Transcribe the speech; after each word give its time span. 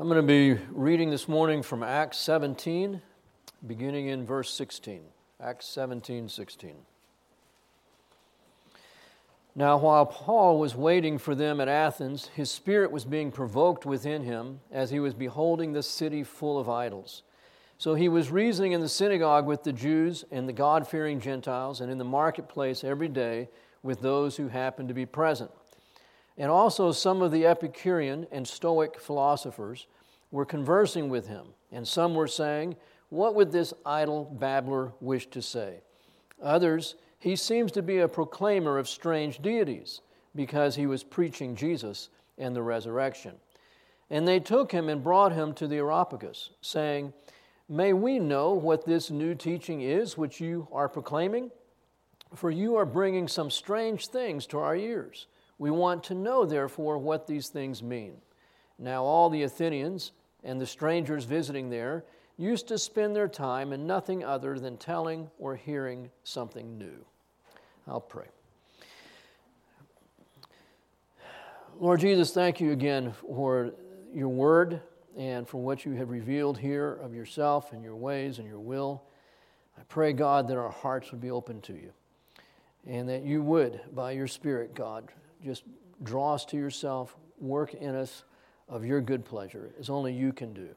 I'm 0.00 0.08
going 0.08 0.16
to 0.16 0.26
be 0.26 0.58
reading 0.70 1.10
this 1.10 1.28
morning 1.28 1.62
from 1.62 1.82
Acts 1.82 2.16
17, 2.16 3.02
beginning 3.66 4.06
in 4.06 4.24
verse 4.24 4.50
16. 4.54 5.02
Acts 5.38 5.66
17, 5.66 6.30
16. 6.30 6.76
Now, 9.54 9.76
while 9.76 10.06
Paul 10.06 10.58
was 10.58 10.74
waiting 10.74 11.18
for 11.18 11.34
them 11.34 11.60
at 11.60 11.68
Athens, 11.68 12.28
his 12.28 12.50
spirit 12.50 12.90
was 12.90 13.04
being 13.04 13.30
provoked 13.30 13.84
within 13.84 14.22
him 14.22 14.60
as 14.72 14.90
he 14.90 14.98
was 14.98 15.12
beholding 15.12 15.74
the 15.74 15.82
city 15.82 16.24
full 16.24 16.58
of 16.58 16.70
idols. 16.70 17.22
So 17.76 17.94
he 17.94 18.08
was 18.08 18.30
reasoning 18.30 18.72
in 18.72 18.80
the 18.80 18.88
synagogue 18.88 19.44
with 19.44 19.62
the 19.62 19.74
Jews 19.74 20.24
and 20.30 20.48
the 20.48 20.54
God 20.54 20.88
fearing 20.88 21.20
Gentiles, 21.20 21.82
and 21.82 21.92
in 21.92 21.98
the 21.98 22.04
marketplace 22.04 22.82
every 22.82 23.08
day 23.08 23.50
with 23.82 24.00
those 24.00 24.38
who 24.38 24.48
happened 24.48 24.88
to 24.88 24.94
be 24.94 25.04
present. 25.04 25.50
And 26.38 26.50
also, 26.50 26.92
some 26.92 27.22
of 27.22 27.30
the 27.30 27.46
Epicurean 27.46 28.26
and 28.32 28.46
Stoic 28.46 28.98
philosophers 28.98 29.86
were 30.30 30.46
conversing 30.46 31.08
with 31.08 31.28
him, 31.28 31.48
and 31.70 31.86
some 31.86 32.14
were 32.14 32.28
saying, 32.28 32.76
What 33.10 33.34
would 33.34 33.52
this 33.52 33.74
idle 33.84 34.24
babbler 34.24 34.92
wish 35.00 35.26
to 35.30 35.42
say? 35.42 35.82
Others, 36.42 36.96
he 37.18 37.36
seems 37.36 37.70
to 37.72 37.82
be 37.82 37.98
a 37.98 38.08
proclaimer 38.08 38.78
of 38.78 38.88
strange 38.88 39.40
deities 39.40 40.00
because 40.34 40.74
he 40.74 40.86
was 40.86 41.04
preaching 41.04 41.54
Jesus 41.54 42.08
and 42.38 42.56
the 42.56 42.62
resurrection. 42.62 43.34
And 44.10 44.26
they 44.26 44.40
took 44.40 44.72
him 44.72 44.88
and 44.88 45.04
brought 45.04 45.32
him 45.32 45.54
to 45.54 45.68
the 45.68 45.76
Areopagus, 45.76 46.50
saying, 46.60 47.12
May 47.68 47.92
we 47.92 48.18
know 48.18 48.52
what 48.52 48.84
this 48.84 49.10
new 49.10 49.34
teaching 49.34 49.82
is 49.82 50.18
which 50.18 50.40
you 50.40 50.68
are 50.72 50.88
proclaiming? 50.88 51.50
For 52.34 52.50
you 52.50 52.76
are 52.76 52.86
bringing 52.86 53.28
some 53.28 53.50
strange 53.50 54.08
things 54.08 54.46
to 54.48 54.58
our 54.58 54.74
ears. 54.74 55.26
We 55.62 55.70
want 55.70 56.02
to 56.04 56.14
know, 56.14 56.44
therefore, 56.44 56.98
what 56.98 57.28
these 57.28 57.46
things 57.46 57.84
mean. 57.84 58.14
Now, 58.80 59.04
all 59.04 59.30
the 59.30 59.44
Athenians 59.44 60.10
and 60.42 60.60
the 60.60 60.66
strangers 60.66 61.22
visiting 61.22 61.70
there 61.70 62.04
used 62.36 62.66
to 62.66 62.78
spend 62.78 63.14
their 63.14 63.28
time 63.28 63.72
in 63.72 63.86
nothing 63.86 64.24
other 64.24 64.58
than 64.58 64.76
telling 64.76 65.30
or 65.38 65.54
hearing 65.54 66.10
something 66.24 66.76
new. 66.78 67.04
I'll 67.86 68.00
pray. 68.00 68.26
Lord 71.78 72.00
Jesus, 72.00 72.34
thank 72.34 72.60
you 72.60 72.72
again 72.72 73.12
for 73.12 73.70
your 74.12 74.30
word 74.30 74.80
and 75.16 75.48
for 75.48 75.58
what 75.58 75.84
you 75.84 75.92
have 75.92 76.10
revealed 76.10 76.58
here 76.58 76.94
of 76.94 77.14
yourself 77.14 77.72
and 77.72 77.84
your 77.84 77.94
ways 77.94 78.40
and 78.40 78.48
your 78.48 78.58
will. 78.58 79.04
I 79.78 79.82
pray, 79.84 80.12
God, 80.12 80.48
that 80.48 80.56
our 80.56 80.72
hearts 80.72 81.12
would 81.12 81.20
be 81.20 81.30
open 81.30 81.60
to 81.60 81.72
you 81.72 81.92
and 82.84 83.08
that 83.08 83.22
you 83.22 83.44
would, 83.44 83.80
by 83.94 84.10
your 84.10 84.26
Spirit, 84.26 84.74
God, 84.74 85.08
just 85.44 85.64
draw 86.02 86.34
us 86.34 86.44
to 86.46 86.56
yourself, 86.56 87.16
work 87.38 87.74
in 87.74 87.94
us 87.94 88.24
of 88.68 88.84
your 88.84 89.00
good 89.00 89.24
pleasure, 89.24 89.74
as 89.78 89.90
only 89.90 90.12
you 90.12 90.32
can 90.32 90.52
do. 90.52 90.68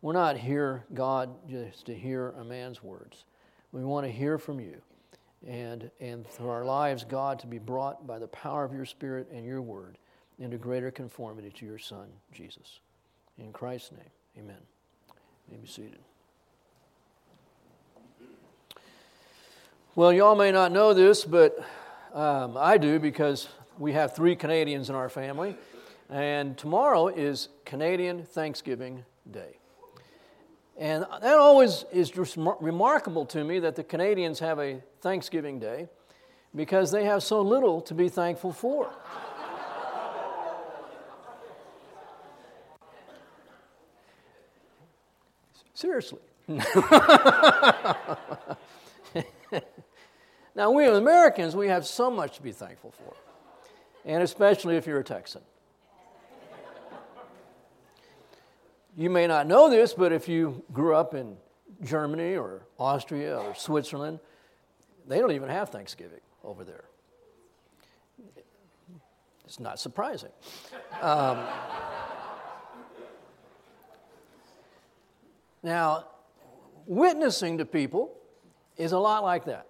We're 0.00 0.12
not 0.12 0.36
here, 0.36 0.84
God, 0.94 1.30
just 1.48 1.86
to 1.86 1.94
hear 1.94 2.30
a 2.38 2.44
man's 2.44 2.82
words. 2.82 3.24
We 3.72 3.84
want 3.84 4.06
to 4.06 4.12
hear 4.12 4.38
from 4.38 4.60
you. 4.60 4.80
And, 5.46 5.90
and 6.00 6.26
through 6.26 6.48
our 6.48 6.64
lives, 6.64 7.04
God, 7.04 7.38
to 7.40 7.46
be 7.46 7.58
brought 7.58 8.06
by 8.06 8.18
the 8.18 8.26
power 8.28 8.64
of 8.64 8.72
your 8.72 8.84
Spirit 8.84 9.28
and 9.32 9.44
your 9.44 9.62
word 9.62 9.98
into 10.38 10.56
greater 10.56 10.90
conformity 10.90 11.50
to 11.50 11.66
your 11.66 11.78
Son, 11.78 12.08
Jesus. 12.32 12.80
In 13.38 13.52
Christ's 13.52 13.92
name, 13.92 14.10
amen. 14.36 14.56
You 15.48 15.56
may 15.56 15.58
be 15.58 15.68
seated. 15.68 15.98
Well, 19.94 20.12
y'all 20.12 20.36
may 20.36 20.52
not 20.52 20.70
know 20.70 20.94
this, 20.94 21.24
but 21.24 21.58
um, 22.14 22.56
I 22.56 22.78
do 22.78 22.98
because 22.98 23.48
we 23.78 23.92
have 23.92 24.14
three 24.14 24.34
Canadians 24.34 24.90
in 24.90 24.96
our 24.96 25.08
family, 25.08 25.56
and 26.10 26.58
tomorrow 26.58 27.08
is 27.08 27.48
Canadian 27.64 28.24
Thanksgiving 28.24 29.04
Day. 29.30 29.58
And 30.76 31.06
that 31.20 31.38
always 31.38 31.84
is 31.92 32.10
just 32.10 32.36
remarkable 32.36 33.24
to 33.26 33.44
me 33.44 33.60
that 33.60 33.76
the 33.76 33.84
Canadians 33.84 34.40
have 34.40 34.58
a 34.58 34.82
Thanksgiving 35.00 35.58
Day 35.58 35.88
because 36.54 36.90
they 36.90 37.04
have 37.04 37.22
so 37.22 37.40
little 37.40 37.80
to 37.82 37.94
be 37.94 38.08
thankful 38.08 38.52
for. 38.52 38.90
Seriously. 45.74 46.18
now, 50.56 50.72
we 50.72 50.86
Americans, 50.86 51.54
we 51.54 51.68
have 51.68 51.86
so 51.86 52.10
much 52.10 52.36
to 52.36 52.42
be 52.42 52.50
thankful 52.50 52.90
for 52.90 53.14
and 54.08 54.22
especially 54.22 54.76
if 54.76 54.86
you're 54.86 55.00
a 55.00 55.04
Texan. 55.04 55.42
You 58.96 59.10
may 59.10 59.28
not 59.28 59.46
know 59.46 59.70
this, 59.70 59.94
but 59.94 60.12
if 60.12 60.28
you 60.28 60.64
grew 60.72 60.96
up 60.96 61.14
in 61.14 61.36
Germany 61.84 62.34
or 62.34 62.62
Austria 62.78 63.38
or 63.38 63.54
Switzerland, 63.54 64.18
they 65.06 65.18
don't 65.18 65.30
even 65.30 65.50
have 65.50 65.68
Thanksgiving 65.68 66.20
over 66.42 66.64
there. 66.64 66.84
It's 69.44 69.60
not 69.60 69.78
surprising. 69.78 70.30
Um, 71.00 71.38
now, 75.62 76.06
witnessing 76.86 77.58
to 77.58 77.64
people 77.64 78.16
is 78.76 78.92
a 78.92 78.98
lot 78.98 79.22
like 79.22 79.44
that. 79.44 79.66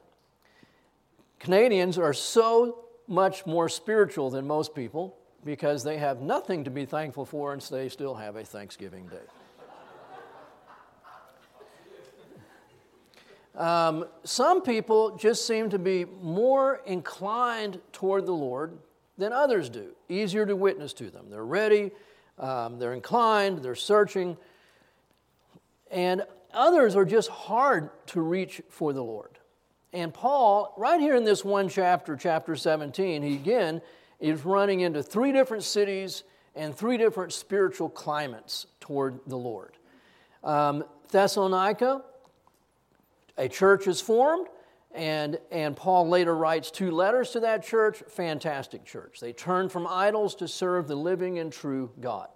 Canadians 1.39 1.99
are 1.99 2.13
so 2.13 2.88
much 3.09 3.47
more 3.47 3.69
spiritual 3.69 4.31
than 4.31 4.47
most 4.47 4.75
people 4.75 5.17
because 5.45 5.83
they 5.83 5.97
have 5.97 6.21
nothing 6.21 6.65
to 6.65 6.71
be 6.71 6.85
thankful 6.85 7.25
for 7.25 7.53
and 7.53 7.63
they 7.63 7.89
still 7.89 8.15
have 8.15 8.37
a 8.37 8.45
Thanksgiving 8.45 9.07
Day. 9.07 9.17
Um, 13.57 14.07
some 14.23 14.63
people 14.63 15.17
just 15.17 15.45
seem 15.45 15.69
to 15.71 15.81
be 15.81 16.05
more 16.05 16.81
inclined 16.87 17.81
toward 17.93 18.25
the 18.25 18.33
Lord 18.33 18.79
than 19.17 19.33
others 19.33 19.69
do, 19.69 19.97
easier 20.09 20.47
to 20.47 20.55
witness 20.55 20.93
to 20.95 21.11
them. 21.11 21.27
They're 21.29 21.45
ready, 21.45 21.91
um, 22.39 22.79
they're 22.79 22.95
inclined, 22.95 23.65
they're 23.65 23.75
searching, 23.75 24.37
and 25.91 26.23
others 26.55 26.95
are 26.95 27.05
just 27.05 27.31
hard 27.31 27.91
to 28.09 28.21
reach 28.21 28.63
for 28.69 28.93
the 28.93 29.03
Lord. 29.03 29.38
And 29.93 30.13
Paul, 30.13 30.75
right 30.77 31.01
here 31.01 31.17
in 31.17 31.25
this 31.25 31.45
one 31.45 31.69
chapter, 31.69 32.15
chapter 32.15 32.57
17, 32.57 33.23
he 33.23 33.35
again 33.35 33.81
is 34.21 34.45
running 34.45 34.81
into 34.81 35.03
three 35.03 35.33
different 35.33 35.63
cities 35.63 36.25
and 36.55 36.75
three 36.75 36.99
different 36.99 37.33
spiritual 37.33 37.89
climates 37.89 38.67
toward 38.81 39.21
the 39.27 39.37
Lord. 39.37 39.77
Um, 40.45 40.85
Thessalonica, 41.11 42.03
a 43.39 43.49
church 43.49 43.87
is 43.87 44.01
formed, 44.01 44.49
and, 44.95 45.39
and 45.51 45.77
Paul 45.77 46.09
later 46.09 46.37
writes 46.37 46.71
two 46.71 46.91
letters 46.91 47.31
to 47.31 47.41
that 47.41 47.65
church. 47.65 48.03
Fantastic 48.09 48.85
church. 48.85 49.21
They 49.21 49.33
turned 49.33 49.73
from 49.73 49.87
idols 49.87 50.35
to 50.37 50.49
serve 50.49 50.89
the 50.89 50.97
living 50.97 51.39
and 51.39 51.53
true 51.53 51.91
God. 52.01 52.29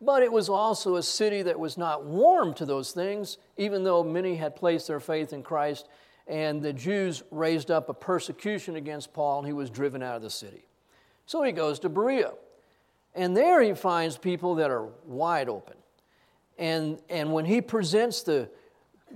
But 0.00 0.22
it 0.22 0.30
was 0.30 0.48
also 0.48 0.96
a 0.96 1.02
city 1.02 1.42
that 1.42 1.58
was 1.58 1.78
not 1.78 2.04
warm 2.04 2.52
to 2.54 2.66
those 2.66 2.92
things, 2.92 3.38
even 3.56 3.84
though 3.84 4.04
many 4.04 4.36
had 4.36 4.54
placed 4.54 4.86
their 4.86 5.00
faith 5.00 5.32
in 5.32 5.42
Christ 5.42 5.88
and 6.26 6.62
the 6.62 6.72
Jews 6.72 7.22
raised 7.30 7.70
up 7.70 7.88
a 7.88 7.94
persecution 7.94 8.76
against 8.76 9.12
Paul, 9.12 9.38
and 9.38 9.46
he 9.46 9.52
was 9.52 9.70
driven 9.70 10.02
out 10.02 10.16
of 10.16 10.22
the 10.22 10.30
city. 10.30 10.64
So 11.26 11.42
he 11.42 11.52
goes 11.52 11.78
to 11.80 11.88
Berea. 11.88 12.32
And 13.14 13.36
there 13.36 13.62
he 13.62 13.74
finds 13.74 14.16
people 14.16 14.56
that 14.56 14.70
are 14.70 14.88
wide 15.06 15.48
open. 15.48 15.76
And, 16.58 16.98
and 17.08 17.32
when 17.32 17.44
he 17.44 17.60
presents 17.60 18.22
the, 18.22 18.48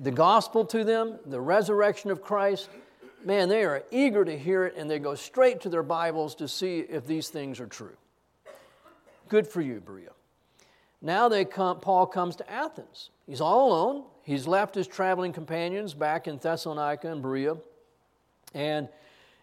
the 0.00 0.10
gospel 0.10 0.64
to 0.66 0.84
them, 0.84 1.18
the 1.26 1.40
resurrection 1.40 2.10
of 2.10 2.22
Christ, 2.22 2.68
man, 3.24 3.48
they 3.48 3.64
are 3.64 3.82
eager 3.90 4.24
to 4.24 4.38
hear 4.38 4.66
it 4.66 4.76
and 4.76 4.88
they 4.88 4.98
go 4.98 5.14
straight 5.14 5.60
to 5.62 5.68
their 5.68 5.82
Bibles 5.82 6.34
to 6.36 6.48
see 6.48 6.80
if 6.80 7.06
these 7.06 7.28
things 7.28 7.58
are 7.60 7.66
true. 7.66 7.96
Good 9.28 9.46
for 9.46 9.60
you, 9.60 9.80
Berea. 9.80 10.10
Now 11.00 11.28
they 11.28 11.44
come, 11.44 11.80
Paul 11.80 12.06
comes 12.06 12.36
to 12.36 12.50
Athens. 12.50 13.10
He's 13.26 13.40
all 13.40 13.68
alone. 13.68 14.04
He's 14.24 14.46
left 14.46 14.74
his 14.74 14.86
traveling 14.86 15.32
companions 15.32 15.94
back 15.94 16.26
in 16.26 16.38
Thessalonica 16.38 17.10
and 17.10 17.22
Berea. 17.22 17.56
And 18.52 18.88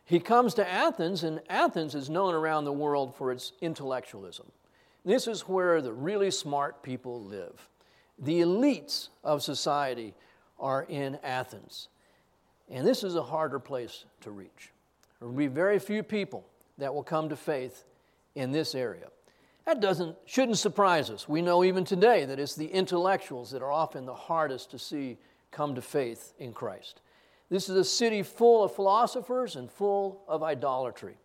he 0.04 0.20
comes 0.20 0.54
to 0.56 0.70
Athens, 0.70 1.24
and 1.24 1.42
Athens 1.50 1.96
is 1.96 2.10
known 2.10 2.34
around 2.34 2.66
the 2.66 2.74
world 2.74 3.16
for 3.16 3.32
its 3.32 3.54
intellectualism. 3.62 4.52
This 5.04 5.28
is 5.28 5.48
where 5.48 5.82
the 5.82 5.94
really 5.94 6.30
smart 6.32 6.84
people 6.84 7.24
live. 7.24 7.70
The 8.20 8.42
elites 8.42 9.10
of 9.24 9.42
society 9.42 10.14
are 10.60 10.86
in 10.88 11.18
Athens. 11.24 11.88
And 12.70 12.86
this 12.86 13.04
is 13.04 13.16
a 13.16 13.24
harder 13.24 13.60
place 13.60 14.06
to 14.22 14.32
reach. 14.32 14.72
There 15.20 15.28
will 15.28 15.36
be 15.36 15.48
very 15.48 15.80
few 15.80 16.04
people 16.04 16.46
that 16.78 16.94
will 16.94 17.04
come 17.04 17.30
to 17.30 17.36
faith 17.36 17.84
in 18.36 18.52
this 18.52 18.76
area. 18.76 19.08
That 19.66 19.80
doesn't, 19.80 20.16
shouldn't 20.26 20.60
surprise 20.60 21.10
us. 21.10 21.28
We 21.28 21.42
know 21.42 21.64
even 21.64 21.84
today 21.84 22.26
that 22.26 22.40
it's 22.40 22.56
the 22.56 22.68
intellectuals 22.68 23.52
that 23.52 23.64
are 23.64 23.72
often 23.72 24.06
the 24.06 24.14
hardest 24.14 24.72
to 24.72 24.80
see 24.80 25.18
come 25.50 25.74
to 25.76 25.82
faith 25.82 26.34
in 26.38 26.54
Christ. 26.54 27.02
This 27.50 27.70
is 27.70 27.76
a 27.76 27.84
city 27.84 28.22
full 28.22 28.64
of 28.64 28.76
philosophers 28.76 29.56
and 29.56 29.72
full 29.72 30.22
of 30.28 30.44
idolatry. 30.44 31.18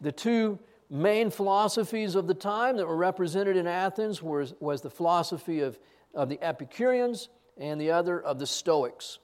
The 0.00 0.12
two 0.12 0.58
main 0.90 1.30
philosophies 1.30 2.14
of 2.14 2.26
the 2.26 2.34
time 2.34 2.76
that 2.76 2.86
were 2.86 2.96
represented 2.96 3.56
in 3.56 3.66
Athens 3.66 4.22
was, 4.22 4.54
was 4.60 4.82
the 4.82 4.90
philosophy 4.90 5.60
of, 5.60 5.78
of 6.14 6.28
the 6.28 6.42
Epicureans 6.42 7.28
and 7.56 7.80
the 7.80 7.90
other 7.90 8.20
of 8.20 8.38
the 8.38 8.46
Stoics. 8.46 9.18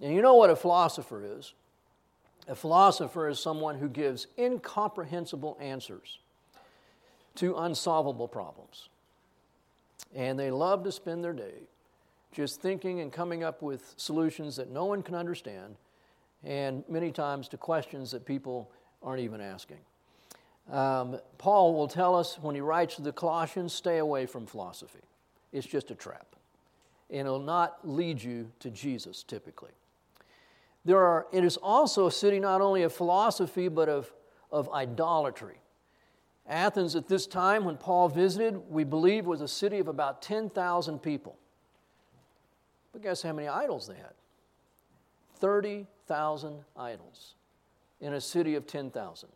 And 0.00 0.14
you 0.14 0.22
know 0.22 0.34
what 0.34 0.50
a 0.50 0.56
philosopher 0.56 1.24
is? 1.24 1.54
A 2.46 2.54
philosopher 2.54 3.28
is 3.28 3.40
someone 3.40 3.78
who 3.78 3.88
gives 3.88 4.28
incomprehensible 4.38 5.56
answers 5.60 6.18
to 7.36 7.56
unsolvable 7.56 8.28
problems. 8.28 8.88
And 10.14 10.38
they 10.38 10.50
love 10.50 10.84
to 10.84 10.92
spend 10.92 11.24
their 11.24 11.32
day 11.32 11.68
just 12.32 12.60
thinking 12.60 13.00
and 13.00 13.12
coming 13.12 13.44
up 13.44 13.62
with 13.62 13.94
solutions 13.96 14.56
that 14.56 14.70
no 14.70 14.86
one 14.86 15.02
can 15.02 15.14
understand, 15.14 15.76
and 16.44 16.82
many 16.88 17.12
times 17.12 17.46
to 17.48 17.56
questions 17.56 18.10
that 18.10 18.24
people 18.24 18.70
aren't 19.02 19.20
even 19.20 19.40
asking. 19.40 19.78
Um, 20.70 21.18
Paul 21.38 21.74
will 21.74 21.88
tell 21.88 22.14
us 22.14 22.38
when 22.40 22.54
he 22.54 22.60
writes 22.60 22.96
to 22.96 23.02
the 23.02 23.12
Colossians 23.12 23.72
stay 23.72 23.98
away 23.98 24.26
from 24.26 24.46
philosophy. 24.46 25.00
It's 25.52 25.66
just 25.66 25.90
a 25.90 25.94
trap, 25.94 26.34
and 27.10 27.20
it'll 27.20 27.38
not 27.38 27.78
lead 27.86 28.22
you 28.22 28.50
to 28.60 28.70
Jesus 28.70 29.22
typically. 29.22 29.72
There 30.84 30.98
are, 30.98 31.26
it 31.32 31.44
is 31.44 31.58
also 31.58 32.06
a 32.06 32.12
city 32.12 32.40
not 32.40 32.60
only 32.60 32.82
of 32.82 32.92
philosophy, 32.92 33.68
but 33.68 33.88
of, 33.88 34.10
of 34.50 34.68
idolatry. 34.70 35.56
Athens 36.48 36.96
at 36.96 37.08
this 37.08 37.26
time, 37.26 37.64
when 37.64 37.76
Paul 37.76 38.08
visited, 38.08 38.70
we 38.70 38.84
believe 38.84 39.26
was 39.26 39.40
a 39.40 39.48
city 39.48 39.78
of 39.78 39.88
about 39.88 40.22
10,000 40.22 40.98
people. 40.98 41.36
But 42.92 43.02
guess 43.02 43.22
how 43.22 43.32
many 43.32 43.48
idols 43.48 43.86
they 43.86 43.94
had? 43.94 44.12
30,000 45.36 46.64
idols 46.76 47.34
in 48.00 48.14
a 48.14 48.20
city 48.20 48.54
of 48.54 48.66
10,000. 48.66 49.28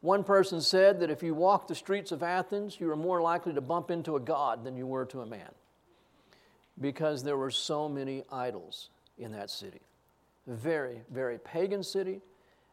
One 0.00 0.22
person 0.24 0.60
said 0.60 1.00
that 1.00 1.10
if 1.10 1.22
you 1.22 1.34
walked 1.34 1.68
the 1.68 1.74
streets 1.74 2.12
of 2.12 2.22
Athens, 2.22 2.78
you 2.78 2.86
were 2.86 2.96
more 2.96 3.20
likely 3.20 3.52
to 3.54 3.60
bump 3.60 3.90
into 3.90 4.16
a 4.16 4.20
god 4.20 4.62
than 4.64 4.76
you 4.76 4.86
were 4.86 5.04
to 5.06 5.20
a 5.20 5.26
man 5.26 5.50
because 6.80 7.22
there 7.22 7.36
were 7.36 7.50
so 7.50 7.88
many 7.88 8.22
idols 8.30 8.90
in 9.18 9.32
that 9.32 9.50
city. 9.50 9.80
A 10.48 10.54
very, 10.54 11.00
very 11.10 11.38
pagan 11.38 11.82
city 11.82 12.20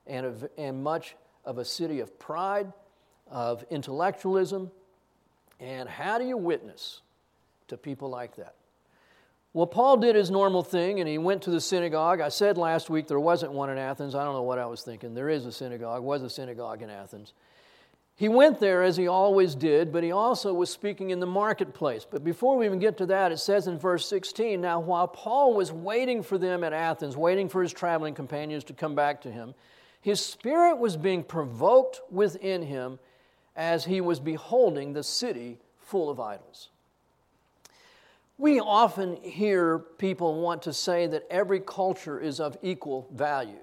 and, 0.05 0.25
a, 0.25 0.49
and 0.59 0.83
much 0.83 1.15
of 1.45 1.57
a 1.57 1.65
city 1.65 1.99
of 1.99 2.19
pride, 2.19 2.71
of 3.27 3.63
intellectualism. 3.69 4.71
And 5.59 5.87
how 5.87 6.17
do 6.17 6.25
you 6.25 6.37
witness 6.37 7.01
to 7.67 7.77
people 7.77 8.09
like 8.09 8.35
that? 8.35 8.55
Well, 9.53 9.67
Paul 9.67 9.97
did 9.97 10.15
his 10.15 10.31
normal 10.31 10.63
thing 10.63 10.99
and 10.99 11.07
he 11.07 11.19
went 11.19 11.43
to 11.43 11.51
the 11.51 11.61
synagogue. 11.61 12.21
I 12.21 12.29
said 12.29 12.57
last 12.57 12.89
week 12.89 13.07
there 13.07 13.19
wasn't 13.19 13.51
one 13.51 13.69
in 13.69 13.77
Athens. 13.77 14.15
I 14.15 14.23
don't 14.23 14.33
know 14.33 14.41
what 14.41 14.57
I 14.57 14.65
was 14.65 14.81
thinking. 14.81 15.13
There 15.13 15.29
is 15.29 15.45
a 15.45 15.51
synagogue, 15.51 16.03
was 16.03 16.23
a 16.23 16.29
synagogue 16.29 16.81
in 16.81 16.89
Athens. 16.89 17.33
He 18.15 18.29
went 18.29 18.59
there 18.59 18.83
as 18.83 18.95
he 18.95 19.07
always 19.07 19.55
did, 19.55 19.91
but 19.91 20.03
he 20.03 20.11
also 20.11 20.53
was 20.53 20.69
speaking 20.69 21.09
in 21.09 21.19
the 21.19 21.25
marketplace. 21.25 22.05
But 22.09 22.23
before 22.23 22.57
we 22.57 22.65
even 22.65 22.77
get 22.79 22.97
to 22.97 23.07
that, 23.07 23.31
it 23.31 23.39
says 23.39 23.67
in 23.67 23.79
verse 23.79 24.07
16 24.07 24.61
Now, 24.61 24.79
while 24.79 25.07
Paul 25.07 25.55
was 25.55 25.71
waiting 25.71 26.21
for 26.21 26.37
them 26.37 26.63
at 26.63 26.73
Athens, 26.73 27.17
waiting 27.17 27.49
for 27.49 27.61
his 27.63 27.73
traveling 27.73 28.13
companions 28.13 28.63
to 28.65 28.73
come 28.73 28.93
back 28.93 29.21
to 29.21 29.31
him, 29.31 29.55
his 30.01 30.23
spirit 30.23 30.77
was 30.77 30.95
being 30.95 31.23
provoked 31.23 32.01
within 32.11 32.61
him 32.61 32.99
as 33.55 33.85
he 33.85 34.01
was 34.01 34.19
beholding 34.19 34.93
the 34.93 35.03
city 35.03 35.59
full 35.77 36.09
of 36.09 36.19
idols. 36.19 36.69
We 38.37 38.59
often 38.59 39.15
hear 39.17 39.79
people 39.79 40.41
want 40.41 40.63
to 40.63 40.73
say 40.73 41.07
that 41.07 41.25
every 41.29 41.59
culture 41.59 42.19
is 42.19 42.39
of 42.39 42.57
equal 42.61 43.07
value. 43.13 43.59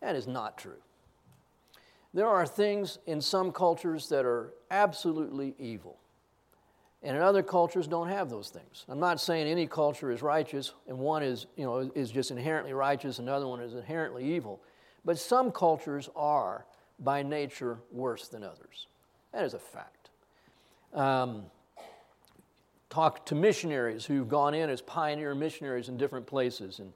That 0.00 0.16
is 0.16 0.26
not 0.26 0.58
true. 0.58 0.76
There 2.12 2.28
are 2.28 2.46
things 2.46 2.98
in 3.06 3.20
some 3.20 3.52
cultures 3.52 4.08
that 4.08 4.24
are 4.24 4.52
absolutely 4.70 5.54
evil. 5.58 5.96
And 7.02 7.16
in 7.16 7.22
other 7.22 7.42
cultures 7.42 7.86
don't 7.86 8.08
have 8.08 8.28
those 8.28 8.50
things. 8.50 8.84
I'm 8.88 9.00
not 9.00 9.20
saying 9.20 9.46
any 9.46 9.66
culture 9.66 10.10
is 10.10 10.20
righteous 10.20 10.74
and 10.86 10.98
one 10.98 11.22
is, 11.22 11.46
you 11.56 11.64
know, 11.64 11.90
is 11.94 12.10
just 12.10 12.30
inherently 12.30 12.74
righteous, 12.74 13.18
another 13.18 13.46
one 13.46 13.60
is 13.60 13.74
inherently 13.74 14.24
evil. 14.34 14.60
But 15.04 15.18
some 15.18 15.50
cultures 15.50 16.10
are 16.14 16.66
by 17.00 17.22
nature 17.22 17.78
worse 17.90 18.28
than 18.28 18.42
others. 18.44 18.86
That 19.32 19.44
is 19.44 19.54
a 19.54 19.58
fact. 19.58 20.10
Um, 20.92 21.44
talk 22.88 23.24
to 23.26 23.34
missionaries 23.34 24.04
who've 24.04 24.28
gone 24.28 24.54
in 24.54 24.68
as 24.68 24.82
pioneer 24.82 25.34
missionaries 25.34 25.88
in 25.88 25.96
different 25.96 26.26
places, 26.26 26.80
and, 26.80 26.92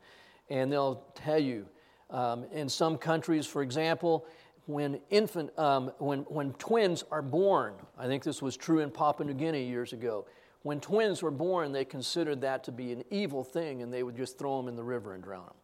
and 0.51 0.71
they'll 0.71 1.03
tell 1.15 1.39
you 1.39 1.67
um, 2.11 2.45
in 2.53 2.69
some 2.69 2.99
countries, 2.99 3.47
for 3.47 3.63
example, 3.63 4.27
when 4.67 5.01
infant, 5.11 5.57
um, 5.59 5.93
when, 5.99 6.21
when 6.21 6.53
twins 6.55 7.05
are 7.11 7.23
born, 7.23 7.75
I 7.99 8.07
think 8.07 8.23
this 8.23 8.41
was 8.41 8.57
true 8.57 8.81
in 8.81 8.91
Papua 8.91 9.27
New 9.27 9.35
Guinea 9.35 9.65
years 9.65 9.93
ago. 9.93 10.27
When 10.63 10.81
twins 10.81 11.23
were 11.23 11.31
born, 11.31 11.73
they 11.73 11.85
considered 11.85 12.41
that 12.41 12.65
to 12.65 12.73
be 12.73 12.93
an 12.93 13.05
evil 13.11 13.45
thing, 13.45 13.83
and 13.83 13.93
they 13.93 14.03
would 14.03 14.17
just 14.17 14.39
throw 14.39 14.57
them 14.57 14.69
in 14.69 14.77
the 14.77 14.83
river 14.83 15.15
and 15.15 15.23
drown 15.23 15.45
them. 15.45 15.55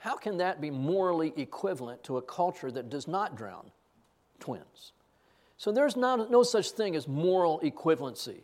How 0.00 0.16
can 0.16 0.38
that 0.38 0.62
be 0.62 0.70
morally 0.70 1.34
equivalent 1.36 2.02
to 2.04 2.16
a 2.16 2.22
culture 2.22 2.70
that 2.70 2.88
does 2.88 3.06
not 3.06 3.36
drown 3.36 3.70
twins? 4.38 4.92
So 5.58 5.70
there's 5.70 5.94
not, 5.94 6.30
no 6.30 6.42
such 6.42 6.70
thing 6.70 6.96
as 6.96 7.06
moral 7.06 7.60
equivalency 7.60 8.38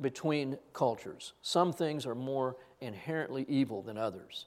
between 0.00 0.56
cultures. 0.72 1.32
Some 1.42 1.72
things 1.72 2.06
are 2.06 2.14
more 2.14 2.56
inherently 2.80 3.44
evil 3.48 3.82
than 3.82 3.98
others. 3.98 4.46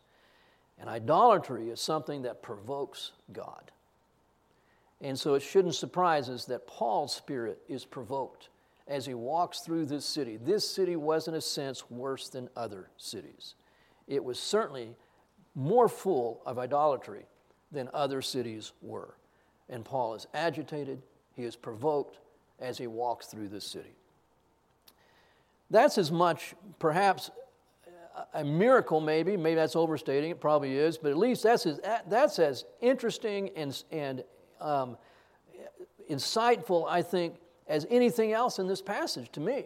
And 0.79 0.89
idolatry 0.89 1.69
is 1.69 1.81
something 1.81 2.21
that 2.21 2.41
provokes 2.41 3.11
God. 3.33 3.71
And 5.01 5.19
so 5.19 5.33
it 5.33 5.41
shouldn't 5.41 5.75
surprise 5.75 6.29
us 6.29 6.45
that 6.45 6.65
Paul's 6.65 7.13
spirit 7.13 7.59
is 7.67 7.83
provoked 7.83 8.47
as 8.87 9.05
he 9.05 9.13
walks 9.13 9.59
through 9.59 9.87
this 9.87 10.05
city. 10.05 10.37
This 10.37 10.65
city 10.65 10.95
was, 10.95 11.27
in 11.27 11.33
a 11.33 11.41
sense, 11.41 11.89
worse 11.89 12.29
than 12.29 12.47
other 12.55 12.89
cities. 12.97 13.55
It 14.07 14.23
was 14.23 14.39
certainly 14.39 14.95
more 15.55 15.87
full 15.87 16.41
of 16.45 16.57
idolatry 16.57 17.25
than 17.71 17.89
other 17.93 18.21
cities 18.21 18.71
were. 18.81 19.15
And 19.69 19.83
Paul 19.83 20.15
is 20.15 20.27
agitated, 20.33 21.01
he 21.35 21.43
is 21.43 21.55
provoked 21.55 22.19
as 22.59 22.77
he 22.77 22.87
walks 22.87 23.27
through 23.27 23.49
this 23.49 23.65
city. 23.65 23.95
That's 25.69 25.97
as 25.97 26.11
much, 26.11 26.53
perhaps, 26.79 27.31
a 28.33 28.43
miracle, 28.43 29.01
maybe. 29.01 29.35
Maybe 29.37 29.55
that's 29.55 29.75
overstating 29.75 30.31
it, 30.31 30.39
probably 30.39 30.77
is, 30.77 30.97
but 30.97 31.11
at 31.11 31.17
least 31.17 31.43
that's 31.43 31.65
as, 31.65 31.79
that's 32.07 32.39
as 32.39 32.65
interesting 32.81 33.49
and, 33.55 33.83
and 33.91 34.23
um, 34.61 34.97
insightful, 36.09 36.87
I 36.87 37.01
think, 37.01 37.35
as 37.67 37.87
anything 37.89 38.33
else 38.33 38.59
in 38.59 38.67
this 38.67 38.81
passage 38.81 39.31
to 39.31 39.39
me. 39.39 39.65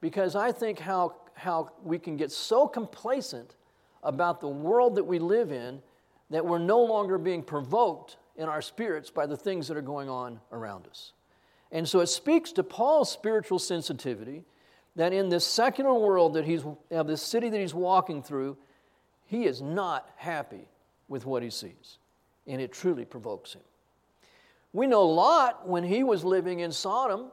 Because 0.00 0.34
I 0.34 0.52
think 0.52 0.78
how, 0.78 1.16
how 1.34 1.72
we 1.82 1.98
can 1.98 2.16
get 2.16 2.30
so 2.32 2.66
complacent 2.66 3.56
about 4.04 4.40
the 4.40 4.48
world 4.48 4.94
that 4.96 5.04
we 5.04 5.18
live 5.18 5.50
in 5.50 5.80
that 6.30 6.44
we're 6.44 6.58
no 6.58 6.82
longer 6.82 7.18
being 7.18 7.42
provoked 7.42 8.16
in 8.36 8.48
our 8.48 8.62
spirits 8.62 9.10
by 9.10 9.26
the 9.26 9.36
things 9.36 9.68
that 9.68 9.76
are 9.76 9.82
going 9.82 10.08
on 10.08 10.40
around 10.52 10.86
us. 10.86 11.12
And 11.72 11.88
so 11.88 12.00
it 12.00 12.06
speaks 12.06 12.52
to 12.52 12.62
Paul's 12.62 13.10
spiritual 13.10 13.58
sensitivity 13.58 14.44
that 14.96 15.12
in 15.12 15.28
this 15.28 15.44
secular 15.44 15.94
world 15.94 16.34
that 16.34 16.44
he's, 16.44 16.64
of 16.90 17.06
this 17.06 17.22
city 17.22 17.50
that 17.50 17.60
he's 17.60 17.74
walking 17.74 18.22
through, 18.22 18.56
he 19.26 19.44
is 19.44 19.60
not 19.60 20.08
happy 20.16 20.68
with 21.08 21.26
what 21.26 21.42
he 21.42 21.50
sees. 21.50 21.98
And 22.46 22.60
it 22.60 22.72
truly 22.72 23.04
provokes 23.04 23.54
him. 23.54 23.62
We 24.72 24.86
know 24.86 25.04
Lot, 25.04 25.68
when 25.68 25.84
he 25.84 26.02
was 26.02 26.24
living 26.24 26.60
in 26.60 26.72
Sodom, 26.72 27.30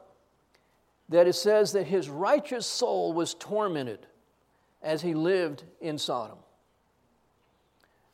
that 1.09 1.27
it 1.27 1.33
says 1.33 1.73
that 1.73 1.87
his 1.87 2.09
righteous 2.09 2.65
soul 2.65 3.13
was 3.13 3.33
tormented 3.33 4.05
as 4.81 5.01
he 5.01 5.13
lived 5.13 5.63
in 5.81 5.97
Sodom. 5.97 6.37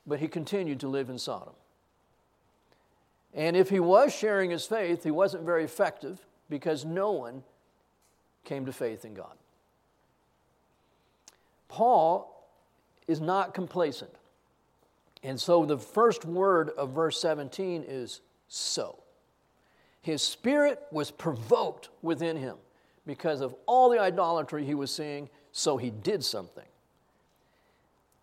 But 0.08 0.20
he 0.20 0.28
continued 0.28 0.80
to 0.80 0.88
live 0.88 1.10
in 1.10 1.20
Sodom. 1.20 1.54
And 3.34 3.56
if 3.56 3.70
he 3.70 3.80
was 3.80 4.16
sharing 4.16 4.50
his 4.50 4.66
faith, 4.66 5.04
he 5.04 5.12
wasn't 5.12 5.44
very 5.44 5.64
effective 5.64 6.26
because 6.50 6.86
no 6.86 7.12
one 7.12 7.44
came 8.46 8.66
to 8.66 8.72
faith 8.72 9.04
in 9.04 9.14
God. 9.14 9.36
Paul 11.68 12.48
is 13.08 13.20
not 13.20 13.54
complacent. 13.54 14.12
And 15.24 15.40
so 15.40 15.66
the 15.66 15.78
first 15.78 16.26
word 16.26 16.70
of 16.78 16.92
verse 16.92 17.20
17 17.20 17.84
is 17.88 18.22
so. 18.48 18.98
His 20.02 20.22
spirit 20.22 20.82
was 20.92 21.12
provoked 21.12 21.90
within 22.02 22.38
him 22.38 22.56
because 23.06 23.42
of 23.42 23.54
all 23.66 23.90
the 23.90 24.00
idolatry 24.00 24.64
he 24.64 24.74
was 24.74 24.90
seeing, 24.90 25.30
so 25.52 25.78
he 25.78 25.90
did 25.90 26.24
something. 26.24 26.64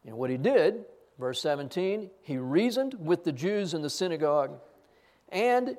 And 0.07 0.17
what 0.17 0.31
he 0.31 0.37
did, 0.37 0.85
verse 1.19 1.41
17, 1.41 2.11
he 2.23 2.39
reasoned 2.39 2.95
with 2.99 3.25
the 3.25 3.33
Jews 3.33 3.75
in 3.75 3.83
the 3.83 3.91
synagogue 3.91 4.59
and 5.29 5.77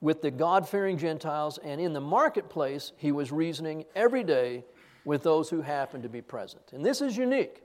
with 0.00 0.22
the 0.22 0.30
God 0.30 0.68
fearing 0.68 0.98
Gentiles, 0.98 1.58
and 1.62 1.80
in 1.80 1.92
the 1.92 2.00
marketplace, 2.00 2.92
he 2.96 3.12
was 3.12 3.32
reasoning 3.32 3.84
every 3.94 4.22
day 4.22 4.64
with 5.04 5.22
those 5.22 5.48
who 5.48 5.62
happened 5.62 6.02
to 6.02 6.08
be 6.08 6.20
present. 6.20 6.62
And 6.72 6.84
this 6.84 7.00
is 7.00 7.16
unique. 7.16 7.62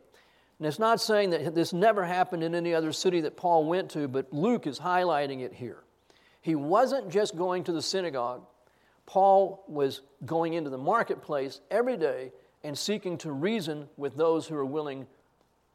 And 0.58 0.68
it's 0.68 0.80
not 0.80 1.02
saying 1.02 1.32
that 1.32 1.56
this 1.56 1.74
never 1.74 2.06
happened 2.06 2.44
in 2.44 2.56
any 2.56 2.74
other 2.74 2.94
city 2.94 3.22
that 3.22 3.36
Paul 3.36 3.66
went 3.66 3.90
to, 3.92 4.08
but 4.08 4.32
Luke 4.32 4.68
is 4.68 4.80
highlighting 4.80 5.42
it 5.42 5.54
here. 5.54 5.84
He 6.42 6.56
wasn't 6.56 7.10
just 7.10 7.36
going 7.36 7.64
to 7.66 7.72
the 7.72 7.82
synagogue, 7.82 8.44
Paul 9.06 9.64
was 9.68 10.02
going 10.26 10.54
into 10.54 10.70
the 10.70 10.78
marketplace 10.78 11.60
every 11.70 11.98
day 11.98 12.32
and 12.64 12.78
seeking 12.78 13.18
to 13.20 13.32
reason 13.32 13.90
with 13.98 14.16
those 14.16 14.48
who 14.48 14.56
are 14.56 14.66
willing 14.66 15.08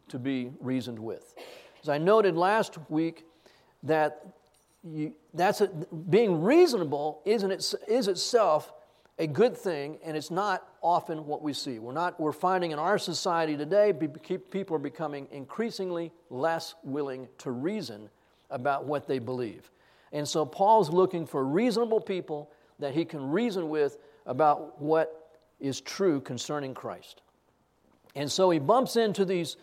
to 0.08 0.18
be 0.18 0.52
reasoned 0.60 0.98
with. 0.98 1.34
As 1.82 1.88
I 1.88 1.98
noted 1.98 2.36
last 2.36 2.78
week, 2.88 3.24
that 3.82 4.34
you, 4.82 5.14
that's 5.34 5.60
a, 5.60 5.68
being 5.68 6.42
reasonable 6.42 7.22
isn't 7.24 7.50
its, 7.50 7.74
is 7.88 8.08
itself 8.08 8.72
a 9.18 9.26
good 9.26 9.56
thing, 9.56 9.98
and 10.04 10.16
it's 10.16 10.30
not 10.30 10.66
often 10.82 11.26
what 11.26 11.42
we 11.42 11.52
see. 11.52 11.78
We're, 11.78 11.92
not, 11.92 12.20
we're 12.20 12.32
finding 12.32 12.72
in 12.72 12.78
our 12.78 12.98
society 12.98 13.56
today, 13.56 13.92
people 13.92 14.76
are 14.76 14.80
becoming 14.80 15.26
increasingly 15.30 16.12
less 16.28 16.74
willing 16.84 17.28
to 17.38 17.50
reason 17.50 18.10
about 18.50 18.84
what 18.84 19.06
they 19.06 19.18
believe. 19.18 19.70
And 20.12 20.28
so 20.28 20.44
Paul's 20.44 20.90
looking 20.90 21.26
for 21.26 21.44
reasonable 21.44 22.00
people 22.00 22.50
that 22.78 22.94
he 22.94 23.04
can 23.04 23.30
reason 23.30 23.68
with 23.70 23.96
about 24.26 24.80
what 24.80 25.38
is 25.60 25.80
true 25.80 26.20
concerning 26.20 26.74
Christ. 26.74 27.22
And 28.14 28.30
so 28.30 28.50
he 28.50 28.58
bumps 28.58 28.96
into 28.96 29.24
these 29.24 29.56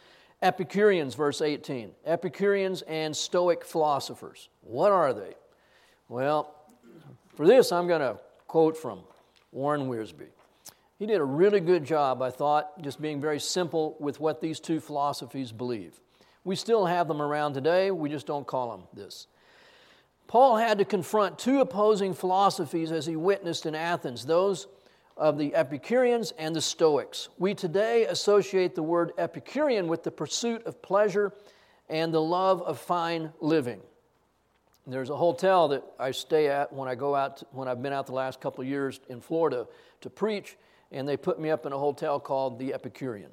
Epicureans, 0.44 1.16
verse 1.16 1.42
18. 1.42 1.92
Epicureans 2.06 2.82
and 2.84 3.16
Stoic 3.16 3.64
philosophers. 3.64 4.50
What 4.60 4.92
are 4.92 5.14
they? 5.14 5.36
Well, 6.10 6.54
for 7.36 7.48
this, 7.48 7.72
I'm 7.72 7.88
going 7.88 8.02
to 8.02 8.20
quote 8.46 8.76
from 8.76 9.00
Warren 9.54 9.88
Wiersbe. 9.88 10.28
He 11.00 11.06
did 11.06 11.22
a 11.22 11.24
really 11.24 11.62
good 11.62 11.86
job, 11.86 12.22
I 12.22 12.30
thought, 12.30 12.82
just 12.82 13.02
being 13.02 13.22
very 13.22 13.40
simple 13.40 13.96
with 14.02 14.20
what 14.20 14.42
these 14.42 14.60
two 14.60 14.82
philosophies 14.82 15.54
believe. 15.54 16.02
We 16.44 16.58
still 16.58 16.86
have 16.86 17.08
them 17.08 17.22
around 17.22 17.54
today, 17.54 17.90
we 17.92 18.10
just 18.10 18.28
don't 18.28 18.46
call 18.46 18.72
them 18.72 18.88
this. 18.94 19.28
Paul 20.28 20.58
had 20.58 20.78
to 20.80 20.86
confront 20.86 21.40
two 21.40 21.62
opposing 21.62 22.14
philosophies 22.14 22.92
as 22.92 23.06
he 23.06 23.16
witnessed 23.16 23.66
in 23.66 23.76
Athens 23.76 24.26
those 24.26 24.68
of 25.18 25.38
the 25.38 25.54
Epicureans 25.56 26.32
and 26.38 26.56
the 26.56 26.62
Stoics. 26.62 27.30
We 27.38 27.54
today 27.54 28.06
associate 28.06 28.76
the 28.76 28.84
word 28.84 29.12
Epicurean 29.18 29.88
with 29.88 30.04
the 30.04 30.12
pursuit 30.12 30.66
of 30.66 30.82
pleasure 30.82 31.32
and 31.90 32.14
the 32.14 32.22
love 32.22 32.62
of 32.62 32.80
fine 32.80 33.32
living. 33.40 33.82
There's 34.86 35.10
a 35.10 35.16
hotel 35.16 35.70
that 35.70 35.84
I 36.00 36.12
stay 36.12 36.48
at 36.50 36.74
when 36.74 36.90
I 36.90 36.96
go 36.96 37.16
out, 37.16 37.44
when 37.52 37.68
I've 37.68 37.82
been 37.82 37.94
out 37.94 38.06
the 38.06 38.14
last 38.14 38.42
couple 38.42 38.64
years 38.64 39.00
in 39.10 39.22
Florida 39.22 39.68
to 40.02 40.10
preach, 40.10 40.58
and 40.92 41.08
they 41.08 41.16
put 41.16 41.40
me 41.40 41.50
up 41.50 41.66
in 41.66 41.74
a 41.74 41.78
hotel 41.78 42.20
called 42.20 42.60
the 42.60 42.74
Epicurean. 42.74 43.32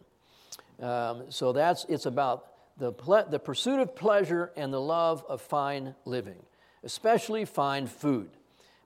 Um, 0.80 1.24
so 1.28 1.52
that's, 1.52 1.84
it's 1.88 2.06
about 2.06 2.46
the, 2.78 2.92
ple- 2.92 3.26
the 3.28 3.38
pursuit 3.38 3.80
of 3.80 3.96
pleasure 3.96 4.52
and 4.56 4.72
the 4.72 4.80
love 4.80 5.24
of 5.28 5.40
fine 5.40 5.94
living 6.04 6.42
especially 6.82 7.44
fine 7.44 7.86
food. 7.86 8.30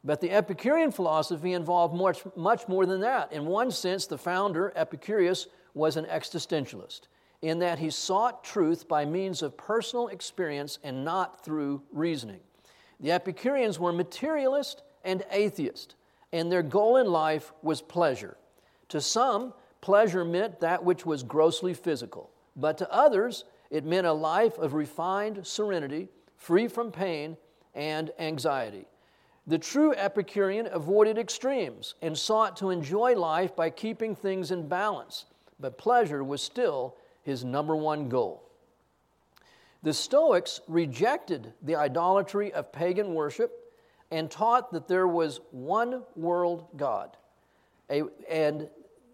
But 0.04 0.20
the 0.20 0.30
Epicurean 0.30 0.92
philosophy 0.92 1.54
involved 1.54 1.94
much, 1.94 2.22
much 2.36 2.68
more 2.68 2.84
than 2.84 3.00
that. 3.00 3.32
In 3.32 3.46
one 3.46 3.70
sense, 3.70 4.06
the 4.06 4.18
founder, 4.18 4.70
Epicurus, 4.76 5.46
was 5.72 5.96
an 5.96 6.04
existentialist, 6.04 7.02
in 7.40 7.58
that 7.60 7.78
he 7.78 7.88
sought 7.88 8.44
truth 8.44 8.86
by 8.86 9.06
means 9.06 9.42
of 9.42 9.56
personal 9.56 10.08
experience 10.08 10.78
and 10.84 11.04
not 11.04 11.42
through 11.42 11.82
reasoning. 11.90 12.40
The 13.00 13.12
Epicureans 13.12 13.78
were 13.78 13.92
materialist 13.92 14.82
and 15.04 15.24
atheist, 15.30 15.94
and 16.32 16.52
their 16.52 16.62
goal 16.62 16.98
in 16.98 17.06
life 17.06 17.52
was 17.62 17.80
pleasure. 17.80 18.36
To 18.90 19.00
some, 19.00 19.54
pleasure 19.80 20.24
meant 20.24 20.60
that 20.60 20.84
which 20.84 21.06
was 21.06 21.22
grossly 21.22 21.74
physical, 21.74 22.30
but 22.56 22.76
to 22.78 22.92
others, 22.92 23.44
it 23.70 23.84
meant 23.84 24.06
a 24.06 24.12
life 24.12 24.58
of 24.58 24.74
refined 24.74 25.46
serenity, 25.46 26.08
free 26.36 26.68
from 26.68 26.92
pain, 26.92 27.36
and 27.74 28.10
anxiety. 28.18 28.86
The 29.46 29.58
true 29.58 29.92
Epicurean 29.94 30.68
avoided 30.72 31.18
extremes 31.18 31.94
and 32.00 32.16
sought 32.16 32.56
to 32.58 32.70
enjoy 32.70 33.14
life 33.14 33.54
by 33.54 33.70
keeping 33.70 34.16
things 34.16 34.50
in 34.50 34.68
balance, 34.68 35.26
but 35.60 35.76
pleasure 35.76 36.24
was 36.24 36.42
still 36.42 36.96
his 37.22 37.44
number 37.44 37.76
one 37.76 38.08
goal. 38.08 38.42
The 39.82 39.92
Stoics 39.92 40.62
rejected 40.66 41.52
the 41.60 41.76
idolatry 41.76 42.52
of 42.54 42.72
pagan 42.72 43.12
worship 43.12 43.74
and 44.10 44.30
taught 44.30 44.72
that 44.72 44.88
there 44.88 45.06
was 45.06 45.40
one 45.50 46.02
world 46.16 46.68
God. 46.76 47.16
A, 47.90 48.04
and, 48.30 48.70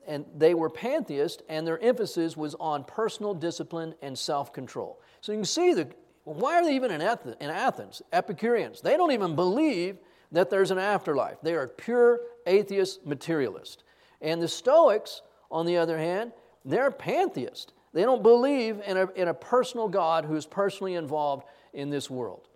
and 0.06 0.24
they 0.36 0.54
were 0.54 0.70
pantheists, 0.70 1.42
and 1.48 1.66
their 1.66 1.80
emphasis 1.80 2.36
was 2.36 2.54
on 2.60 2.84
personal 2.84 3.34
discipline 3.34 3.94
and 4.00 4.16
self 4.16 4.52
control. 4.52 5.00
So 5.20 5.32
you 5.32 5.38
can 5.38 5.44
see 5.44 5.74
the 5.74 5.88
why 6.22 6.56
are 6.56 6.64
they 6.64 6.76
even 6.76 6.92
in 6.92 7.00
Athens? 7.00 8.02
Epicureans. 8.12 8.80
They 8.80 8.96
don't 8.96 9.10
even 9.10 9.34
believe 9.34 9.96
that 10.32 10.50
there's 10.50 10.70
an 10.70 10.78
afterlife. 10.78 11.38
They 11.42 11.54
are 11.54 11.66
pure 11.66 12.20
atheist 12.46 13.06
materialists. 13.06 13.82
And 14.20 14.40
the 14.40 14.48
Stoics, 14.48 15.22
on 15.50 15.66
the 15.66 15.76
other 15.76 15.98
hand, 15.98 16.32
they're 16.64 16.90
pantheists. 16.90 17.72
They 17.92 18.02
don't 18.02 18.22
believe 18.22 18.80
in 18.86 18.96
a, 18.96 19.10
in 19.12 19.28
a 19.28 19.34
personal 19.34 19.88
God 19.88 20.24
who's 20.24 20.46
personally 20.46 20.94
involved 20.94 21.46
in 21.72 21.90
this 21.90 22.08
world. 22.08 22.46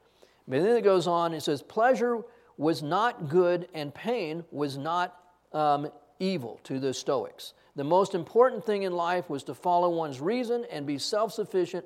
But 0.46 0.62
then 0.62 0.76
it 0.76 0.82
goes 0.84 1.06
on, 1.06 1.34
it 1.34 1.42
says, 1.42 1.62
pleasure 1.62 2.20
was 2.56 2.82
not 2.82 3.28
good 3.28 3.68
and 3.74 3.92
pain 3.92 4.44
was 4.50 4.76
not 4.76 5.18
um, 5.52 5.88
evil 6.20 6.60
to 6.64 6.78
the 6.78 6.94
Stoics. 6.94 7.54
The 7.76 7.84
most 7.84 8.14
important 8.14 8.64
thing 8.64 8.84
in 8.84 8.92
life 8.92 9.28
was 9.28 9.42
to 9.44 9.54
follow 9.54 9.88
one's 9.88 10.20
reason 10.20 10.64
and 10.70 10.86
be 10.86 10.98
self 10.98 11.32
sufficient 11.32 11.84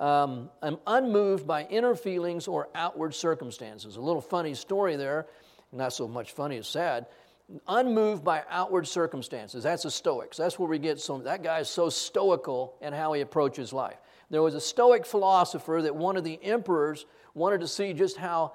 um, 0.00 0.48
I'm 0.62 0.78
unmoved 0.86 1.46
by 1.46 1.64
inner 1.64 1.94
feelings 1.94 2.48
or 2.48 2.68
outward 2.74 3.14
circumstances. 3.14 3.96
A 3.96 4.00
little 4.00 4.22
funny 4.22 4.54
story 4.54 4.96
there, 4.96 5.26
not 5.72 5.92
so 5.92 6.08
much 6.08 6.32
funny 6.32 6.56
as 6.56 6.66
sad. 6.66 7.06
Unmoved 7.68 8.24
by 8.24 8.42
outward 8.48 8.88
circumstances. 8.88 9.62
That's 9.62 9.82
the 9.82 9.90
Stoics. 9.90 10.38
That's 10.38 10.58
where 10.58 10.68
we 10.68 10.78
get 10.78 11.00
some. 11.00 11.24
That 11.24 11.42
guy 11.42 11.58
is 11.58 11.68
so 11.68 11.90
stoical 11.90 12.76
in 12.80 12.94
how 12.94 13.12
he 13.12 13.20
approaches 13.20 13.74
life. 13.74 13.98
There 14.30 14.40
was 14.40 14.54
a 14.54 14.60
Stoic 14.60 15.04
philosopher 15.04 15.80
that 15.82 15.94
one 15.94 16.16
of 16.16 16.24
the 16.24 16.42
emperors 16.42 17.04
wanted 17.34 17.60
to 17.60 17.68
see 17.68 17.92
just 17.92 18.16
how 18.16 18.52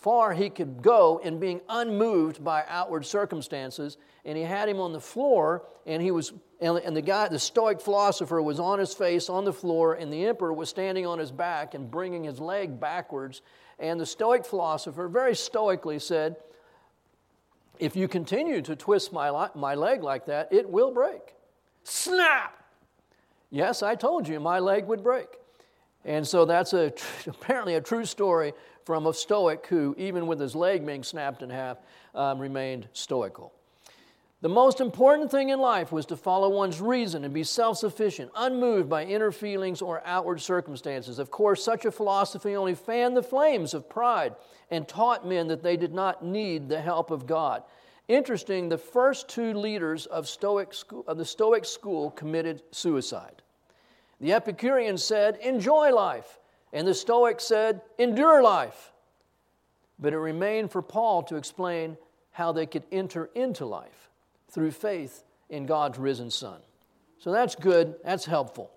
far 0.00 0.32
he 0.32 0.50
could 0.50 0.82
go 0.82 1.20
in 1.22 1.38
being 1.38 1.60
unmoved 1.68 2.42
by 2.42 2.64
outward 2.68 3.06
circumstances. 3.06 3.98
And 4.28 4.36
he 4.36 4.44
had 4.44 4.68
him 4.68 4.78
on 4.78 4.92
the 4.92 5.00
floor, 5.00 5.64
and 5.86 6.02
he 6.02 6.10
was 6.10 6.32
and, 6.60 6.96
the 6.96 7.02
guy, 7.02 7.28
the 7.28 7.38
Stoic 7.38 7.80
philosopher, 7.80 8.42
was 8.42 8.58
on 8.58 8.78
his 8.78 8.92
face 8.92 9.28
on 9.28 9.44
the 9.44 9.52
floor, 9.52 9.94
and 9.94 10.12
the 10.12 10.26
emperor 10.26 10.52
was 10.52 10.68
standing 10.68 11.06
on 11.06 11.18
his 11.18 11.30
back 11.30 11.74
and 11.74 11.90
bringing 11.90 12.24
his 12.24 12.40
leg 12.40 12.80
backwards. 12.80 13.42
And 13.78 14.00
the 14.00 14.06
Stoic 14.06 14.44
philosopher 14.44 15.08
very 15.08 15.36
stoically 15.36 16.00
said, 16.00 16.36
If 17.78 17.94
you 17.94 18.08
continue 18.08 18.60
to 18.62 18.74
twist 18.74 19.12
my, 19.12 19.48
my 19.54 19.76
leg 19.76 20.02
like 20.02 20.26
that, 20.26 20.52
it 20.52 20.68
will 20.68 20.90
break. 20.90 21.34
Snap! 21.84 22.54
Yes, 23.50 23.82
I 23.82 23.94
told 23.94 24.26
you 24.26 24.40
my 24.40 24.58
leg 24.58 24.86
would 24.86 25.02
break. 25.02 25.28
And 26.04 26.26
so 26.26 26.44
that's 26.44 26.72
a, 26.72 26.92
apparently 27.26 27.76
a 27.76 27.80
true 27.80 28.04
story 28.04 28.52
from 28.84 29.06
a 29.06 29.14
Stoic 29.14 29.64
who, 29.68 29.94
even 29.96 30.26
with 30.26 30.40
his 30.40 30.56
leg 30.56 30.84
being 30.84 31.04
snapped 31.04 31.42
in 31.42 31.50
half, 31.50 31.78
um, 32.16 32.40
remained 32.40 32.88
stoical. 32.92 33.52
The 34.40 34.48
most 34.48 34.80
important 34.80 35.32
thing 35.32 35.48
in 35.48 35.58
life 35.58 35.90
was 35.90 36.06
to 36.06 36.16
follow 36.16 36.48
one's 36.48 36.80
reason 36.80 37.24
and 37.24 37.34
be 37.34 37.42
self 37.42 37.78
sufficient, 37.78 38.30
unmoved 38.36 38.88
by 38.88 39.04
inner 39.04 39.32
feelings 39.32 39.82
or 39.82 40.00
outward 40.04 40.40
circumstances. 40.40 41.18
Of 41.18 41.32
course, 41.32 41.62
such 41.62 41.84
a 41.84 41.90
philosophy 41.90 42.54
only 42.54 42.76
fanned 42.76 43.16
the 43.16 43.22
flames 43.22 43.74
of 43.74 43.88
pride 43.88 44.36
and 44.70 44.86
taught 44.86 45.26
men 45.26 45.48
that 45.48 45.64
they 45.64 45.76
did 45.76 45.92
not 45.92 46.24
need 46.24 46.68
the 46.68 46.80
help 46.80 47.10
of 47.10 47.26
God. 47.26 47.64
Interesting, 48.06 48.68
the 48.68 48.78
first 48.78 49.28
two 49.28 49.54
leaders 49.54 50.06
of, 50.06 50.28
Stoic 50.28 50.72
school, 50.72 51.04
of 51.08 51.18
the 51.18 51.24
Stoic 51.24 51.64
school 51.64 52.12
committed 52.12 52.62
suicide. 52.70 53.42
The 54.20 54.34
Epicurean 54.34 54.98
said, 54.98 55.36
Enjoy 55.38 55.92
life, 55.92 56.38
and 56.72 56.86
the 56.86 56.94
Stoic 56.94 57.40
said, 57.40 57.80
Endure 57.98 58.40
life. 58.40 58.92
But 59.98 60.12
it 60.12 60.18
remained 60.18 60.70
for 60.70 60.80
Paul 60.80 61.24
to 61.24 61.34
explain 61.34 61.96
how 62.30 62.52
they 62.52 62.66
could 62.66 62.84
enter 62.92 63.30
into 63.34 63.66
life 63.66 64.07
through 64.50 64.70
faith 64.70 65.24
in 65.48 65.66
God's 65.66 65.98
risen 65.98 66.30
Son. 66.30 66.60
So 67.18 67.32
that's 67.32 67.54
good, 67.54 67.96
that's 68.04 68.24
helpful. 68.24 68.70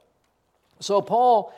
So 0.79 1.01
Paul 1.01 1.53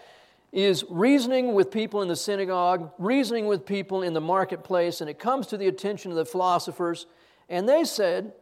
is 0.51 0.85
reasoning 0.89 1.53
with 1.53 1.71
people 1.71 2.01
in 2.01 2.07
the 2.07 2.15
synagogue, 2.15 2.91
reasoning 2.99 3.47
with 3.47 3.65
people 3.65 4.03
in 4.03 4.13
the 4.13 4.21
marketplace, 4.21 5.01
and 5.01 5.09
it 5.09 5.17
comes 5.17 5.47
to 5.47 5.57
the 5.57 5.67
attention 5.67 6.11
of 6.11 6.17
the 6.17 6.25
philosophers. 6.25 7.07
And 7.49 7.67
they 7.67 7.83
said, 7.85 8.33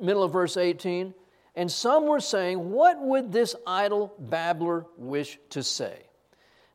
middle 0.00 0.22
of 0.22 0.32
verse 0.32 0.56
18, 0.56 1.14
and 1.56 1.70
some 1.70 2.06
were 2.06 2.20
saying, 2.20 2.70
What 2.70 3.00
would 3.00 3.32
this 3.32 3.56
idle 3.66 4.14
babbler 4.18 4.86
wish 4.96 5.38
to 5.50 5.62
say? 5.62 5.98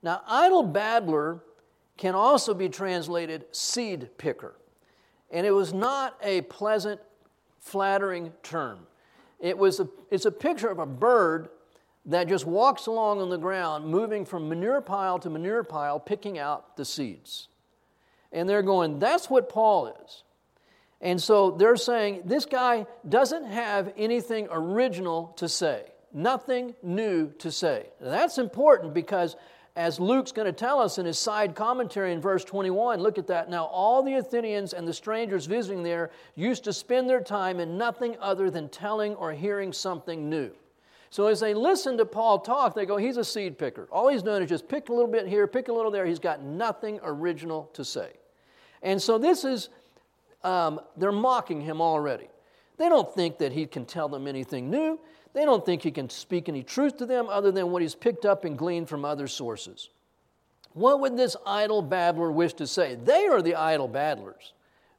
Now, 0.04 0.22
idle 0.28 0.64
babbler 0.64 1.42
can 1.98 2.14
also 2.14 2.54
be 2.54 2.68
translated 2.68 3.46
seed 3.52 4.10
picker. 4.18 4.56
And 5.32 5.48
it 5.48 5.52
was 5.52 5.74
not 5.74 6.18
a 6.22 6.42
pleasant 6.42 7.00
flattering 7.66 8.32
term. 8.44 8.80
It 9.40 9.58
was 9.58 9.80
a, 9.80 9.90
it's 10.12 10.26
a 10.26 10.32
picture 10.32 10.70
of 10.70 10.80
a 10.80 10.86
bird 10.86 11.50
that 12.06 12.28
just 12.28 12.46
walks 12.46 12.86
along 12.86 13.20
on 13.20 13.30
the 13.30 13.38
ground, 13.38 13.88
moving 13.88 14.24
from 14.24 14.48
manure 14.48 14.82
pile 14.82 15.18
to 15.20 15.30
manure 15.30 15.64
pile, 15.64 16.00
picking 16.00 16.38
out 16.38 16.78
the 16.78 16.86
seeds. 16.86 17.48
And 18.32 18.48
they're 18.48 18.62
going, 18.62 19.00
that's 19.00 19.30
what 19.30 19.50
Paul 19.50 19.88
is. 20.06 20.24
And 21.02 21.22
so 21.22 21.52
they're 21.52 21.76
saying 21.76 22.22
this 22.26 22.46
guy 22.46 22.86
doesn't 23.08 23.46
have 23.46 23.92
anything 23.98 24.48
original 24.52 25.34
to 25.38 25.50
say, 25.50 25.86
nothing 26.14 26.76
new 26.84 27.32
to 27.40 27.52
say. 27.52 27.88
Now, 28.00 28.12
that's 28.12 28.38
important 28.38 28.94
because, 28.94 29.36
as 29.76 30.00
Luke's 30.00 30.32
going 30.32 30.46
to 30.46 30.54
tell 30.54 30.80
us 30.80 30.98
in 30.98 31.06
his 31.06 31.20
side 31.20 31.54
commentary 31.54 32.14
in 32.14 32.22
verse 32.22 32.46
21, 32.46 33.00
look 33.00 33.18
at 33.18 33.28
that. 33.28 33.50
Now, 33.50 33.66
all 33.66 34.02
the 34.02 34.16
Athenians 34.16 34.74
and 34.74 34.88
the 34.88 34.94
strangers 34.94 35.46
visiting 35.46 35.84
there 35.84 36.12
used 36.36 36.64
to 36.64 36.74
spend 36.74 37.10
their 37.10 37.22
time 37.22 37.60
in 37.60 37.78
nothing 37.78 38.16
other 38.22 38.50
than 38.50 38.70
telling 38.70 39.16
or 39.16 39.34
hearing 39.34 39.74
something 39.74 40.30
new. 40.30 40.52
So 41.10 41.28
as 41.28 41.40
they 41.40 41.54
listen 41.54 41.98
to 41.98 42.06
Paul 42.06 42.40
talk, 42.40 42.74
they 42.74 42.86
go, 42.86 42.98
he's 42.98 43.18
a 43.18 43.24
seed 43.24 43.58
picker. 43.58 43.88
All 43.92 44.08
he's 44.08 44.24
doing 44.24 44.42
is 44.44 44.50
just 44.50 44.68
pick 44.68 44.90
a 44.90 44.94
little 44.94 45.12
bit 45.12 45.28
here, 45.28 45.46
pick 45.46 45.68
a 45.68 45.74
little 45.74 45.92
there. 45.92 46.06
He's 46.06 46.20
got 46.20 46.42
nothing 46.42 47.00
original 47.04 47.70
to 47.74 47.84
say. 47.84 48.12
And 48.82 49.02
so 49.02 49.18
this 49.18 49.44
is 49.44 49.70
um, 50.44 50.80
they're 50.96 51.12
mocking 51.12 51.60
him 51.60 51.82
already. 51.82 52.28
They 52.78 52.90
don't 52.90 53.14
think 53.14 53.40
that 53.40 53.52
he 53.52 53.66
can 53.66 53.86
tell 53.86 54.08
them 54.08 54.28
anything 54.28 54.70
new. 54.70 55.00
They 55.36 55.44
don't 55.44 55.66
think 55.66 55.82
he 55.82 55.92
can 55.92 56.10
speak 56.10 56.48
any 56.48 56.64
truth 56.64 56.96
to 56.98 57.06
them 57.06 57.28
other 57.30 57.52
than 57.52 57.70
what 57.70 57.82
he's 57.82 57.94
picked 57.94 58.24
up 58.24 58.46
and 58.46 58.58
gleaned 58.58 58.88
from 58.88 59.04
other 59.04 59.28
sources. 59.28 59.90
What 60.72 61.02
would 61.02 61.18
this 61.18 61.36
idle 61.46 61.82
babbler 61.82 62.32
wish 62.32 62.54
to 62.54 62.66
say? 62.66 62.96
They 62.96 63.28
are 63.28 63.42
the 63.42 63.56
idle 63.56 63.90
babblers, 63.90 64.54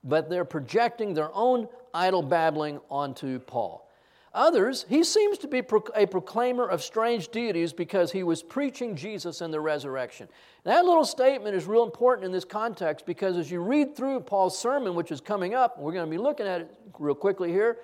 but 0.04 0.28
they're 0.28 0.44
projecting 0.44 1.14
their 1.14 1.30
own 1.32 1.68
idle 1.94 2.22
babbling 2.22 2.80
onto 2.90 3.38
Paul. 3.38 3.90
Others, 4.34 4.84
he 4.90 5.04
seems 5.04 5.38
to 5.38 5.48
be 5.48 5.62
a 5.94 6.06
proclaimer 6.06 6.68
of 6.68 6.82
strange 6.82 7.30
deities 7.30 7.72
because 7.72 8.12
he 8.12 8.22
was 8.22 8.42
preaching 8.42 8.94
Jesus 8.94 9.40
and 9.40 9.54
the 9.54 9.60
resurrection. 9.60 10.28
That 10.64 10.84
little 10.84 11.06
statement 11.06 11.56
is 11.56 11.64
real 11.64 11.84
important 11.84 12.26
in 12.26 12.32
this 12.32 12.44
context 12.44 13.06
because 13.06 13.38
as 13.38 13.50
you 13.50 13.60
read 13.60 13.96
through 13.96 14.20
Paul's 14.20 14.58
sermon, 14.58 14.94
which 14.94 15.10
is 15.10 15.22
coming 15.22 15.54
up, 15.54 15.78
we're 15.78 15.92
going 15.92 16.04
to 16.04 16.10
be 16.10 16.18
looking 16.18 16.46
at 16.46 16.60
it 16.60 16.74
real 16.98 17.14
quickly 17.14 17.50
here, 17.50 17.78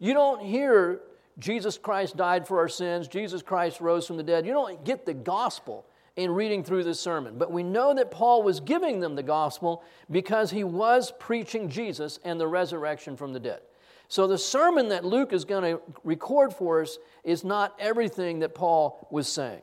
you 0.00 0.12
don't 0.12 0.42
hear 0.42 1.02
Jesus 1.38 1.78
Christ 1.78 2.16
died 2.16 2.46
for 2.46 2.58
our 2.58 2.68
sins, 2.68 3.08
Jesus 3.08 3.42
Christ 3.42 3.80
rose 3.80 4.06
from 4.06 4.16
the 4.16 4.22
dead. 4.22 4.46
You 4.46 4.52
don't 4.52 4.84
get 4.84 5.06
the 5.06 5.14
gospel 5.14 5.86
in 6.16 6.32
reading 6.32 6.64
through 6.64 6.82
this 6.82 6.98
sermon. 6.98 7.38
But 7.38 7.52
we 7.52 7.62
know 7.62 7.94
that 7.94 8.10
Paul 8.10 8.42
was 8.42 8.58
giving 8.58 8.98
them 8.98 9.14
the 9.14 9.22
gospel 9.22 9.84
because 10.10 10.50
he 10.50 10.64
was 10.64 11.12
preaching 11.20 11.68
Jesus 11.68 12.18
and 12.24 12.40
the 12.40 12.48
resurrection 12.48 13.16
from 13.16 13.32
the 13.32 13.38
dead. 13.38 13.60
So 14.08 14.26
the 14.26 14.38
sermon 14.38 14.88
that 14.88 15.04
Luke 15.04 15.32
is 15.32 15.44
going 15.44 15.62
to 15.62 15.80
record 16.02 16.52
for 16.52 16.82
us 16.82 16.98
is 17.22 17.44
not 17.44 17.76
everything 17.78 18.40
that 18.40 18.54
Paul 18.54 19.06
was 19.10 19.28
saying. 19.28 19.60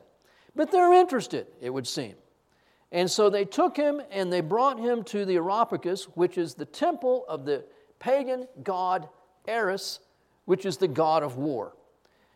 But 0.54 0.70
they're 0.70 0.94
interested, 0.94 1.48
it 1.60 1.68
would 1.68 1.86
seem. 1.86 2.14
And 2.90 3.10
so 3.10 3.28
they 3.28 3.44
took 3.44 3.76
him 3.76 4.00
and 4.10 4.32
they 4.32 4.40
brought 4.40 4.78
him 4.78 5.02
to 5.04 5.26
the 5.26 5.36
Areopagus, 5.36 6.04
which 6.14 6.38
is 6.38 6.54
the 6.54 6.64
temple 6.64 7.26
of 7.28 7.44
the 7.44 7.64
pagan 7.98 8.46
god 8.62 9.08
Ares, 9.46 10.00
which 10.46 10.64
is 10.64 10.78
the 10.78 10.88
god 10.88 11.22
of 11.22 11.36
war. 11.36 11.74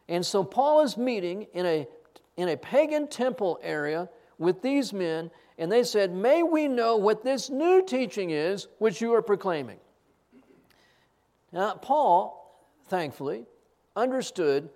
And 0.08 0.24
so 0.26 0.44
Paul 0.44 0.82
is 0.82 0.96
meeting 0.96 1.46
in 1.54 1.64
a, 1.64 1.88
in 2.36 2.48
a 2.48 2.56
pagan 2.56 3.08
temple 3.08 3.58
area 3.62 4.08
with 4.38 4.60
these 4.60 4.92
men, 4.92 5.30
and 5.56 5.70
they 5.70 5.84
said, 5.84 6.12
May 6.12 6.42
we 6.42 6.68
know 6.68 6.96
what 6.96 7.24
this 7.24 7.48
new 7.48 7.82
teaching 7.84 8.30
is 8.30 8.68
which 8.78 9.00
you 9.00 9.14
are 9.14 9.22
proclaiming. 9.22 9.78
Now, 11.52 11.74
Paul, 11.74 12.66
thankfully, 12.88 13.46
understood 13.96 14.68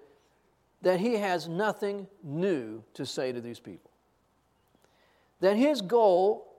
that 0.83 1.01
he 1.01 1.15
has 1.17 1.49
nothing 1.49 2.07
new 2.23 2.83
to 2.95 3.07
say 3.07 3.33
to 3.33 3.41
these 3.41 3.59
people. 3.59 3.91
That 5.41 5.57
his 5.57 5.81
goal 5.81 6.53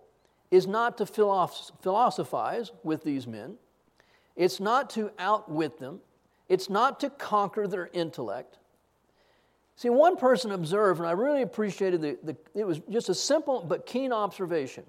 is 0.52 0.68
not 0.68 0.98
to 0.98 1.06
philosophize 1.06 2.72
with 2.84 3.04
these 3.04 3.28
men, 3.28 3.56
it's 4.36 4.60
not 4.60 4.90
to 4.92 5.12
outwit 5.18 5.80
them, 5.80 6.00
it's 6.48 6.70
not 6.70 7.00
to 7.00 7.10
conquer 7.10 7.68
their 7.68 7.90
intellect. 7.94 8.58
See, 9.78 9.90
one 9.90 10.16
person 10.16 10.52
observed, 10.52 11.00
and 11.00 11.08
I 11.08 11.12
really 11.12 11.42
appreciated 11.42 12.02
the, 12.02 12.18
the 12.24 12.38
it 12.54 12.66
was 12.66 12.80
just 12.90 13.10
a 13.10 13.16
simple 13.16 13.62
but 13.62 13.86
keen 13.86 14.14
observation. 14.14 14.86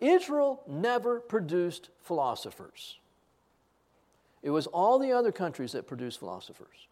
Israel 0.00 0.62
never 0.66 1.20
produced 1.20 1.90
philosophers. 2.02 2.98
It 4.42 4.50
was 4.50 4.66
all 4.66 4.98
the 4.98 5.12
other 5.12 5.32
countries 5.32 5.72
that 5.72 5.86
produced 5.86 6.20
philosophers. 6.20 6.88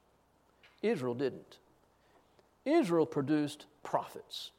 Israel 0.82 1.14
didn't. 1.14 1.58
Israel 2.66 3.06
produced 3.06 3.64
prophets, 3.82 4.50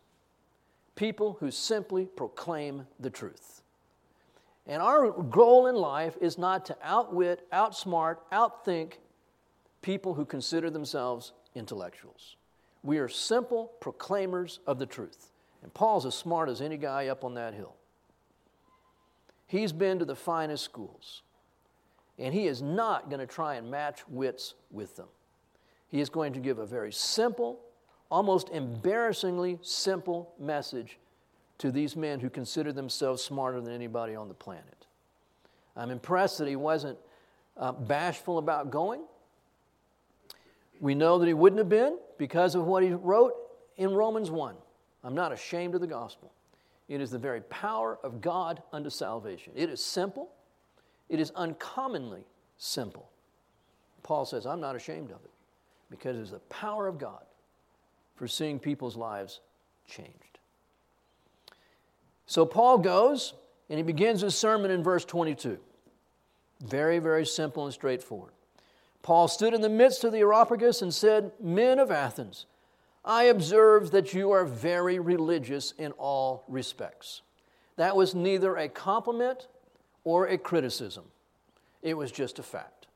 people 0.96 1.38
who 1.40 1.52
simply 1.52 2.06
proclaim 2.06 2.88
the 3.00 3.12
truth. 3.12 3.62
And 4.66 4.82
our 4.82 5.12
goal 5.12 5.68
in 5.68 5.76
life 5.76 6.18
is 6.20 6.38
not 6.38 6.66
to 6.66 6.78
outwit, 6.84 7.48
outsmart, 7.52 8.18
outthink 8.32 8.94
people 9.82 10.14
who 10.14 10.26
consider 10.26 10.70
themselves 10.70 11.34
intellectuals. 11.56 12.36
We 12.84 12.98
are 13.00 13.08
simple 13.08 13.72
proclaimers 13.80 14.60
of 14.66 14.80
the 14.80 14.86
truth. 14.86 15.32
And 15.62 15.74
Paul's 15.74 16.06
as 16.06 16.16
smart 16.16 16.50
as 16.50 16.62
any 16.62 16.78
guy 16.78 17.08
up 17.08 17.24
on 17.24 17.34
that 17.34 17.54
hill. 17.54 17.76
He's 19.48 19.74
been 19.74 20.00
to 20.00 20.06
the 20.06 20.16
finest 20.16 20.64
schools. 20.64 21.24
And 22.18 22.34
he 22.34 22.48
is 22.48 22.62
not 22.62 23.10
going 23.10 23.20
to 23.20 23.26
try 23.26 23.56
and 23.56 23.70
match 23.70 24.08
wits 24.08 24.54
with 24.72 24.96
them. 24.96 25.08
He 25.88 26.02
is 26.02 26.10
going 26.10 26.34
to 26.34 26.40
give 26.40 26.60
a 26.60 26.66
very 26.66 26.92
simple, 26.92 27.60
almost 28.12 28.50
embarrassingly 28.50 29.58
simple 29.62 30.34
message 30.40 31.00
to 31.58 31.72
these 31.72 31.96
men 31.96 32.20
who 32.20 32.30
consider 32.30 32.72
themselves 32.72 33.24
smarter 33.24 33.60
than 33.60 33.74
anybody 33.74 34.16
on 34.16 34.28
the 34.28 34.34
planet. 34.34 34.86
I'm 35.76 35.92
impressed 35.92 36.38
that 36.38 36.48
he 36.48 36.56
wasn't 36.56 36.98
uh, 37.58 37.72
bashful 37.72 38.38
about 38.38 38.70
going. 38.72 39.02
We 40.80 40.96
know 40.96 41.20
that 41.20 41.28
he 41.28 41.34
wouldn't 41.34 41.60
have 41.60 41.70
been 41.70 41.98
because 42.18 42.56
of 42.56 42.66
what 42.66 42.84
he 42.84 42.90
wrote 42.90 43.34
in 43.78 43.92
Romans 43.92 44.32
1. 44.32 44.56
I'm 45.04 45.16
not 45.16 45.32
ashamed 45.32 45.76
of 45.76 45.82
the 45.82 45.88
gospel. 45.88 46.32
It 46.88 47.02
is 47.02 47.12
the 47.12 47.20
very 47.20 47.42
power 47.42 48.00
of 48.04 48.22
God 48.22 48.62
unto 48.74 48.90
salvation. 48.90 49.54
It 49.56 49.70
is 49.70 49.84
simple, 49.84 50.32
it 51.08 51.20
is 51.20 51.32
uncommonly 51.36 52.26
simple. 52.58 53.10
Paul 54.04 54.26
says, 54.26 54.46
I'm 54.46 54.60
not 54.60 54.76
ashamed 54.76 55.12
of 55.12 55.24
it 55.24 55.32
because 55.90 56.18
it's 56.18 56.32
the 56.32 56.40
power 56.40 56.88
of 56.88 56.98
God 56.98 57.24
for 58.16 58.28
seeing 58.28 58.60
people's 58.60 58.96
lives 58.96 59.40
changed. 59.88 60.40
So 62.26 62.46
Paul 62.46 62.78
goes 62.80 63.34
and 63.70 63.78
he 63.78 63.84
begins 63.84 64.22
his 64.22 64.36
sermon 64.36 64.72
in 64.72 64.84
verse 64.84 65.06
22. 65.06 65.60
Very, 66.62 67.00
very 67.00 67.26
simple 67.26 67.66
and 67.66 67.74
straightforward. 67.74 68.34
Paul 69.02 69.28
stood 69.28 69.54
in 69.54 69.62
the 69.62 69.70
midst 69.70 70.04
of 70.04 70.12
the 70.12 70.20
Areopagus 70.20 70.82
and 70.82 70.94
said, 70.94 71.32
Men 71.40 71.80
of 71.80 71.92
Athens, 71.92 72.46
I 73.04 73.24
observe 73.24 73.92
that 73.92 74.14
you 74.14 74.32
are 74.32 74.46
very 74.46 75.00
religious 75.00 75.74
in 75.78 75.92
all 75.94 76.44
respects. 76.48 77.22
That 77.78 77.96
was 77.96 78.14
neither 78.14 78.56
a 78.58 78.68
compliment 78.68 79.48
or 80.04 80.28
a 80.28 80.38
criticism. 80.38 81.06
It 81.82 81.96
was 81.96 82.12
just 82.12 82.40
a 82.40 82.44
fact. 82.44 82.88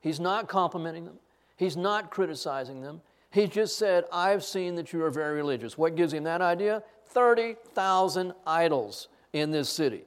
He's 0.00 0.20
not 0.20 0.48
complimenting 0.48 1.06
them, 1.06 1.18
he's 1.56 1.76
not 1.76 2.10
criticizing 2.10 2.82
them. 2.82 3.00
He 3.30 3.46
just 3.46 3.78
said, 3.78 4.04
I've 4.12 4.44
seen 4.44 4.74
that 4.74 4.92
you 4.92 5.02
are 5.02 5.10
very 5.10 5.34
religious. 5.34 5.78
What 5.78 5.96
gives 5.96 6.12
him 6.12 6.24
that 6.24 6.42
idea? 6.42 6.82
30,000 7.06 8.34
idols 8.46 9.08
in 9.32 9.50
this 9.50 9.70
city. 9.70 10.02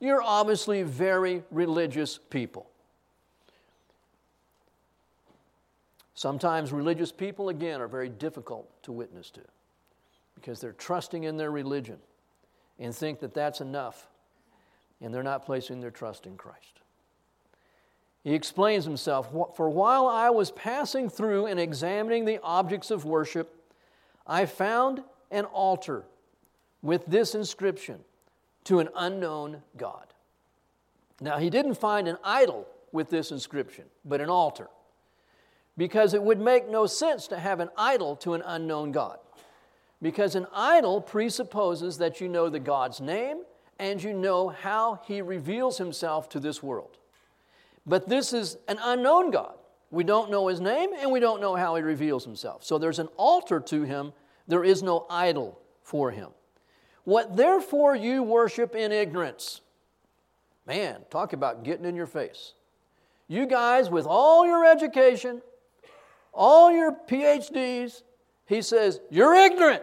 You're 0.00 0.22
obviously 0.22 0.82
very 0.82 1.44
religious 1.52 2.18
people. 2.18 2.68
Sometimes 6.18 6.72
religious 6.72 7.12
people, 7.12 7.48
again, 7.48 7.80
are 7.80 7.86
very 7.86 8.08
difficult 8.08 8.82
to 8.82 8.90
witness 8.90 9.30
to 9.30 9.40
because 10.34 10.60
they're 10.60 10.72
trusting 10.72 11.22
in 11.22 11.36
their 11.36 11.52
religion 11.52 11.98
and 12.80 12.92
think 12.92 13.20
that 13.20 13.34
that's 13.34 13.60
enough 13.60 14.08
and 15.00 15.14
they're 15.14 15.22
not 15.22 15.46
placing 15.46 15.78
their 15.78 15.92
trust 15.92 16.26
in 16.26 16.36
Christ. 16.36 16.80
He 18.24 18.34
explains 18.34 18.84
himself 18.84 19.30
For 19.54 19.70
while 19.70 20.08
I 20.08 20.30
was 20.30 20.50
passing 20.50 21.08
through 21.08 21.46
and 21.46 21.60
examining 21.60 22.24
the 22.24 22.40
objects 22.42 22.90
of 22.90 23.04
worship, 23.04 23.54
I 24.26 24.44
found 24.44 25.04
an 25.30 25.44
altar 25.44 26.02
with 26.82 27.06
this 27.06 27.36
inscription 27.36 28.00
to 28.64 28.80
an 28.80 28.88
unknown 28.96 29.62
God. 29.76 30.08
Now, 31.20 31.38
he 31.38 31.48
didn't 31.48 31.74
find 31.74 32.08
an 32.08 32.18
idol 32.24 32.66
with 32.90 33.08
this 33.08 33.30
inscription, 33.30 33.84
but 34.04 34.20
an 34.20 34.30
altar, 34.30 34.66
because 35.78 36.12
it 36.12 36.22
would 36.22 36.38
make 36.38 36.68
no 36.68 36.84
sense 36.84 37.26
to 37.28 37.38
have 37.38 37.60
an 37.60 37.70
idol 37.78 38.16
to 38.16 38.34
an 38.34 38.42
unknown 38.44 38.92
God. 38.92 39.18
Because 40.02 40.34
an 40.34 40.46
idol 40.52 41.00
presupposes 41.00 41.96
that 41.98 42.20
you 42.20 42.28
know 42.28 42.50
the 42.50 42.60
God's 42.60 43.00
name 43.00 43.38
and 43.78 44.02
you 44.02 44.12
know 44.12 44.48
how 44.50 45.00
he 45.06 45.22
reveals 45.22 45.78
himself 45.78 46.28
to 46.30 46.40
this 46.40 46.62
world. 46.62 46.98
But 47.86 48.10
this 48.10 48.34
is 48.34 48.58
an 48.68 48.78
unknown 48.82 49.30
God. 49.30 49.54
We 49.90 50.04
don't 50.04 50.30
know 50.30 50.48
his 50.48 50.60
name 50.60 50.90
and 50.98 51.10
we 51.10 51.20
don't 51.20 51.40
know 51.40 51.56
how 51.56 51.76
he 51.76 51.82
reveals 51.82 52.24
himself. 52.24 52.62
So 52.62 52.76
there's 52.76 52.98
an 52.98 53.08
altar 53.16 53.58
to 53.60 53.82
him, 53.84 54.12
there 54.46 54.64
is 54.64 54.82
no 54.82 55.06
idol 55.08 55.58
for 55.82 56.10
him. 56.10 56.28
What 57.04 57.38
therefore 57.38 57.96
you 57.96 58.22
worship 58.22 58.74
in 58.74 58.92
ignorance, 58.92 59.62
Man, 60.68 60.98
talk 61.08 61.32
about 61.32 61.64
getting 61.64 61.86
in 61.86 61.96
your 61.96 62.06
face. 62.06 62.52
You 63.26 63.46
guys, 63.46 63.88
with 63.88 64.04
all 64.06 64.46
your 64.46 64.66
education, 64.66 65.40
all 66.32 66.70
your 66.70 66.92
PhDs, 66.92 68.02
he 68.46 68.62
says, 68.62 69.00
you're 69.10 69.34
ignorant. 69.34 69.82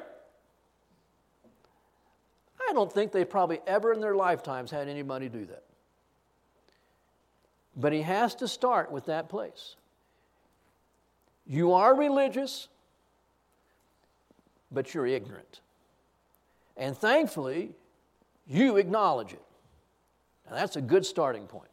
I 2.67 2.73
don't 2.73 2.91
think 2.91 3.11
they 3.11 3.25
probably 3.25 3.59
ever 3.67 3.93
in 3.93 4.01
their 4.01 4.15
lifetimes 4.15 4.71
had 4.71 4.87
anybody 4.87 5.29
do 5.29 5.45
that. 5.45 5.63
But 7.75 7.93
he 7.93 8.01
has 8.01 8.35
to 8.35 8.47
start 8.47 8.91
with 8.91 9.05
that 9.05 9.29
place. 9.29 9.75
You 11.45 11.73
are 11.73 11.95
religious, 11.95 12.69
but 14.71 14.93
you're 14.93 15.05
ignorant. 15.05 15.61
And 16.75 16.97
thankfully, 16.97 17.71
you 18.47 18.77
acknowledge 18.77 19.33
it. 19.33 19.41
Now, 20.49 20.55
that's 20.55 20.75
a 20.75 20.81
good 20.81 21.05
starting 21.05 21.47
point. 21.47 21.69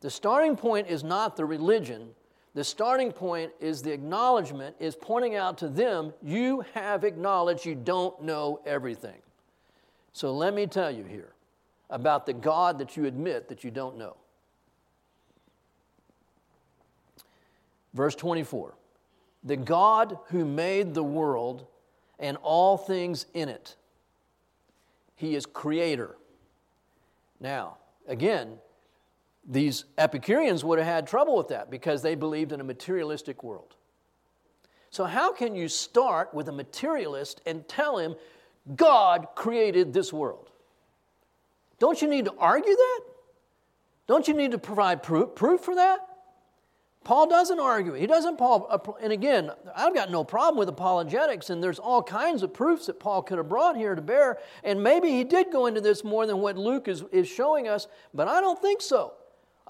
The 0.00 0.10
starting 0.10 0.56
point 0.56 0.88
is 0.88 1.04
not 1.04 1.36
the 1.36 1.44
religion. 1.44 2.10
The 2.54 2.64
starting 2.64 3.12
point 3.12 3.52
is 3.60 3.82
the 3.82 3.92
acknowledgement, 3.92 4.74
is 4.80 4.96
pointing 4.96 5.36
out 5.36 5.58
to 5.58 5.68
them, 5.68 6.12
you 6.22 6.64
have 6.74 7.04
acknowledged 7.04 7.64
you 7.64 7.76
don't 7.76 8.20
know 8.22 8.60
everything. 8.66 9.22
So 10.12 10.34
let 10.34 10.52
me 10.52 10.66
tell 10.66 10.90
you 10.90 11.04
here 11.04 11.32
about 11.88 12.26
the 12.26 12.32
God 12.32 12.78
that 12.78 12.96
you 12.96 13.04
admit 13.06 13.48
that 13.48 13.62
you 13.62 13.70
don't 13.70 13.96
know. 13.96 14.16
Verse 17.94 18.14
24 18.14 18.74
The 19.44 19.56
God 19.56 20.18
who 20.28 20.44
made 20.44 20.94
the 20.94 21.04
world 21.04 21.66
and 22.18 22.36
all 22.42 22.76
things 22.76 23.26
in 23.32 23.48
it, 23.48 23.76
He 25.14 25.36
is 25.36 25.46
creator. 25.46 26.16
Now, 27.40 27.78
again, 28.06 28.58
these 29.50 29.84
Epicureans 29.98 30.64
would 30.64 30.78
have 30.78 30.86
had 30.86 31.06
trouble 31.06 31.36
with 31.36 31.48
that 31.48 31.70
because 31.70 32.02
they 32.02 32.14
believed 32.14 32.52
in 32.52 32.60
a 32.60 32.64
materialistic 32.64 33.42
world. 33.42 33.74
So, 34.90 35.04
how 35.04 35.32
can 35.32 35.54
you 35.54 35.68
start 35.68 36.32
with 36.32 36.48
a 36.48 36.52
materialist 36.52 37.40
and 37.46 37.66
tell 37.68 37.98
him 37.98 38.14
God 38.76 39.28
created 39.34 39.92
this 39.92 40.12
world? 40.12 40.50
Don't 41.78 42.00
you 42.00 42.08
need 42.08 42.26
to 42.26 42.34
argue 42.38 42.74
that? 42.74 43.00
Don't 44.06 44.28
you 44.28 44.34
need 44.34 44.52
to 44.52 44.58
provide 44.58 45.02
proof, 45.02 45.34
proof 45.34 45.60
for 45.60 45.74
that? 45.74 46.00
Paul 47.02 47.28
doesn't 47.28 47.58
argue. 47.58 47.94
He 47.94 48.06
doesn't, 48.06 48.36
Paul, 48.36 48.66
uh, 48.68 48.78
and 49.02 49.12
again, 49.12 49.50
I've 49.74 49.94
got 49.94 50.10
no 50.10 50.22
problem 50.22 50.58
with 50.58 50.68
apologetics, 50.68 51.48
and 51.48 51.62
there's 51.62 51.78
all 51.78 52.02
kinds 52.02 52.42
of 52.42 52.52
proofs 52.52 52.86
that 52.86 53.00
Paul 53.00 53.22
could 53.22 53.38
have 53.38 53.48
brought 53.48 53.76
here 53.76 53.94
to 53.94 54.02
bear, 54.02 54.38
and 54.62 54.82
maybe 54.82 55.08
he 55.08 55.24
did 55.24 55.50
go 55.50 55.66
into 55.66 55.80
this 55.80 56.04
more 56.04 56.26
than 56.26 56.38
what 56.38 56.58
Luke 56.58 56.88
is, 56.88 57.04
is 57.10 57.26
showing 57.26 57.68
us, 57.68 57.88
but 58.12 58.28
I 58.28 58.40
don't 58.40 58.60
think 58.60 58.82
so. 58.82 59.14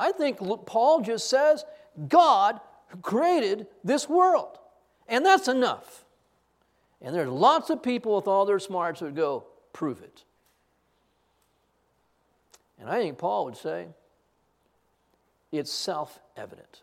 I 0.01 0.13
think 0.13 0.39
Paul 0.65 1.03
just 1.03 1.29
says, 1.29 1.65
God 2.09 2.59
created 3.03 3.67
this 3.85 4.09
world, 4.09 4.59
and 5.07 5.25
that's 5.25 5.47
enough. 5.47 6.07
And 7.03 7.15
there's 7.15 7.29
lots 7.29 7.69
of 7.69 7.83
people 7.83 8.17
with 8.17 8.27
all 8.27 8.47
their 8.47 8.59
smarts 8.59 9.03
would 9.03 9.15
go, 9.15 9.45
prove 9.75 10.01
it. 10.01 10.25
And 12.79 12.89
I 12.89 12.99
think 12.99 13.19
Paul 13.19 13.45
would 13.45 13.59
say, 13.59 13.89
it's 15.53 15.71
self 15.71 16.19
evident. 16.35 16.81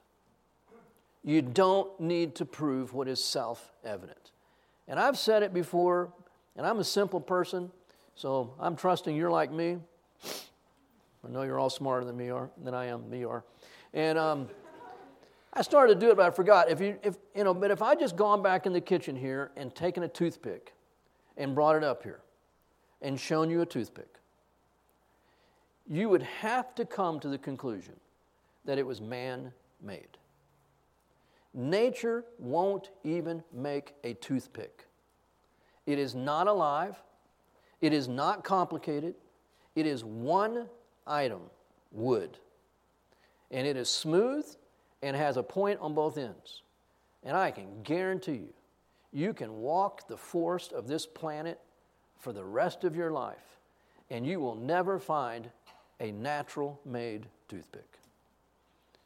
You 1.24 1.42
don't 1.42 2.00
need 2.00 2.36
to 2.36 2.46
prove 2.46 2.94
what 2.94 3.08
is 3.08 3.24
self 3.24 3.72
evident. 3.84 4.32
And 4.88 5.00
I've 5.00 5.18
said 5.18 5.42
it 5.42 5.56
before, 5.56 6.14
and 6.56 6.68
I'm 6.68 6.78
a 6.78 6.84
simple 6.84 7.20
person, 7.20 7.72
so 8.14 8.54
I'm 8.60 8.76
trusting 8.76 9.16
you're 9.16 9.32
like 9.32 9.52
me. 9.52 9.78
I 11.28 11.30
know 11.32 11.42
you're 11.42 11.60
all 11.60 11.70
smarter 11.70 12.06
than 12.06 12.16
me 12.16 12.30
are, 12.30 12.50
than 12.63 12.74
I 12.74 12.86
am, 12.86 13.10
me 13.10 13.26
are. 13.26 13.44
And 13.94 14.18
um, 14.18 14.48
I 15.52 15.62
started 15.62 15.96
to 15.96 16.00
do 16.00 16.10
it, 16.10 16.16
but 16.16 16.26
I 16.26 16.30
forgot. 16.30 16.70
If 16.70 16.80
you, 16.80 16.98
if, 17.04 17.18
you 17.36 17.44
know, 17.44 17.54
but 17.54 17.70
if 17.70 17.82
I 17.82 17.96
just 17.96 18.16
gone 18.16 18.42
back 18.42 18.66
in 18.66 18.72
the 18.72 18.80
kitchen 18.80 19.16
here 19.16 19.52
and 19.58 19.76
taken 19.76 20.04
a 20.04 20.08
toothpick 20.08 20.74
and 21.36 21.54
brought 21.54 21.76
it 21.76 21.84
up 21.84 22.04
here 22.04 22.22
and 23.02 23.20
shown 23.20 23.50
you 23.50 23.62
a 23.62 23.66
toothpick, 23.66 24.20
you 25.86 26.08
would 26.08 26.24
have 26.24 26.74
to 26.76 26.86
come 26.86 27.20
to 27.20 27.28
the 27.28 27.38
conclusion 27.38 27.96
that 28.63 28.78
it 28.78 28.86
was 28.86 29.02
man 29.02 29.52
made. 29.82 30.18
Nature 31.54 32.24
won't 32.40 32.92
even 33.04 33.44
make 33.54 33.96
a 34.04 34.13
toothpick. 34.16 34.86
It 35.86 36.00
is 36.00 36.16
not 36.16 36.48
alive, 36.48 36.96
it 37.82 37.94
is 37.94 38.08
not 38.08 38.44
complicated, 38.44 39.16
it 39.76 39.86
is 39.86 40.04
one 40.04 40.68
item 41.08 41.41
wood. 41.91 42.38
And 43.52 43.65
it 43.65 43.78
is 43.78 43.89
smooth 43.89 44.46
and 45.02 45.15
has 45.15 45.38
a 45.38 45.43
point 45.43 45.80
on 45.80 45.93
both 45.93 46.17
ends. 46.17 46.62
And 47.24 47.36
I 47.36 47.52
can 47.52 47.82
guarantee 47.84 48.34
you, 48.34 48.54
you 49.12 49.34
can 49.34 49.62
walk 49.62 50.08
the 50.08 50.17
forest 50.17 50.74
of 50.74 50.88
this 50.88 51.06
planet 51.06 51.60
for 52.20 52.34
the 52.34 52.43
rest 52.43 52.84
of 52.84 52.96
your 52.96 53.12
life, 53.12 53.60
and 54.10 54.26
you 54.26 54.39
will 54.39 54.56
never 54.56 55.00
find 55.00 55.50
a 56.00 56.12
natural 56.12 56.80
made 56.86 57.26
toothpick. 57.48 57.98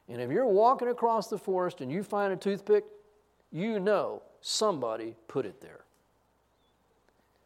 And 0.09 0.21
if 0.21 0.29
you're 0.29 0.47
walking 0.47 0.89
across 0.89 1.27
the 1.27 1.37
forest 1.37 1.81
and 1.81 1.91
you 1.91 2.03
find 2.03 2.33
a 2.33 2.35
toothpick, 2.35 2.83
you 3.51 3.79
know 3.79 4.21
somebody 4.41 5.15
put 5.27 5.45
it 5.45 5.61
there. 5.61 5.81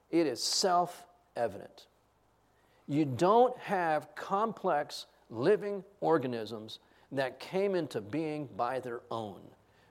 It 0.10 0.28
is 0.28 0.42
self 0.42 1.06
evident. 1.36 1.88
You 2.88 3.06
don't 3.06 3.58
have 3.60 4.14
complex 4.16 5.08
living 5.30 5.84
organisms 6.02 6.80
that 7.12 7.40
came 7.40 7.76
into 7.76 8.02
being 8.02 8.48
by 8.56 8.80
their 8.80 9.02
own. 9.10 9.42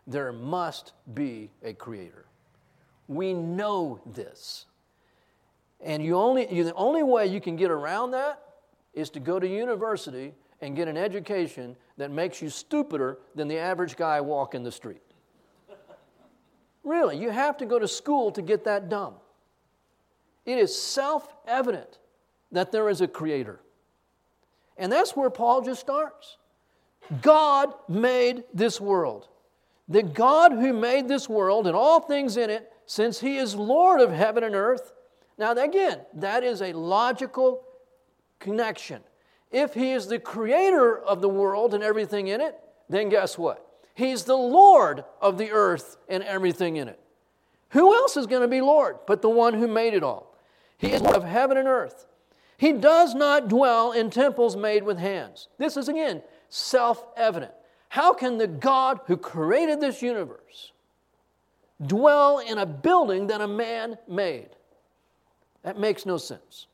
There 0.06 0.32
must 0.32 0.92
be 1.14 1.50
a 1.62 1.72
creator. 1.72 2.26
We 3.08 3.32
know 3.34 4.00
this. 4.06 4.66
And 5.80 6.04
you 6.04 6.16
only, 6.16 6.52
you, 6.52 6.64
the 6.64 6.74
only 6.74 7.02
way 7.02 7.26
you 7.26 7.40
can 7.40 7.56
get 7.56 7.70
around 7.70 8.12
that 8.12 8.40
is 8.92 9.10
to 9.10 9.20
go 9.20 9.40
to 9.40 9.46
university 9.46 10.32
and 10.60 10.76
get 10.76 10.88
an 10.88 10.96
education 10.96 11.76
that 11.96 12.10
makes 12.10 12.40
you 12.40 12.48
stupider 12.48 13.18
than 13.34 13.48
the 13.48 13.58
average 13.58 13.96
guy 13.96 14.20
walking 14.20 14.62
the 14.62 14.72
street. 14.72 15.02
really, 16.84 17.18
you 17.18 17.30
have 17.30 17.56
to 17.58 17.66
go 17.66 17.78
to 17.78 17.88
school 17.88 18.30
to 18.32 18.40
get 18.40 18.64
that 18.64 18.88
dumb. 18.88 19.14
It 20.46 20.58
is 20.58 20.76
self 20.76 21.34
evident 21.46 21.98
that 22.54 22.72
there 22.72 22.88
is 22.88 23.00
a 23.00 23.08
creator. 23.08 23.60
And 24.76 24.90
that's 24.90 25.14
where 25.14 25.30
Paul 25.30 25.62
just 25.62 25.80
starts. 25.80 26.38
God 27.20 27.74
made 27.88 28.44
this 28.54 28.80
world. 28.80 29.28
The 29.88 30.02
God 30.02 30.52
who 30.52 30.72
made 30.72 31.08
this 31.08 31.28
world 31.28 31.66
and 31.66 31.76
all 31.76 32.00
things 32.00 32.36
in 32.36 32.50
it, 32.50 32.72
since 32.86 33.20
He 33.20 33.36
is 33.36 33.54
Lord 33.54 34.00
of 34.00 34.10
heaven 34.10 34.42
and 34.44 34.54
earth. 34.54 34.92
Now, 35.36 35.52
again, 35.52 36.00
that 36.14 36.42
is 36.42 36.62
a 36.62 36.72
logical 36.72 37.62
connection. 38.38 39.02
If 39.50 39.74
He 39.74 39.92
is 39.92 40.06
the 40.06 40.18
creator 40.18 40.98
of 40.98 41.20
the 41.20 41.28
world 41.28 41.74
and 41.74 41.84
everything 41.84 42.28
in 42.28 42.40
it, 42.40 42.58
then 42.88 43.08
guess 43.08 43.36
what? 43.36 43.66
He's 43.94 44.24
the 44.24 44.36
Lord 44.36 45.04
of 45.20 45.38
the 45.38 45.50
earth 45.50 45.96
and 46.08 46.22
everything 46.22 46.76
in 46.76 46.88
it. 46.88 47.00
Who 47.70 47.94
else 47.94 48.16
is 48.16 48.26
going 48.26 48.42
to 48.42 48.48
be 48.48 48.60
Lord 48.60 48.98
but 49.06 49.22
the 49.22 49.28
one 49.28 49.54
who 49.54 49.66
made 49.66 49.94
it 49.94 50.02
all? 50.02 50.36
He 50.78 50.92
is 50.92 51.02
Lord 51.02 51.16
of 51.16 51.24
heaven 51.24 51.56
and 51.56 51.68
earth. 51.68 52.06
He 52.56 52.72
does 52.72 53.14
not 53.14 53.48
dwell 53.48 53.92
in 53.92 54.10
temples 54.10 54.56
made 54.56 54.84
with 54.84 54.98
hands. 54.98 55.48
This 55.58 55.76
is 55.76 55.88
again 55.88 56.22
self 56.48 57.04
evident. 57.16 57.52
How 57.88 58.12
can 58.12 58.38
the 58.38 58.46
God 58.46 59.00
who 59.06 59.16
created 59.16 59.80
this 59.80 60.02
universe 60.02 60.72
dwell 61.84 62.38
in 62.38 62.58
a 62.58 62.66
building 62.66 63.28
that 63.28 63.40
a 63.40 63.48
man 63.48 63.98
made? 64.08 64.50
That 65.62 65.78
makes 65.78 66.04
no 66.04 66.16
sense. 66.16 66.66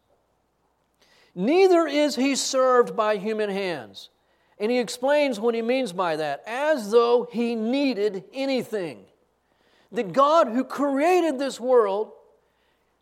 Neither 1.34 1.86
is 1.86 2.16
he 2.16 2.34
served 2.34 2.96
by 2.96 3.16
human 3.16 3.50
hands. 3.50 4.10
And 4.58 4.70
he 4.70 4.78
explains 4.78 5.40
what 5.40 5.54
he 5.54 5.62
means 5.62 5.92
by 5.92 6.16
that 6.16 6.42
as 6.46 6.90
though 6.90 7.26
he 7.32 7.54
needed 7.54 8.24
anything. 8.32 9.04
The 9.90 10.02
God 10.02 10.48
who 10.48 10.64
created 10.64 11.38
this 11.38 11.58
world, 11.58 12.12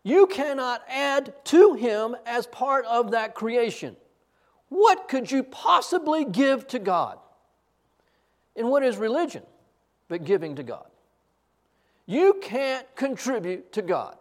you 0.09 0.27
cannot 0.27 0.81
add 0.89 1.33
to 1.45 1.73
him 1.73 2.15
as 2.25 2.47
part 2.47 2.85
of 2.85 3.11
that 3.11 3.35
creation. 3.35 3.95
What 4.69 5.07
could 5.07 5.29
you 5.31 5.43
possibly 5.43 6.25
give 6.25 6.67
to 6.67 6.79
God? 6.79 7.19
And 8.55 8.69
what 8.69 8.83
is 8.83 8.97
religion 8.97 9.43
but 10.07 10.25
giving 10.25 10.55
to 10.55 10.63
God? 10.63 10.87
You 12.05 12.39
can't 12.41 12.87
contribute 12.95 13.71
to 13.73 13.81
God. 13.81 14.17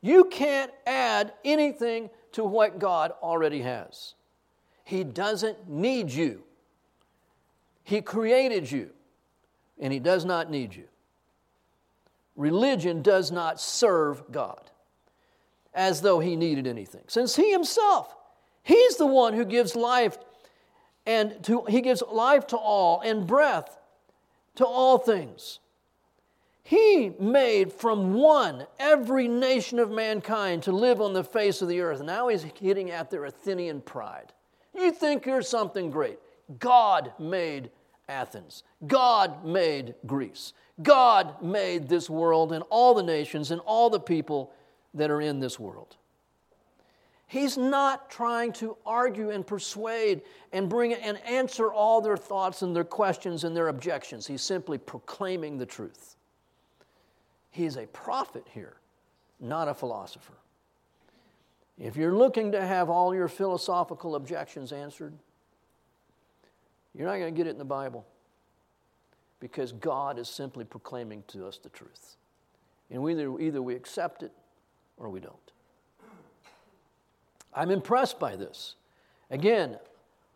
You 0.00 0.24
can't 0.24 0.70
add 0.86 1.32
anything 1.44 2.10
to 2.32 2.44
what 2.44 2.78
God 2.78 3.12
already 3.22 3.62
has. 3.62 4.14
He 4.84 5.04
doesn't 5.04 5.68
need 5.70 6.10
you. 6.10 6.42
He 7.82 8.02
created 8.02 8.70
you, 8.70 8.90
and 9.78 9.92
He 9.92 9.98
does 9.98 10.26
not 10.26 10.50
need 10.50 10.74
you. 10.74 10.84
Religion 12.36 13.00
does 13.00 13.30
not 13.30 13.60
serve 13.60 14.22
God 14.30 14.70
as 15.74 16.00
though 16.00 16.20
He 16.20 16.36
needed 16.36 16.66
anything, 16.66 17.04
since 17.08 17.36
He 17.36 17.52
Himself, 17.52 18.14
He's 18.62 18.96
the 18.96 19.06
one 19.06 19.34
who 19.34 19.44
gives 19.44 19.76
life 19.76 20.16
and 21.06 21.42
to, 21.44 21.64
he 21.64 21.80
gives 21.80 22.02
life 22.10 22.46
to 22.48 22.56
all 22.56 23.00
and 23.00 23.26
breath 23.26 23.78
to 24.56 24.64
all 24.64 24.98
things. 24.98 25.58
He 26.62 27.12
made 27.20 27.72
from 27.72 28.14
one 28.14 28.66
every 28.78 29.28
nation 29.28 29.78
of 29.78 29.90
mankind 29.90 30.62
to 30.62 30.72
live 30.72 31.00
on 31.00 31.12
the 31.12 31.24
face 31.24 31.60
of 31.60 31.68
the 31.68 31.80
earth. 31.80 32.00
Now 32.00 32.28
he's 32.28 32.44
hitting 32.58 32.90
at 32.90 33.10
their 33.10 33.26
Athenian 33.26 33.82
pride. 33.82 34.32
You 34.74 34.90
think 34.90 35.26
you're 35.26 35.42
something 35.42 35.90
great. 35.90 36.18
God 36.58 37.12
made 37.18 37.70
Athens. 38.08 38.62
God 38.86 39.44
made 39.44 39.94
Greece. 40.06 40.54
God 40.82 41.42
made 41.42 41.88
this 41.88 42.08
world 42.08 42.52
and 42.52 42.64
all 42.70 42.94
the 42.94 43.02
nations 43.02 43.50
and 43.50 43.60
all 43.66 43.90
the 43.90 44.00
people 44.00 44.52
that 44.94 45.10
are 45.10 45.20
in 45.20 45.40
this 45.40 45.58
world. 45.58 45.96
He's 47.26 47.56
not 47.56 48.10
trying 48.10 48.52
to 48.54 48.76
argue 48.86 49.30
and 49.30 49.46
persuade 49.46 50.22
and 50.52 50.68
bring 50.68 50.94
and 50.94 51.18
answer 51.24 51.72
all 51.72 52.00
their 52.00 52.16
thoughts 52.16 52.62
and 52.62 52.76
their 52.76 52.84
questions 52.84 53.44
and 53.44 53.56
their 53.56 53.68
objections. 53.68 54.26
He's 54.26 54.42
simply 54.42 54.78
proclaiming 54.78 55.58
the 55.58 55.66
truth. 55.66 56.16
He's 57.50 57.76
a 57.76 57.86
prophet 57.86 58.46
here, 58.52 58.74
not 59.40 59.68
a 59.68 59.74
philosopher. 59.74 60.34
If 61.78 61.96
you're 61.96 62.14
looking 62.14 62.52
to 62.52 62.64
have 62.64 62.88
all 62.88 63.14
your 63.14 63.28
philosophical 63.28 64.14
objections 64.14 64.70
answered, 64.70 65.12
you're 66.94 67.08
not 67.08 67.18
going 67.18 67.34
to 67.34 67.36
get 67.36 67.48
it 67.48 67.50
in 67.50 67.58
the 67.58 67.64
Bible 67.64 68.06
because 69.40 69.72
God 69.72 70.18
is 70.18 70.28
simply 70.28 70.64
proclaiming 70.64 71.24
to 71.28 71.46
us 71.46 71.58
the 71.58 71.68
truth. 71.68 72.16
And 72.90 73.08
either, 73.08 73.40
either 73.40 73.60
we 73.60 73.74
accept 73.74 74.22
it 74.22 74.32
or 74.96 75.08
we 75.08 75.20
don't. 75.20 75.36
I'm 77.52 77.70
impressed 77.70 78.18
by 78.18 78.36
this. 78.36 78.74
Again, 79.30 79.78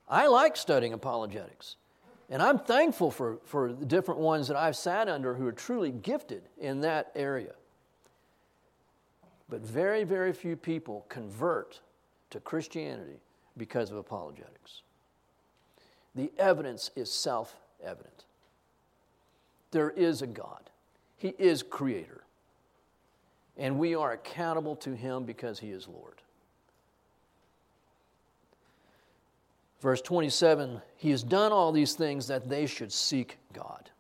I 0.09 0.29
like 0.29 0.57
studying 0.57 0.93
apologetics. 0.93 1.77
And 2.31 2.43
I'm 2.43 2.59
thankful 2.59 3.11
for, 3.11 3.39
for 3.45 3.73
the 3.73 3.87
different 3.87 4.21
ones 4.21 4.49
that 4.49 4.57
I've 4.57 4.77
sat 4.77 5.09
under 5.09 5.35
who 5.35 5.47
are 5.47 5.53
truly 5.53 5.91
gifted 5.91 6.43
in 6.59 6.81
that 6.83 7.11
area. 7.15 7.55
But 9.49 9.61
very, 9.61 10.05
very 10.05 10.33
few 10.33 10.57
people 10.57 11.07
convert 11.09 11.81
to 12.31 12.41
Christianity 12.41 13.21
because 13.57 13.91
of 13.91 13.97
apologetics. 13.97 14.83
The 16.15 16.31
evidence 16.39 16.91
is 16.97 17.11
self 17.11 17.57
evident. 17.83 18.25
There 19.71 19.91
is 19.91 20.21
a 20.21 20.27
God, 20.27 20.71
He 21.17 21.35
is 21.39 21.63
creator. 21.63 22.25
And 23.59 23.79
we 23.79 23.95
are 23.95 24.13
accountable 24.13 24.77
to 24.77 24.95
Him 24.95 25.25
because 25.25 25.59
He 25.59 25.71
is 25.71 25.89
Lord. 25.89 26.23
Verse 29.81 30.01
27 30.01 30.81
He 30.97 31.11
has 31.11 31.23
done 31.23 31.53
all 31.53 31.73
these 31.73 31.95
things 31.95 32.29
that 32.29 32.49
they 32.49 32.67
should 32.67 32.93
seek 32.93 33.39
God. 33.53 33.91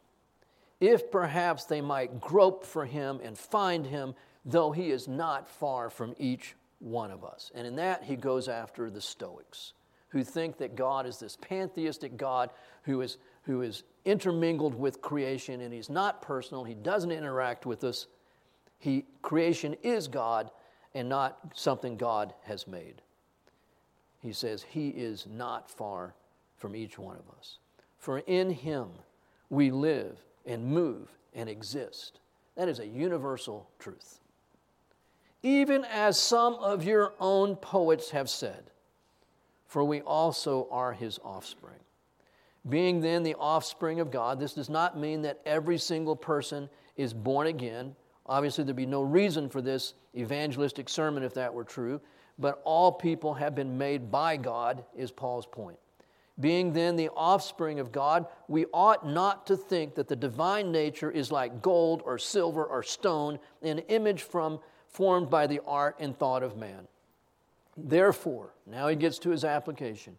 If 0.81 1.11
perhaps 1.11 1.64
they 1.64 1.81
might 1.81 2.21
grope 2.21 2.64
for 2.64 2.85
Him 2.85 3.21
and 3.23 3.37
find 3.37 3.87
Him, 3.87 4.14
though 4.44 4.71
He 4.71 4.90
is 4.90 5.09
not 5.09 5.49
far 5.49 5.90
from 5.90 6.14
each 6.18 6.55
one 6.79 7.11
of 7.11 7.25
us. 7.25 7.51
And 7.55 7.66
in 7.66 7.77
that, 7.77 8.05
He 8.05 8.16
goes 8.16 8.49
after 8.49 8.90
the 8.90 9.01
Stoics, 9.01 9.73
who 10.11 10.23
think 10.23 10.59
that 10.59 10.77
God 10.77 11.07
is 11.07 11.18
this 11.18 11.37
pantheistic 11.37 12.16
God 12.16 12.51
who 12.83 13.01
is, 13.01 13.18
who 13.42 13.62
is 13.62 13.83
intermingled 14.05 14.75
with 14.75 15.01
creation 15.01 15.61
and 15.61 15.75
He's 15.75 15.90
not 15.90 16.23
personal, 16.23 16.64
He 16.64 16.75
doesn't 16.75 17.12
interact 17.12 17.66
with 17.66 17.83
us. 17.85 18.07
He, 18.79 19.05
creation 19.23 19.77
is 19.83 20.09
God 20.09 20.51
and 20.95 21.09
not 21.09 21.38
something 21.55 21.97
God 21.97 22.35
has 22.45 22.67
made 22.67 23.03
he 24.21 24.33
says, 24.33 24.64
He 24.69 24.88
is 24.88 25.27
not 25.31 25.71
far 25.71 26.14
from 26.57 26.75
each 26.75 26.99
one 26.99 27.17
of 27.17 27.29
us. 27.38 27.59
For 27.99 28.19
in 28.21 28.51
Him 28.51 28.88
we 29.51 29.71
live 29.71 30.19
and 30.47 30.67
move 30.67 31.09
and 31.35 31.49
exist. 31.49 32.21
That 32.57 32.69
is 32.69 32.81
a 32.81 32.87
universal 32.87 33.69
truth. 33.79 34.21
Even 35.43 35.85
as 35.85 36.19
some 36.19 36.55
of 36.55 36.85
your 36.85 37.12
own 37.21 37.55
poets 37.57 38.11
have 38.11 38.29
said, 38.29 38.64
for 39.67 39.85
we 39.85 40.01
also 40.01 40.67
are 40.71 40.93
His 40.93 41.21
offspring. 41.23 41.79
Being 42.69 43.01
then 43.01 43.23
the 43.23 43.37
offspring 43.37 44.01
of 44.01 44.11
God, 44.11 44.41
this 44.41 44.55
does 44.55 44.69
not 44.69 44.99
mean 44.99 45.23
that 45.23 45.41
every 45.47 45.79
single 45.79 46.17
person 46.17 46.69
is 46.97 47.14
born 47.14 47.47
again. 47.47 47.95
Obviously, 48.29 48.64
there'd 48.64 48.77
be 48.77 48.87
no 48.87 49.03
reason 49.03 49.49
for 49.49 49.62
this 49.62 49.95
evangelistic 50.17 50.88
sermon 50.88 51.23
if 51.23 51.35
that 51.35 51.53
were 51.53 51.64
true 51.64 52.01
but 52.38 52.61
all 52.64 52.93
people 52.93 53.35
have 53.35 53.55
been 53.55 53.77
made 53.77 54.11
by 54.11 54.37
God, 54.37 54.85
is 54.97 55.11
Paul's 55.11 55.47
point. 55.47 55.79
Being 56.38 56.73
then 56.73 56.95
the 56.95 57.09
offspring 57.17 57.81
of 57.81 57.91
God, 57.91 58.27
we 58.47 58.67
ought 58.73 59.05
not 59.05 59.47
to 59.49 59.57
think 59.57 59.97
that 59.97 60.07
the 60.07 60.14
divine 60.14 60.71
nature 60.71 61.11
is 61.11 61.33
like 61.33 61.61
gold 61.61 62.01
or 62.05 62.17
silver 62.17 62.64
or 62.64 62.85
stone, 62.85 63.41
an 63.62 63.81
image 63.88 64.23
from, 64.23 64.61
formed 64.87 65.29
by 65.29 65.49
the 65.49 65.61
art 65.67 65.97
and 65.99 66.17
thought 66.17 66.45
of 66.45 66.57
man. 66.57 66.87
Therefore, 67.77 68.55
now 68.67 68.87
he 68.87 68.95
gets 68.95 69.19
to 69.21 69.31
his 69.31 69.45
application. 69.45 70.17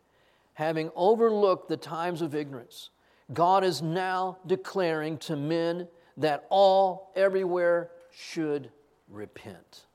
Having 0.55 0.91
overlooked 0.93 1.69
the 1.69 1.77
times 1.77 2.21
of 2.21 2.35
ignorance, 2.35 2.89
God 3.31 3.63
is 3.63 3.81
now 3.81 4.39
declaring 4.45 5.17
to 5.19 5.37
men 5.37 5.87
that 6.17 6.45
all 6.49 7.13
everywhere 7.15 7.91
should 8.11 8.71
repent 9.07 9.85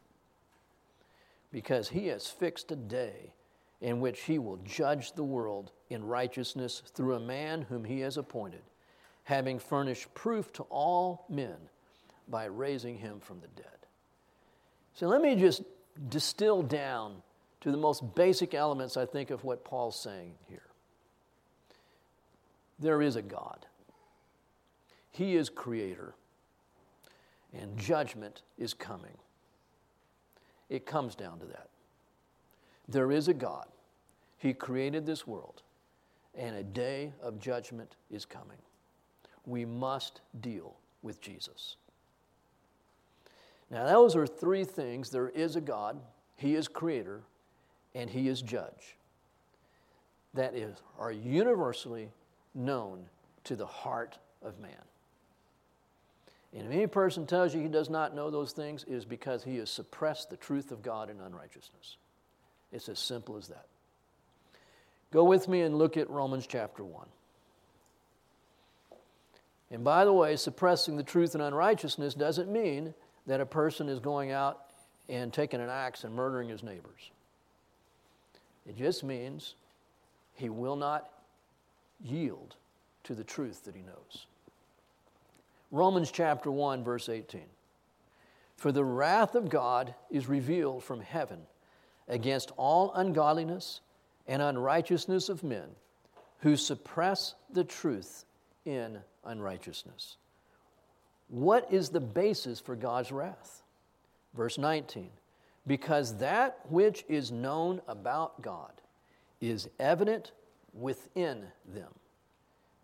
because 1.52 1.88
he 1.88 2.08
has 2.08 2.26
fixed 2.26 2.72
a 2.72 2.76
day 2.76 3.32
in 3.80 4.00
which 4.00 4.22
he 4.22 4.38
will 4.38 4.56
judge 4.64 5.12
the 5.12 5.22
world 5.22 5.70
in 5.90 6.04
righteousness 6.04 6.82
through 6.94 7.14
a 7.14 7.20
man 7.20 7.62
whom 7.62 7.84
he 7.84 8.00
has 8.00 8.16
appointed, 8.16 8.62
having 9.24 9.58
furnished 9.58 10.12
proof 10.14 10.52
to 10.52 10.62
all 10.64 11.26
men 11.28 11.56
by 12.28 12.46
raising 12.46 12.98
him 12.98 13.20
from 13.20 13.40
the 13.40 13.46
dead. 13.48 13.66
So 14.94 15.06
let 15.06 15.20
me 15.20 15.36
just 15.36 15.62
distill 16.08 16.62
down 16.62 17.22
to 17.60 17.70
the 17.70 17.76
most 17.76 18.14
basic 18.14 18.54
elements, 18.54 18.96
I 18.96 19.06
think, 19.06 19.30
of 19.30 19.44
what 19.44 19.64
Paul's 19.64 19.98
saying 19.98 20.34
here. 20.48 20.62
There 22.78 23.00
is 23.00 23.16
a 23.16 23.22
God, 23.22 23.66
He 25.10 25.36
is 25.36 25.48
creator, 25.48 26.14
and 27.60 27.78
judgment 27.78 28.42
is 28.58 28.74
coming. 28.74 29.16
It 30.68 30.86
comes 30.86 31.14
down 31.14 31.38
to 31.40 31.46
that. 31.46 31.68
There 32.88 33.12
is 33.12 33.28
a 33.28 33.34
God. 33.34 33.66
He 34.38 34.52
created 34.52 35.06
this 35.06 35.26
world, 35.26 35.62
and 36.34 36.56
a 36.56 36.62
day 36.62 37.12
of 37.22 37.38
judgment 37.38 37.96
is 38.10 38.24
coming. 38.24 38.58
We 39.46 39.64
must 39.64 40.20
deal 40.40 40.76
with 41.02 41.20
Jesus. 41.20 41.76
Now, 43.70 43.86
those 43.86 44.14
are 44.16 44.26
three 44.26 44.64
things 44.64 45.10
there 45.10 45.30
is 45.30 45.56
a 45.56 45.60
God, 45.60 46.00
He 46.36 46.54
is 46.54 46.68
creator, 46.68 47.22
and 47.94 48.10
He 48.10 48.28
is 48.28 48.42
judge. 48.42 48.96
That 50.34 50.54
is, 50.54 50.76
are 50.98 51.12
universally 51.12 52.10
known 52.54 53.06
to 53.44 53.56
the 53.56 53.66
heart 53.66 54.18
of 54.42 54.58
man. 54.58 54.72
And 56.56 56.66
if 56.66 56.72
any 56.72 56.86
person 56.86 57.26
tells 57.26 57.52
you 57.52 57.60
he 57.60 57.68
does 57.68 57.90
not 57.90 58.14
know 58.14 58.30
those 58.30 58.52
things, 58.52 58.84
it 58.84 58.94
is 58.94 59.04
because 59.04 59.42
he 59.42 59.56
has 59.56 59.70
suppressed 59.70 60.30
the 60.30 60.36
truth 60.36 60.70
of 60.70 60.82
God 60.82 61.10
in 61.10 61.20
unrighteousness. 61.20 61.96
It's 62.72 62.88
as 62.88 62.98
simple 62.98 63.36
as 63.36 63.48
that. 63.48 63.66
Go 65.12 65.24
with 65.24 65.48
me 65.48 65.62
and 65.62 65.76
look 65.76 65.96
at 65.96 66.08
Romans 66.10 66.46
chapter 66.46 66.84
1. 66.84 67.06
And 69.70 69.82
by 69.82 70.04
the 70.04 70.12
way, 70.12 70.36
suppressing 70.36 70.96
the 70.96 71.02
truth 71.02 71.34
in 71.34 71.40
unrighteousness 71.40 72.14
doesn't 72.14 72.50
mean 72.50 72.94
that 73.26 73.40
a 73.40 73.46
person 73.46 73.88
is 73.88 73.98
going 73.98 74.30
out 74.30 74.60
and 75.08 75.32
taking 75.32 75.60
an 75.60 75.68
axe 75.68 76.04
and 76.04 76.14
murdering 76.14 76.48
his 76.48 76.62
neighbors. 76.62 77.10
It 78.66 78.76
just 78.76 79.02
means 79.02 79.54
he 80.34 80.48
will 80.48 80.76
not 80.76 81.10
yield 82.02 82.54
to 83.04 83.14
the 83.14 83.24
truth 83.24 83.64
that 83.64 83.74
he 83.74 83.82
knows. 83.82 84.26
Romans 85.74 86.12
chapter 86.12 86.52
1, 86.52 86.84
verse 86.84 87.08
18. 87.08 87.40
For 88.56 88.70
the 88.70 88.84
wrath 88.84 89.34
of 89.34 89.48
God 89.48 89.92
is 90.08 90.28
revealed 90.28 90.84
from 90.84 91.00
heaven 91.00 91.40
against 92.06 92.52
all 92.56 92.92
ungodliness 92.94 93.80
and 94.28 94.40
unrighteousness 94.40 95.28
of 95.28 95.42
men 95.42 95.66
who 96.38 96.56
suppress 96.56 97.34
the 97.50 97.64
truth 97.64 98.24
in 98.64 99.00
unrighteousness. 99.24 100.16
What 101.26 101.66
is 101.72 101.88
the 101.88 102.00
basis 102.00 102.60
for 102.60 102.76
God's 102.76 103.10
wrath? 103.10 103.64
Verse 104.32 104.58
19 104.58 105.10
Because 105.66 106.18
that 106.18 106.60
which 106.68 107.04
is 107.08 107.32
known 107.32 107.80
about 107.88 108.40
God 108.40 108.80
is 109.40 109.68
evident 109.80 110.30
within 110.72 111.46
them. 111.66 111.90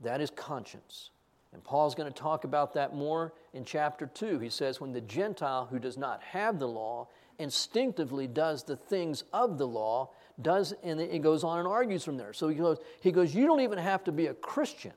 That 0.01 0.21
is 0.21 0.31
conscience. 0.31 1.11
And 1.53 1.65
Paul's 1.65 1.95
going 1.95 2.11
to 2.13 2.19
talk 2.19 2.45
about 2.45 2.75
that 2.75 2.95
more 2.95 3.33
in 3.53 3.65
chapter 3.65 4.07
2. 4.07 4.39
He 4.39 4.51
says, 4.51 4.81
When 4.81 4.93
the 4.93 5.01
Gentile 5.01 5.67
who 5.71 5.79
does 5.79 5.97
not 5.97 6.23
have 6.23 6.59
the 6.59 6.69
law 6.69 7.09
instinctively 7.39 8.27
does 8.27 8.63
the 8.63 8.77
things 8.77 9.25
of 9.33 9.59
the 9.59 9.67
law, 9.67 10.11
does, 10.41 10.75
and 10.83 11.01
it 11.01 11.23
goes 11.23 11.43
on 11.43 11.59
and 11.59 11.67
argues 11.67 12.05
from 12.05 12.17
there. 12.17 12.33
So 12.33 12.49
he 12.49 12.55
goes, 12.55 12.79
he 13.01 13.11
goes, 13.11 13.35
You 13.35 13.47
don't 13.47 13.61
even 13.61 13.79
have 13.79 14.05
to 14.05 14.13
be 14.13 14.27
a 14.27 14.35
Christian 14.35 14.93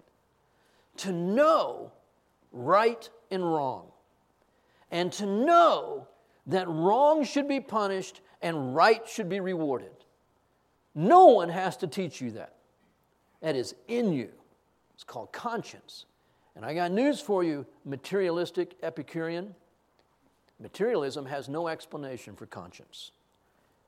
to 0.97 1.11
know 1.11 1.91
right 2.51 3.09
and 3.31 3.43
wrong, 3.43 3.87
and 4.91 5.11
to 5.13 5.25
know 5.25 6.07
that 6.47 6.67
wrong 6.67 7.23
should 7.23 7.47
be 7.47 7.59
punished 7.59 8.21
and 8.41 8.75
right 8.75 9.07
should 9.07 9.29
be 9.29 9.39
rewarded. 9.39 9.89
No 10.93 11.27
one 11.27 11.49
has 11.49 11.77
to 11.77 11.87
teach 11.87 12.21
you 12.21 12.31
that. 12.31 12.53
That 13.41 13.55
is 13.55 13.73
in 13.87 14.13
you. 14.13 14.29
It's 14.93 15.03
called 15.03 15.31
conscience. 15.31 16.05
And 16.55 16.65
I 16.65 16.73
got 16.73 16.91
news 16.91 17.19
for 17.19 17.43
you, 17.43 17.65
materialistic 17.85 18.75
Epicurean. 18.83 19.55
Materialism 20.59 21.25
has 21.25 21.49
no 21.49 21.67
explanation 21.67 22.35
for 22.35 22.45
conscience. 22.45 23.11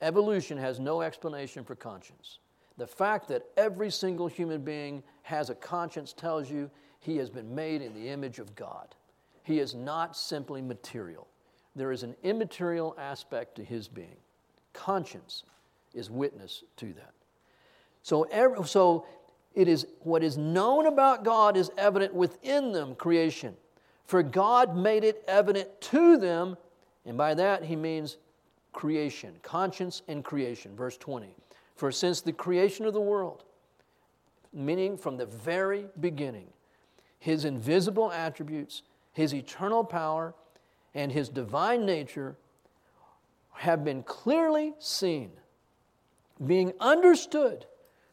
Evolution 0.01 0.57
has 0.57 0.79
no 0.79 1.01
explanation 1.01 1.63
for 1.63 1.75
conscience. 1.75 2.39
The 2.77 2.87
fact 2.87 3.27
that 3.29 3.45
every 3.55 3.89
single 3.89 4.27
human 4.27 4.61
being 4.61 5.03
has 5.23 5.49
a 5.49 5.55
conscience 5.55 6.11
tells 6.11 6.49
you 6.49 6.69
he 6.99 7.17
has 7.17 7.29
been 7.29 7.53
made 7.53 7.81
in 7.81 7.93
the 7.93 8.09
image 8.09 8.39
of 8.39 8.55
God. 8.55 8.95
He 9.43 9.59
is 9.59 9.75
not 9.75 10.17
simply 10.17 10.61
material, 10.61 11.27
there 11.75 11.91
is 11.91 12.03
an 12.03 12.15
immaterial 12.23 12.95
aspect 12.97 13.55
to 13.55 13.63
his 13.63 13.87
being. 13.87 14.17
Conscience 14.73 15.43
is 15.93 16.09
witness 16.09 16.63
to 16.77 16.93
that. 16.93 17.13
So, 18.01 18.23
every, 18.23 18.63
so 18.65 19.05
it 19.55 19.67
is 19.67 19.87
what 20.01 20.23
is 20.23 20.37
known 20.37 20.85
about 20.85 21.23
God 21.23 21.55
is 21.55 21.71
evident 21.77 22.13
within 22.13 22.73
them, 22.73 22.93
creation. 22.95 23.55
For 24.05 24.21
God 24.21 24.75
made 24.75 25.03
it 25.03 25.23
evident 25.27 25.81
to 25.81 26.17
them, 26.17 26.57
and 27.05 27.17
by 27.17 27.33
that 27.33 27.63
he 27.63 27.75
means 27.75 28.17
creation, 28.73 29.33
conscience 29.41 30.01
and 30.07 30.23
creation. 30.23 30.75
Verse 30.75 30.97
20. 30.97 31.35
For 31.75 31.91
since 31.91 32.21
the 32.21 32.33
creation 32.33 32.85
of 32.85 32.93
the 32.93 33.01
world, 33.01 33.43
meaning 34.53 34.97
from 34.97 35.17
the 35.17 35.25
very 35.25 35.85
beginning, 35.99 36.47
his 37.19 37.45
invisible 37.45 38.11
attributes, 38.11 38.83
his 39.13 39.33
eternal 39.33 39.83
power, 39.83 40.35
and 40.93 41.11
his 41.11 41.29
divine 41.29 41.85
nature 41.85 42.35
have 43.53 43.83
been 43.83 44.03
clearly 44.03 44.73
seen, 44.79 45.31
being 46.45 46.73
understood 46.79 47.65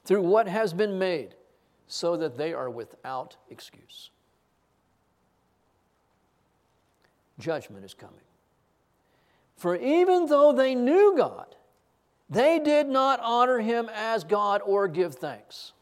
through 0.04 0.22
what 0.22 0.48
has 0.48 0.72
been 0.72 0.98
made, 0.98 1.34
so 1.86 2.16
that 2.16 2.36
they 2.36 2.52
are 2.52 2.70
without 2.70 3.36
excuse. 3.50 4.10
Judgment 7.38 7.84
is 7.84 7.94
coming. 7.94 8.16
For 9.56 9.76
even 9.76 10.26
though 10.26 10.52
they 10.52 10.74
knew 10.74 11.14
God, 11.16 11.54
they 12.28 12.58
did 12.58 12.88
not 12.88 13.20
honor 13.22 13.60
him 13.60 13.90
as 13.94 14.24
God 14.24 14.62
or 14.64 14.88
give 14.88 15.14
thanks. 15.14 15.72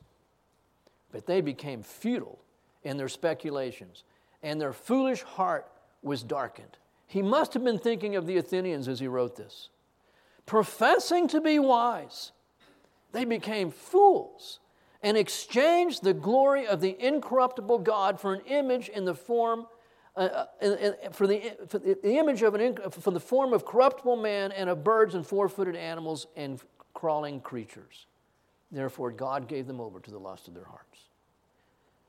But 1.13 1.27
they 1.27 1.41
became 1.41 1.83
futile 1.83 2.39
in 2.83 2.97
their 2.97 3.09
speculations, 3.09 4.05
and 4.43 4.61
their 4.61 4.73
foolish 4.73 5.23
heart 5.23 5.71
was 6.03 6.23
darkened. 6.23 6.79
He 7.07 7.23
must 7.23 7.55
have 7.55 7.65
been 7.65 7.79
thinking 7.79 8.17
of 8.17 8.27
the 8.27 8.37
Athenians 8.37 8.89
as 8.89 9.01
he 9.01 9.09
wrote 9.09 9.37
this. 9.37 9.69
Professing 10.47 11.29
to 11.29 11.41
be 11.41 11.59
wise, 11.59 12.33
they 13.13 13.25
became 13.25 13.71
fools 13.71 14.61
and 15.03 15.17
exchanged 15.17 16.03
the 16.03 16.15
glory 16.15 16.67
of 16.67 16.81
the 16.81 16.97
incorruptible 17.05 17.79
God 17.79 18.21
for 18.21 18.35
an 18.35 18.43
image 18.47 18.89
in 18.89 19.05
the 19.05 19.15
form 19.15 19.67
uh, 20.17 20.47
uh, 20.61 20.93
for, 21.13 21.27
the, 21.27 21.57
for 21.69 21.79
the 21.79 21.97
image 22.03 22.43
of 22.43 22.55
an 22.55 22.77
for 22.91 23.13
the 23.13 23.21
form 23.21 23.53
of 23.53 23.65
corruptible 23.65 24.17
man 24.17 24.51
and 24.53 24.69
of 24.69 24.83
birds 24.83 25.15
and 25.15 25.25
four-footed 25.25 25.77
animals 25.77 26.27
and 26.37 26.61
crawling 26.95 27.41
creatures. 27.41 28.07
Therefore, 28.73 29.13
God 29.13 29.49
gave 29.49 29.67
them 29.67 29.81
over 29.81 30.01
to 30.01 30.11
the 30.11 30.19
lust 30.19 30.49
of 30.49 30.55
their 30.55 30.65
hearts, 30.65 30.99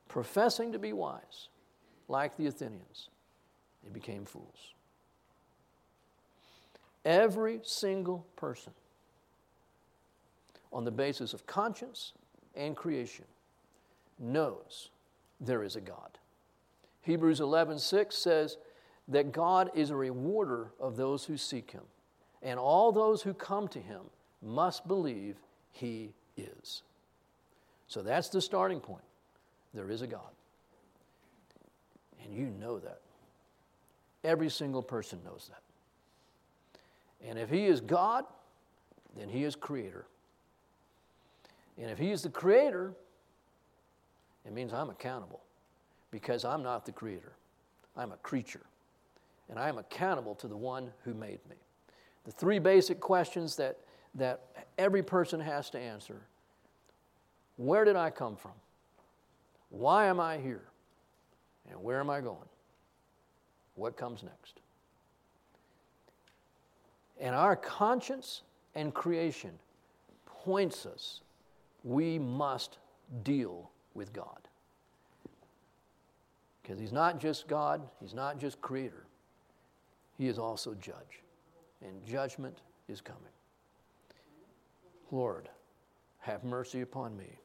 professing 0.10 0.72
to 0.72 0.80
be 0.80 0.94
wise, 0.94 1.50
like 2.08 2.36
the 2.38 2.48
Athenians. 2.48 3.10
They 3.84 3.90
became 3.90 4.26
fools. 4.26 4.74
Every 7.06 7.62
single 7.64 8.26
person 8.36 8.74
on 10.72 10.84
the 10.86 10.92
basis 10.92 11.34
of 11.34 11.46
conscience 11.46 12.14
and 12.56 12.76
creation 12.76 13.26
knows 14.20 14.90
there 15.40 15.64
is 15.64 15.76
a 15.76 15.82
God. 15.82 16.18
Hebrews 17.02 17.40
11:6 17.40 18.16
says 18.18 18.58
that 19.08 19.32
God 19.32 19.72
is 19.74 19.90
a 19.90 19.96
rewarder 19.96 20.72
of 20.80 20.96
those 20.96 21.26
who 21.26 21.38
seek 21.38 21.72
him, 21.72 21.84
and 22.42 22.60
all 22.60 22.92
those 22.92 23.24
who 23.24 23.34
come 23.34 23.68
to 23.70 23.80
him 23.80 24.10
must 24.42 24.88
believe 24.88 25.38
he 25.72 26.14
is. 26.38 26.84
So 27.88 28.02
that's 28.02 28.30
the 28.30 28.42
starting 28.42 28.80
point. 28.80 29.04
There 29.74 29.90
is 29.90 30.02
a 30.02 30.08
God. 30.08 30.32
And 32.24 32.34
you 32.34 32.48
know 32.48 32.80
that. 32.80 33.02
Every 34.24 34.50
single 34.50 34.84
person 34.84 35.20
knows 35.26 35.50
that. 35.50 35.64
And 37.28 37.40
if 37.40 37.50
he 37.50 37.66
is 37.66 37.82
God, 37.82 38.26
then 39.18 39.30
he 39.30 39.44
is 39.44 39.56
creator. 39.56 40.06
And 41.82 41.90
if 41.90 41.98
he 41.98 42.12
is 42.12 42.22
the 42.22 42.30
creator, 42.30 42.94
it 44.46 44.54
means 44.54 44.72
I'm 44.72 44.92
accountable 44.92 45.42
because 46.12 46.46
I'm 46.46 46.62
not 46.62 46.86
the 46.86 46.92
creator. 46.92 47.34
I'm 47.98 48.12
a 48.12 48.18
creature. 48.18 48.62
And 49.50 49.58
I 49.58 49.68
am 49.68 49.80
accountable 49.80 50.36
to 50.36 50.48
the 50.48 50.56
one 50.56 50.92
who 51.04 51.16
made 51.16 51.40
me. 51.50 51.56
The 52.26 52.32
three 52.32 52.60
basic 52.60 53.00
questions 53.00 53.56
that, 53.56 53.80
that 54.16 54.42
every 54.78 55.02
person 55.02 55.40
has 55.40 55.72
to 55.72 55.80
answer 55.80 56.22
Where 57.58 57.84
did 57.84 57.96
I 57.96 58.12
come 58.12 58.36
from? 58.36 58.54
Why 59.72 60.06
am 60.06 60.20
I 60.20 60.38
here? 60.38 60.64
And 61.70 61.82
where 61.84 62.00
am 62.00 62.10
I 62.10 62.22
going? 62.22 62.38
What 63.76 63.98
comes 63.98 64.22
next? 64.22 64.60
And 67.20 67.34
our 67.34 67.56
conscience 67.56 68.42
and 68.76 68.94
creation 68.94 69.52
points 70.26 70.86
us 70.86 71.22
we 71.84 72.20
must 72.20 72.78
deal 73.24 73.70
with 73.94 74.14
God. 74.14 74.48
Because 76.62 76.80
He's 76.80 76.92
not 76.92 77.20
just 77.20 77.48
God, 77.48 77.82
He's 78.00 78.14
not 78.14 78.40
just 78.40 78.62
creator, 78.62 79.06
He 80.18 80.28
is 80.28 80.38
also 80.38 80.74
judge. 80.76 81.22
And 81.82 82.06
judgment 82.06 82.60
is 82.88 83.02
coming. 83.02 83.22
Lord, 85.12 85.50
have 86.20 86.44
mercy 86.44 86.82
upon 86.82 87.18
me, 87.18 87.40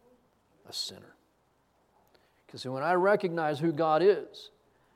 a 0.68 0.72
sinner. 0.72 1.14
Because 2.46 2.64
when 2.66 2.82
I 2.82 2.92
recognize 2.92 3.58
who 3.58 3.72
God 3.72 4.02
is 4.02 4.50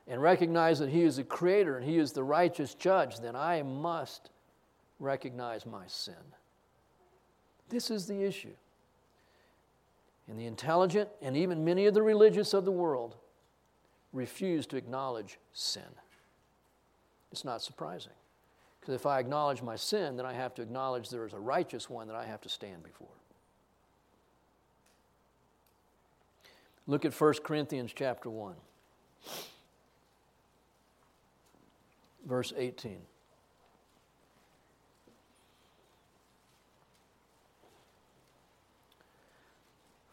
and 0.07 0.21
recognize 0.21 0.79
that 0.79 0.91
He 0.91 1.03
is 1.03 1.17
the 1.17 1.25
creator 1.25 1.79
and 1.79 1.89
He 1.89 1.99
is 1.99 2.13
the 2.13 2.23
righteous 2.23 2.75
judge, 2.75 3.19
then 3.19 3.35
I 3.35 3.63
must 3.63 4.31
recognize 4.99 5.65
my 5.65 5.87
sin. 5.87 6.15
This 7.71 7.91
is 7.91 8.07
the 8.07 8.23
issue. 8.23 8.55
And 10.31 10.39
the 10.39 10.47
intelligent 10.47 11.09
and 11.21 11.37
even 11.37 11.65
many 11.65 11.87
of 11.87 11.95
the 11.95 12.03
religious 12.03 12.55
of 12.55 12.65
the 12.65 12.71
world 12.71 13.17
refuse 14.13 14.65
to 14.69 14.77
acknowledge 14.77 15.39
sin. 15.53 15.83
It's 17.33 17.45
not 17.45 17.63
surprising. 17.63 18.13
Because 18.81 18.95
if 18.95 19.07
I 19.07 19.19
acknowledge 19.19 19.61
my 19.61 19.75
sin, 19.75 20.17
then 20.17 20.25
I 20.25 20.33
have 20.33 20.55
to 20.55 20.63
acknowledge 20.63 21.11
there 21.11 21.27
is 21.27 21.33
a 21.33 21.39
righteous 21.39 21.91
one 21.91 22.07
that 22.07 22.17
I 22.17 22.25
have 22.25 22.41
to 22.43 22.49
stand 22.49 22.85
before. 22.85 23.09
Look 26.87 27.05
at 27.05 27.13
1 27.13 27.35
Corinthians 27.45 27.93
chapter 27.95 28.31
1. 28.31 28.55
Verse 32.27 32.53
18. 32.57 32.99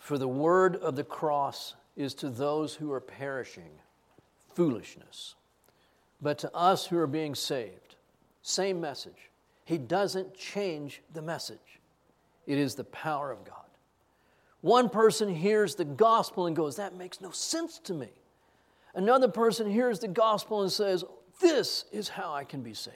For 0.08 0.18
the 0.18 0.26
word 0.26 0.78
of 0.78 0.95
the 0.95 1.03
cross 1.03 1.76
is 1.97 2.14
to 2.14 2.30
those 2.30 2.74
who 2.74 2.93
are 2.93 3.01
perishing 3.01 3.72
foolishness, 4.55 5.36
but 6.22 6.38
to 6.38 6.55
us 6.55 6.86
who 6.88 6.97
are 6.97 7.08
being 7.08 7.36
saved, 7.36 7.97
same 8.41 8.80
message. 8.80 9.30
He 9.66 9.78
doesn't 9.78 10.34
change 10.34 11.01
the 11.14 11.22
message, 11.22 11.82
it 12.45 12.58
is 12.58 12.74
the 12.74 12.86
power 12.86 13.34
of 13.34 13.43
God. 13.43 13.66
One 14.62 14.88
person 14.88 15.28
hears 15.28 15.76
the 15.76 15.84
gospel 15.84 16.45
and 16.45 16.55
goes, 16.55 16.78
That 16.78 16.95
makes 16.95 17.20
no 17.20 17.32
sense 17.32 17.78
to 17.80 17.93
me. 17.93 18.08
Another 18.95 19.28
person 19.28 19.70
hears 19.70 19.99
the 19.99 20.08
gospel 20.08 20.62
and 20.62 20.72
says, 20.72 21.03
This 21.41 21.84
is 21.91 22.08
how 22.08 22.32
I 22.32 22.45
can 22.45 22.62
be 22.62 22.74
saved. 22.74 22.95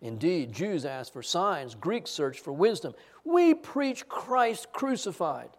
Indeed, 0.00 0.52
Jews 0.52 0.84
ask 0.84 1.12
for 1.12 1.22
signs, 1.22 1.74
Greeks 1.74 2.10
search 2.10 2.40
for 2.40 2.52
wisdom. 2.52 2.94
We 3.24 3.54
preach 3.54 4.08
Christ 4.08 4.72
crucified. 4.72 5.50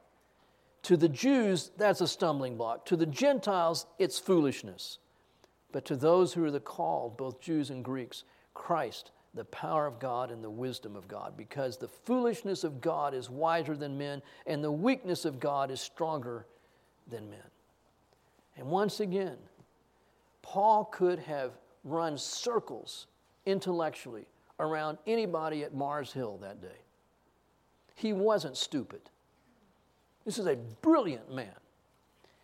To 0.83 0.95
the 0.95 1.09
Jews, 1.09 1.71
that's 1.77 2.01
a 2.01 2.07
stumbling 2.07 2.55
block. 2.55 2.85
To 2.85 2.95
the 2.95 3.05
Gentiles, 3.05 3.85
it's 3.97 4.17
foolishness. 4.17 4.99
But 5.71 5.85
to 5.85 5.95
those 5.95 6.33
who 6.33 6.43
are 6.45 6.51
the 6.51 6.61
called, 6.61 7.17
both 7.17 7.41
Jews 7.41 7.69
and 7.69 7.83
Greeks, 7.83 8.23
Christ, 8.53 9.11
the 9.33 9.45
power 9.45 9.85
of 9.85 9.99
God 9.99 10.31
and 10.31 10.43
the 10.43 10.49
wisdom 10.49 10.95
of 10.95 11.07
God, 11.07 11.35
because 11.35 11.77
the 11.77 11.87
foolishness 11.87 12.63
of 12.63 12.81
God 12.81 13.13
is 13.13 13.29
wiser 13.29 13.75
than 13.75 13.97
men, 13.97 14.21
and 14.47 14.63
the 14.63 14.71
weakness 14.71 15.25
of 15.25 15.39
God 15.39 15.69
is 15.69 15.81
stronger 15.81 16.45
than 17.09 17.29
men. 17.29 17.39
And 18.57 18.67
once 18.67 19.01
again, 19.01 19.37
Paul 20.41 20.85
could 20.85 21.19
have 21.19 21.51
run 21.83 22.17
circles 22.17 23.07
intellectually 23.45 24.25
around 24.59 24.97
anybody 25.07 25.63
at 25.63 25.73
Mars 25.73 26.11
Hill 26.11 26.37
that 26.41 26.61
day. 26.61 26.67
He 27.95 28.13
wasn't 28.13 28.57
stupid. 28.57 29.01
This 30.25 30.37
is 30.37 30.47
a 30.47 30.55
brilliant 30.81 31.33
man. 31.33 31.55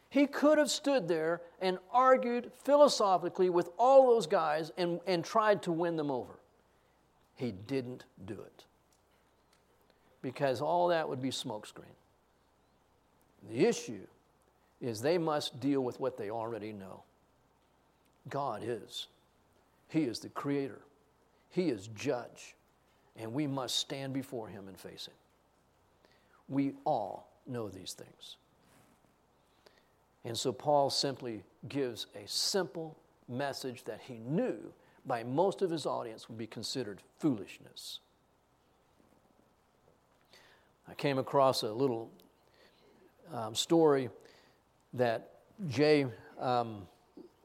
He 0.10 0.28
could 0.28 0.58
have 0.58 0.72
stood 0.72 1.08
there 1.08 1.42
and 1.60 1.78
argued 1.92 2.52
philosophically 2.64 3.50
with 3.50 3.70
all 3.78 4.08
those 4.14 4.28
guys 4.28 4.72
and, 4.78 5.00
and 5.06 5.26
tried 5.26 5.62
to 5.64 5.72
win 5.72 5.98
them 5.98 6.10
over. 6.10 6.40
He 7.36 7.52
didn't 7.52 8.06
do 8.26 8.34
it 8.34 8.66
because 10.22 10.62
all 10.62 10.88
that 10.88 11.08
would 11.08 11.22
be 11.22 11.30
smokescreen. 11.30 11.96
The 13.50 13.66
issue 13.66 14.08
is 14.82 15.02
they 15.02 15.18
must 15.18 15.60
deal 15.60 15.82
with 15.82 16.00
what 16.00 16.18
they 16.18 16.30
already 16.30 16.72
know. 16.72 17.04
God 18.30 18.64
is. 18.64 19.08
He 19.88 20.04
is 20.04 20.20
the 20.20 20.30
creator. 20.30 20.82
He 21.50 21.70
is 21.70 21.88
judge. 21.96 22.56
And 23.18 23.34
we 23.34 23.48
must 23.48 23.78
stand 23.78 24.14
before 24.14 24.48
him 24.48 24.68
and 24.68 24.78
face 24.78 25.08
him. 25.08 25.14
We 26.50 26.74
all 26.86 27.30
know 27.48 27.70
these 27.70 27.94
things. 27.94 28.38
And 30.26 30.38
so 30.38 30.52
Paul 30.52 30.90
simply 30.90 31.44
gives 31.70 32.08
a 32.16 32.28
simple 32.28 32.98
message 33.30 33.84
that 33.86 34.02
he 34.02 34.16
knew 34.16 34.58
by 35.06 35.24
most 35.24 35.62
of 35.62 35.70
his 35.70 35.86
audience 35.86 36.28
would 36.28 36.38
be 36.38 36.48
considered 36.48 37.02
foolishness. 37.20 38.00
I 40.90 40.94
came 40.94 41.18
across 41.18 41.64
a 41.64 41.72
little 41.72 42.10
um, 43.34 43.56
story 43.56 44.10
that 44.94 45.32
J. 45.68 46.08
Um, 46.40 46.88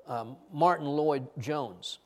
um, 0.07 0.37
Martyn 0.53 0.87
Lloyd-Jones, 0.87 1.99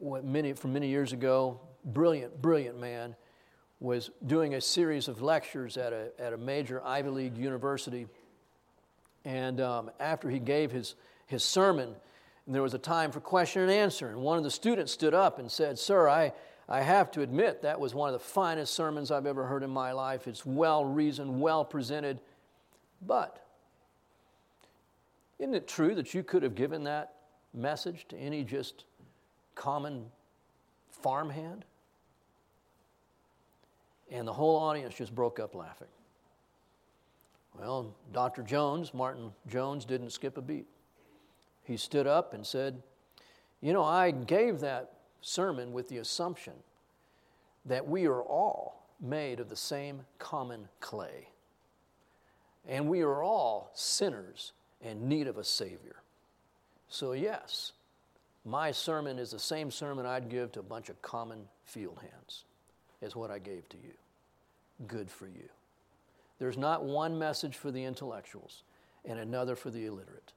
many, 0.00 0.52
from 0.52 0.72
many 0.72 0.88
years 0.88 1.12
ago, 1.12 1.60
brilliant, 1.84 2.40
brilliant 2.40 2.78
man, 2.78 3.14
was 3.80 4.10
doing 4.26 4.54
a 4.54 4.60
series 4.60 5.08
of 5.08 5.20
lectures 5.20 5.76
at 5.76 5.92
a, 5.92 6.10
at 6.18 6.32
a 6.32 6.36
major 6.36 6.82
Ivy 6.84 7.10
League 7.10 7.36
university. 7.36 8.06
And 9.24 9.60
um, 9.60 9.90
after 10.00 10.30
he 10.30 10.38
gave 10.38 10.70
his, 10.70 10.94
his 11.26 11.44
sermon, 11.44 11.94
there 12.46 12.62
was 12.62 12.74
a 12.74 12.78
time 12.78 13.10
for 13.10 13.20
question 13.20 13.62
and 13.62 13.70
answer. 13.70 14.08
And 14.08 14.18
one 14.18 14.38
of 14.38 14.44
the 14.44 14.50
students 14.50 14.92
stood 14.92 15.14
up 15.14 15.38
and 15.38 15.50
said, 15.50 15.78
Sir, 15.78 16.08
I, 16.08 16.32
I 16.68 16.82
have 16.82 17.10
to 17.12 17.22
admit 17.22 17.62
that 17.62 17.78
was 17.78 17.94
one 17.94 18.08
of 18.08 18.12
the 18.12 18.24
finest 18.24 18.74
sermons 18.74 19.10
I've 19.10 19.26
ever 19.26 19.46
heard 19.46 19.62
in 19.62 19.70
my 19.70 19.92
life. 19.92 20.26
It's 20.26 20.44
well 20.44 20.84
reasoned, 20.84 21.40
well 21.40 21.64
presented. 21.64 22.20
But 23.06 23.44
isn't 25.38 25.54
it 25.54 25.66
true 25.66 25.94
that 25.94 26.14
you 26.14 26.22
could 26.22 26.42
have 26.42 26.54
given 26.54 26.84
that 26.84 27.14
message 27.52 28.06
to 28.08 28.16
any 28.16 28.44
just 28.44 28.84
common 29.54 30.06
farmhand? 30.90 31.64
And 34.10 34.28
the 34.28 34.32
whole 34.32 34.56
audience 34.56 34.94
just 34.94 35.14
broke 35.14 35.40
up 35.40 35.54
laughing. 35.54 35.88
Well, 37.58 37.94
Dr. 38.12 38.42
Jones, 38.42 38.92
Martyn 38.92 39.32
Jones, 39.48 39.84
didn't 39.84 40.10
skip 40.10 40.36
a 40.36 40.42
beat 40.42 40.66
he 41.64 41.76
stood 41.76 42.06
up 42.06 42.34
and 42.34 42.46
said, 42.46 42.82
You 43.60 43.72
know, 43.72 43.82
I 43.82 44.10
gave 44.10 44.60
that 44.60 44.92
sermon 45.22 45.72
with 45.72 45.88
the 45.88 45.98
assumption 45.98 46.52
that 47.64 47.88
we 47.88 48.06
are 48.06 48.22
all 48.22 48.86
made 49.00 49.40
of 49.40 49.48
the 49.48 49.56
same 49.56 50.02
common 50.18 50.68
clay. 50.80 51.28
And 52.68 52.88
we 52.88 53.00
are 53.00 53.22
all 53.22 53.70
sinners 53.74 54.52
in 54.82 55.08
need 55.08 55.26
of 55.26 55.38
a 55.38 55.44
Savior. 55.44 55.96
So, 56.88 57.12
yes, 57.12 57.72
my 58.44 58.70
sermon 58.70 59.18
is 59.18 59.30
the 59.30 59.38
same 59.38 59.70
sermon 59.70 60.06
I'd 60.06 60.28
give 60.28 60.52
to 60.52 60.60
a 60.60 60.64
bunch 60.64 60.88
of 60.88 61.00
common 61.00 61.46
field 61.64 61.98
hands, 62.00 62.44
as 63.00 63.16
what 63.16 63.30
I 63.30 63.38
gave 63.38 63.68
to 63.70 63.76
you. 63.76 63.94
Good 64.86 65.10
for 65.10 65.26
you. 65.26 65.48
There's 66.38 66.58
not 66.58 66.84
one 66.84 67.18
message 67.18 67.56
for 67.56 67.70
the 67.70 67.84
intellectuals 67.84 68.62
and 69.04 69.18
another 69.18 69.56
for 69.56 69.70
the 69.70 69.86
illiterate. 69.86 70.32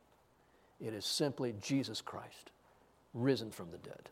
It 0.80 0.93
is 0.93 1.05
simply 1.05 1.55
Jesus 1.60 2.01
Christ, 2.01 2.51
risen 3.14 3.51
from 3.51 3.72
the 3.72 3.78
dead. 3.78 4.10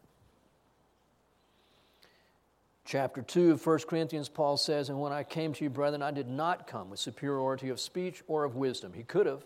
Chapter 2.86 3.22
2 3.24 3.52
of 3.52 3.66
1 3.66 3.80
Corinthians, 3.88 4.30
Paul 4.30 4.58
says, 4.58 4.89
And 4.89 5.00
when 5.00 5.12
I 5.12 5.24
came 5.24 5.54
to 5.54 5.64
you, 5.64 5.70
brethren, 5.70 6.04
I 6.04 6.12
did 6.12 6.28
not 6.28 6.68
come 6.68 6.89
with 6.91 7.00
superiority 7.00 7.70
of 7.70 7.80
speech 7.80 8.22
or 8.28 8.43
of 8.43 8.56
wisdom. 8.56 8.93
He 8.93 9.04
could 9.04 9.26
have, 9.26 9.43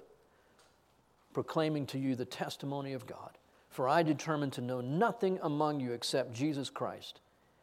proclaiming 1.34 1.86
to 1.88 1.98
you 1.98 2.16
the 2.16 2.26
testimony 2.26 2.94
of 2.94 3.06
God. 3.06 3.39
For 3.70 3.88
I 3.88 4.04
determined 4.04 4.54
to 4.54 4.62
know 4.62 4.82
nothing 4.82 5.40
among 5.42 5.80
you 5.80 5.92
except 5.92 6.34
Jesus 6.34 6.70
Christ 6.70 7.20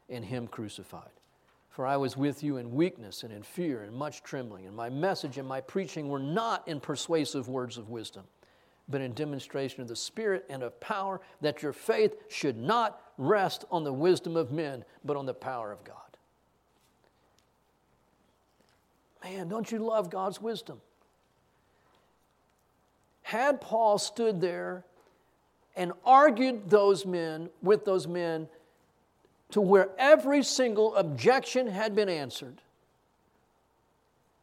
and 0.09 0.25
Him 0.25 0.47
crucified. 0.47 1.11
For 1.69 1.87
I 1.87 1.97
was 1.97 2.17
with 2.17 2.43
you 2.43 2.57
in 2.57 2.75
weakness 2.75 3.23
and 3.23 3.33
in 3.33 3.43
fear 3.43 3.83
and 3.83 3.95
much 3.95 4.23
trembling, 4.23 4.67
and 4.67 4.75
my 4.75 4.89
message 4.89 5.37
and 5.37 5.47
my 5.47 5.61
preaching 5.61 6.09
were 6.09 6.19
not 6.19 6.67
in 6.67 6.81
persuasive 6.81 7.49
words 7.49 7.77
of 7.77 7.91
wisdom 7.91 8.25
but 8.89 9.01
in 9.01 9.13
demonstration 9.13 9.83
of 9.83 9.89
the 9.89 9.97
Spirit 9.97 10.45
and 10.49 10.63
of 10.63 10.79
power, 10.81 11.21
that 11.41 11.63
your 11.63 11.73
faith 11.73 12.17
should 12.29 12.57
not 12.57 13.01
rest 13.19 13.65
on 13.71 13.85
the 13.85 13.93
wisdom 13.93 14.37
of 14.37 14.53
men, 14.53 14.85
but 15.05 15.17
on 15.17 15.27
the 15.27 15.35
power 15.35 15.73
of 15.73 15.83
God. 15.85 15.97
Man, 19.25 19.49
don't 19.49 19.71
you 19.73 19.79
love 19.79 20.11
God's 20.11 20.41
wisdom? 20.41 20.81
Had 23.23 23.61
Paul 23.61 23.99
stood 23.99 24.41
there 24.41 24.85
and 25.77 25.93
argued 26.05 26.71
those 26.71 27.05
men 27.05 27.51
with 27.63 27.85
those 27.85 28.07
men 28.07 28.49
to 29.51 29.61
where 29.61 29.91
every 29.99 30.43
single 30.43 30.95
objection 30.97 31.67
had 31.67 31.95
been 31.95 32.09
answered, 32.09 32.61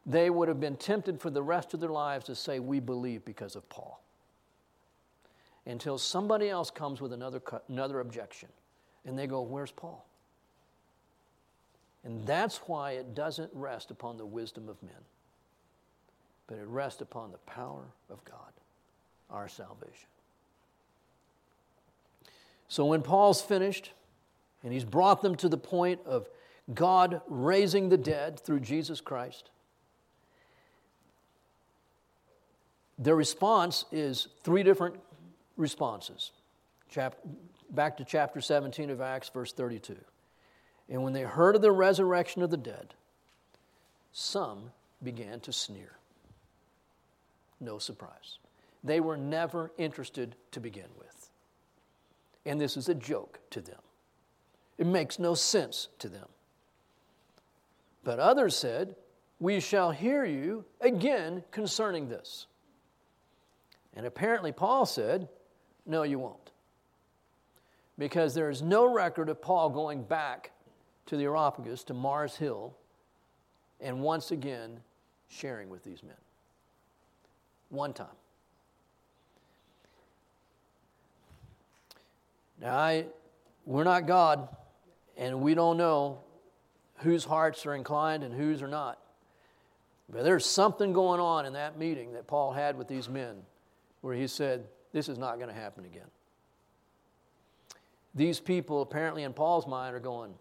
they 0.05 0.29
would 0.29 0.47
have 0.47 0.59
been 0.59 0.75
tempted 0.75 1.19
for 1.19 1.29
the 1.29 1.43
rest 1.43 1.73
of 1.73 1.79
their 1.79 1.89
lives 1.89 2.25
to 2.25 2.35
say, 2.35 2.59
We 2.59 2.79
believe 2.79 3.25
because 3.25 3.55
of 3.55 3.67
Paul 3.69 3.99
until 5.65 5.97
somebody 5.97 6.49
else 6.49 6.69
comes 6.69 6.99
with 6.99 7.13
another, 7.13 7.41
another 7.69 7.99
objection. 8.01 8.49
And 9.05 9.17
they 9.17 9.27
go, 9.27 9.41
Where's 9.41 9.71
Paul? 9.71 10.05
And 12.03 12.25
that's 12.25 12.57
why 12.67 12.91
it 12.91 13.15
doesn't 13.15 13.49
rest 13.53 13.89
upon 13.89 14.17
the 14.17 14.25
wisdom 14.25 14.67
of 14.67 14.81
men, 14.83 14.91
but 16.47 16.57
it 16.57 16.67
rests 16.67 17.01
upon 17.01 17.31
the 17.31 17.37
power 17.39 17.85
of 18.09 18.23
God, 18.25 18.51
our 19.29 19.47
salvation. 19.47 20.09
So 22.67 22.85
when 22.85 23.01
Paul's 23.01 23.41
finished, 23.41 23.91
and 24.63 24.73
he's 24.73 24.85
brought 24.85 25.21
them 25.21 25.35
to 25.35 25.49
the 25.49 25.57
point 25.57 25.99
of 26.05 26.27
God 26.73 27.21
raising 27.27 27.89
the 27.89 27.97
dead 27.97 28.39
through 28.39 28.61
Jesus 28.61 29.01
Christ, 29.01 29.49
their 32.97 33.15
response 33.15 33.85
is 33.91 34.27
three 34.43 34.63
different 34.63 34.95
responses. 35.57 36.31
Chap- 36.89 37.17
back 37.69 37.97
to 37.97 38.05
chapter 38.05 38.39
17 38.39 38.89
of 38.89 39.01
Acts, 39.01 39.29
verse 39.29 39.51
32. 39.51 39.95
And 40.89 41.03
when 41.03 41.13
they 41.13 41.23
heard 41.23 41.55
of 41.55 41.61
the 41.61 41.71
resurrection 41.71 42.43
of 42.43 42.49
the 42.49 42.57
dead, 42.57 42.93
some 44.11 44.71
began 45.03 45.39
to 45.41 45.51
sneer. 45.51 45.93
No 47.59 47.79
surprise. 47.79 48.37
They 48.83 48.99
were 48.99 49.17
never 49.17 49.71
interested 49.77 50.35
to 50.51 50.59
begin 50.59 50.89
with. 50.99 51.22
And 52.45 52.59
this 52.59 52.77
is 52.77 52.89
a 52.89 52.95
joke 52.95 53.39
to 53.51 53.61
them. 53.61 53.79
It 54.77 54.87
makes 54.87 55.19
no 55.19 55.33
sense 55.33 55.89
to 55.99 56.09
them. 56.09 56.27
But 58.03 58.19
others 58.19 58.55
said, 58.55 58.95
We 59.39 59.59
shall 59.59 59.91
hear 59.91 60.25
you 60.25 60.65
again 60.81 61.43
concerning 61.51 62.09
this. 62.09 62.47
And 63.95 64.05
apparently, 64.05 64.51
Paul 64.51 64.85
said, 64.85 65.29
no, 65.85 66.03
you 66.03 66.19
won't. 66.19 66.51
Because 67.97 68.33
there 68.33 68.49
is 68.49 68.61
no 68.61 68.91
record 68.91 69.29
of 69.29 69.41
Paul 69.41 69.69
going 69.69 70.03
back 70.03 70.51
to 71.07 71.17
the 71.17 71.23
Areopagus, 71.25 71.83
to 71.85 71.93
Mars 71.93 72.37
Hill, 72.37 72.75
and 73.81 74.01
once 74.01 74.31
again 74.31 74.79
sharing 75.27 75.69
with 75.69 75.83
these 75.83 76.01
men. 76.01 76.15
One 77.69 77.93
time. 77.93 78.07
Now, 82.63 82.77
I, 82.77 83.05
we're 83.65 83.83
not 83.83 84.07
God, 84.07 84.47
and 85.17 85.41
we 85.41 85.53
don't 85.53 85.75
know 85.75 86.19
whose 86.99 87.25
hearts 87.25 87.65
are 87.65 87.75
inclined 87.75 88.23
and 88.23 88.33
whose 88.33 88.61
are 88.61 88.69
not. 88.69 88.99
But 90.09 90.23
there's 90.23 90.45
something 90.45 90.93
going 90.93 91.19
on 91.19 91.45
in 91.45 91.53
that 91.53 91.77
meeting 91.77 92.13
that 92.13 92.25
Paul 92.25 92.53
had 92.53 92.77
with 92.77 92.87
these 92.87 93.09
men 93.09 93.35
where 93.99 94.15
he 94.15 94.27
said, 94.27 94.63
This 94.93 95.09
is 95.09 95.17
not 95.17 95.35
going 95.35 95.49
to 95.49 95.53
happen 95.53 95.83
again. 95.83 96.07
These 98.15 98.39
people, 98.39 98.81
apparently 98.81 99.23
in 99.23 99.33
Paul's 99.33 99.67
mind, 99.67 99.93
are 99.93 99.99
going, 99.99 100.33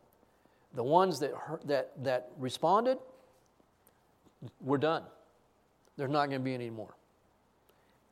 the 0.75 0.85
ones 0.85 1.19
that, 1.21 1.33
that, 1.65 1.93
that 2.05 2.31
responded, 2.39 2.99
we're 4.61 4.79
done. 4.79 5.03
There's 5.97 6.11
not 6.11 6.27
going 6.27 6.41
to 6.41 6.45
be 6.45 6.55
any 6.55 6.71
more. 6.71 6.95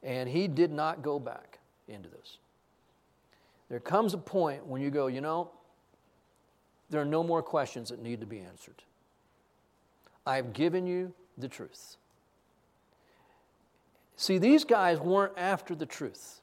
And 0.02 0.28
he 0.28 0.48
did 0.48 0.72
not 0.72 1.02
go 1.02 1.20
back 1.20 1.58
into 1.88 2.08
this. 2.08 2.38
There 3.70 3.80
comes 3.80 4.12
a 4.12 4.18
point 4.18 4.66
when 4.66 4.82
you 4.82 4.90
go, 4.90 5.06
you 5.06 5.20
know, 5.20 5.50
there 6.90 7.00
are 7.00 7.06
no 7.06 7.22
more 7.22 7.42
questions 7.42 7.88
that 7.90 8.02
need 8.02 8.20
to 8.20 8.26
be 8.26 8.40
answered. 8.40 8.82
I've 10.26 10.52
given 10.52 10.86
you 10.86 11.14
the 11.38 11.48
truth. 11.48 11.96
See, 14.16 14.38
these 14.38 14.64
guys 14.64 14.98
weren't 14.98 15.32
after 15.38 15.74
the 15.74 15.86
truth. 15.86 16.40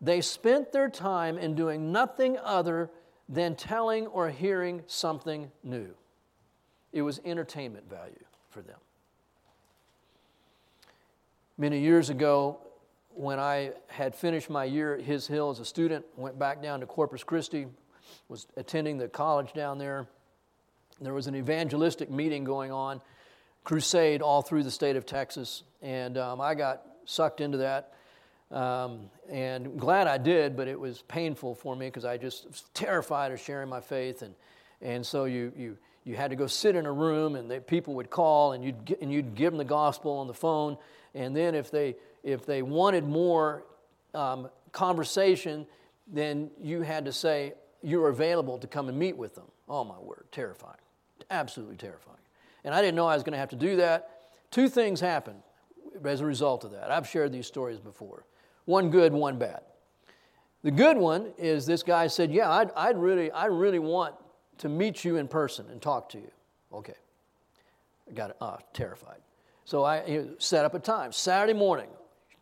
They 0.00 0.20
spent 0.20 0.72
their 0.72 0.88
time 0.88 1.38
in 1.38 1.54
doing 1.54 1.92
nothing 1.92 2.38
other 2.42 2.90
than 3.28 3.54
telling 3.54 4.06
or 4.06 4.30
hearing 4.30 4.82
something 4.86 5.50
new. 5.62 5.94
It 6.92 7.02
was 7.02 7.20
entertainment 7.24 7.88
value 7.90 8.24
for 8.48 8.62
them. 8.62 8.78
Many 11.58 11.80
years 11.80 12.08
ago, 12.08 12.58
when 13.18 13.40
I 13.40 13.72
had 13.88 14.14
finished 14.14 14.48
my 14.48 14.64
year 14.64 14.94
at 14.94 15.00
His 15.00 15.26
Hill 15.26 15.50
as 15.50 15.58
a 15.58 15.64
student, 15.64 16.04
went 16.16 16.38
back 16.38 16.62
down 16.62 16.78
to 16.80 16.86
Corpus 16.86 17.24
Christi, 17.24 17.66
was 18.28 18.46
attending 18.56 18.96
the 18.96 19.08
college 19.08 19.52
down 19.52 19.76
there. 19.78 20.06
There 21.00 21.14
was 21.14 21.26
an 21.26 21.34
evangelistic 21.34 22.10
meeting 22.10 22.44
going 22.44 22.70
on, 22.70 23.00
crusade 23.64 24.22
all 24.22 24.40
through 24.40 24.62
the 24.62 24.70
state 24.70 24.94
of 24.94 25.04
Texas, 25.04 25.64
and 25.82 26.16
um, 26.16 26.40
I 26.40 26.54
got 26.54 26.82
sucked 27.06 27.40
into 27.40 27.58
that. 27.58 27.92
Um, 28.52 29.10
and 29.28 29.78
glad 29.78 30.06
I 30.06 30.16
did, 30.16 30.56
but 30.56 30.68
it 30.68 30.78
was 30.78 31.02
painful 31.02 31.56
for 31.56 31.74
me 31.74 31.86
because 31.86 32.04
I 32.04 32.18
just 32.18 32.46
was 32.46 32.62
terrified 32.72 33.32
of 33.32 33.40
sharing 33.40 33.68
my 33.68 33.80
faith. 33.80 34.22
And, 34.22 34.34
and 34.80 35.04
so 35.04 35.24
you, 35.24 35.52
you, 35.56 35.76
you 36.04 36.14
had 36.14 36.30
to 36.30 36.36
go 36.36 36.46
sit 36.46 36.76
in 36.76 36.86
a 36.86 36.92
room, 36.92 37.34
and 37.34 37.50
they, 37.50 37.58
people 37.58 37.94
would 37.94 38.10
call, 38.10 38.52
and 38.52 38.64
you'd, 38.64 38.96
and 39.02 39.12
you'd 39.12 39.34
give 39.34 39.52
them 39.52 39.58
the 39.58 39.64
gospel 39.64 40.12
on 40.18 40.28
the 40.28 40.34
phone. 40.34 40.78
And 41.14 41.34
then 41.34 41.56
if 41.56 41.70
they, 41.70 41.96
if 42.28 42.44
they 42.44 42.62
wanted 42.62 43.04
more 43.04 43.64
um, 44.14 44.50
conversation, 44.72 45.66
then 46.06 46.50
you 46.60 46.82
had 46.82 47.06
to 47.06 47.12
say 47.12 47.54
you're 47.82 48.08
available 48.08 48.58
to 48.58 48.66
come 48.66 48.88
and 48.88 48.98
meet 48.98 49.16
with 49.16 49.34
them. 49.34 49.46
Oh, 49.68 49.84
my 49.84 49.98
word, 49.98 50.24
terrifying. 50.30 50.76
Absolutely 51.30 51.76
terrifying. 51.76 52.18
And 52.64 52.74
I 52.74 52.82
didn't 52.82 52.96
know 52.96 53.06
I 53.06 53.14
was 53.14 53.22
going 53.22 53.32
to 53.32 53.38
have 53.38 53.50
to 53.50 53.56
do 53.56 53.76
that. 53.76 54.10
Two 54.50 54.68
things 54.68 55.00
happened 55.00 55.42
as 56.04 56.20
a 56.20 56.26
result 56.26 56.64
of 56.64 56.72
that. 56.72 56.90
I've 56.90 57.08
shared 57.08 57.32
these 57.32 57.46
stories 57.46 57.78
before 57.78 58.24
one 58.66 58.90
good, 58.90 59.12
one 59.14 59.38
bad. 59.38 59.62
The 60.62 60.70
good 60.70 60.98
one 60.98 61.32
is 61.38 61.64
this 61.64 61.82
guy 61.82 62.08
said, 62.08 62.30
Yeah, 62.30 62.50
I'd, 62.50 62.70
I'd, 62.76 62.98
really, 62.98 63.30
I 63.30 63.46
really 63.46 63.78
want 63.78 64.14
to 64.58 64.68
meet 64.68 65.04
you 65.04 65.16
in 65.16 65.28
person 65.28 65.66
and 65.70 65.80
talk 65.80 66.10
to 66.10 66.18
you. 66.18 66.30
Okay. 66.74 66.94
I 68.08 68.12
got 68.12 68.36
uh, 68.40 68.56
terrified. 68.74 69.20
So 69.64 69.84
I 69.84 70.24
set 70.38 70.64
up 70.64 70.74
a 70.74 70.78
time. 70.78 71.12
Saturday 71.12 71.52
morning, 71.52 71.88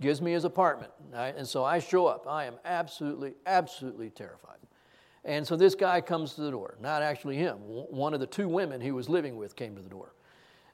gives 0.00 0.20
me 0.20 0.32
his 0.32 0.44
apartment. 0.44 0.92
Right? 1.12 1.34
And 1.36 1.46
so 1.46 1.64
I 1.64 1.78
show 1.78 2.06
up. 2.06 2.26
I 2.28 2.44
am 2.44 2.54
absolutely, 2.64 3.34
absolutely 3.46 4.10
terrified. 4.10 4.58
And 5.24 5.46
so 5.46 5.56
this 5.56 5.74
guy 5.74 6.00
comes 6.00 6.34
to 6.34 6.42
the 6.42 6.50
door. 6.50 6.76
Not 6.80 7.02
actually 7.02 7.36
him. 7.36 7.56
One 7.56 8.14
of 8.14 8.20
the 8.20 8.26
two 8.26 8.48
women 8.48 8.80
he 8.80 8.92
was 8.92 9.08
living 9.08 9.36
with 9.36 9.56
came 9.56 9.74
to 9.74 9.82
the 9.82 9.88
door. 9.88 10.14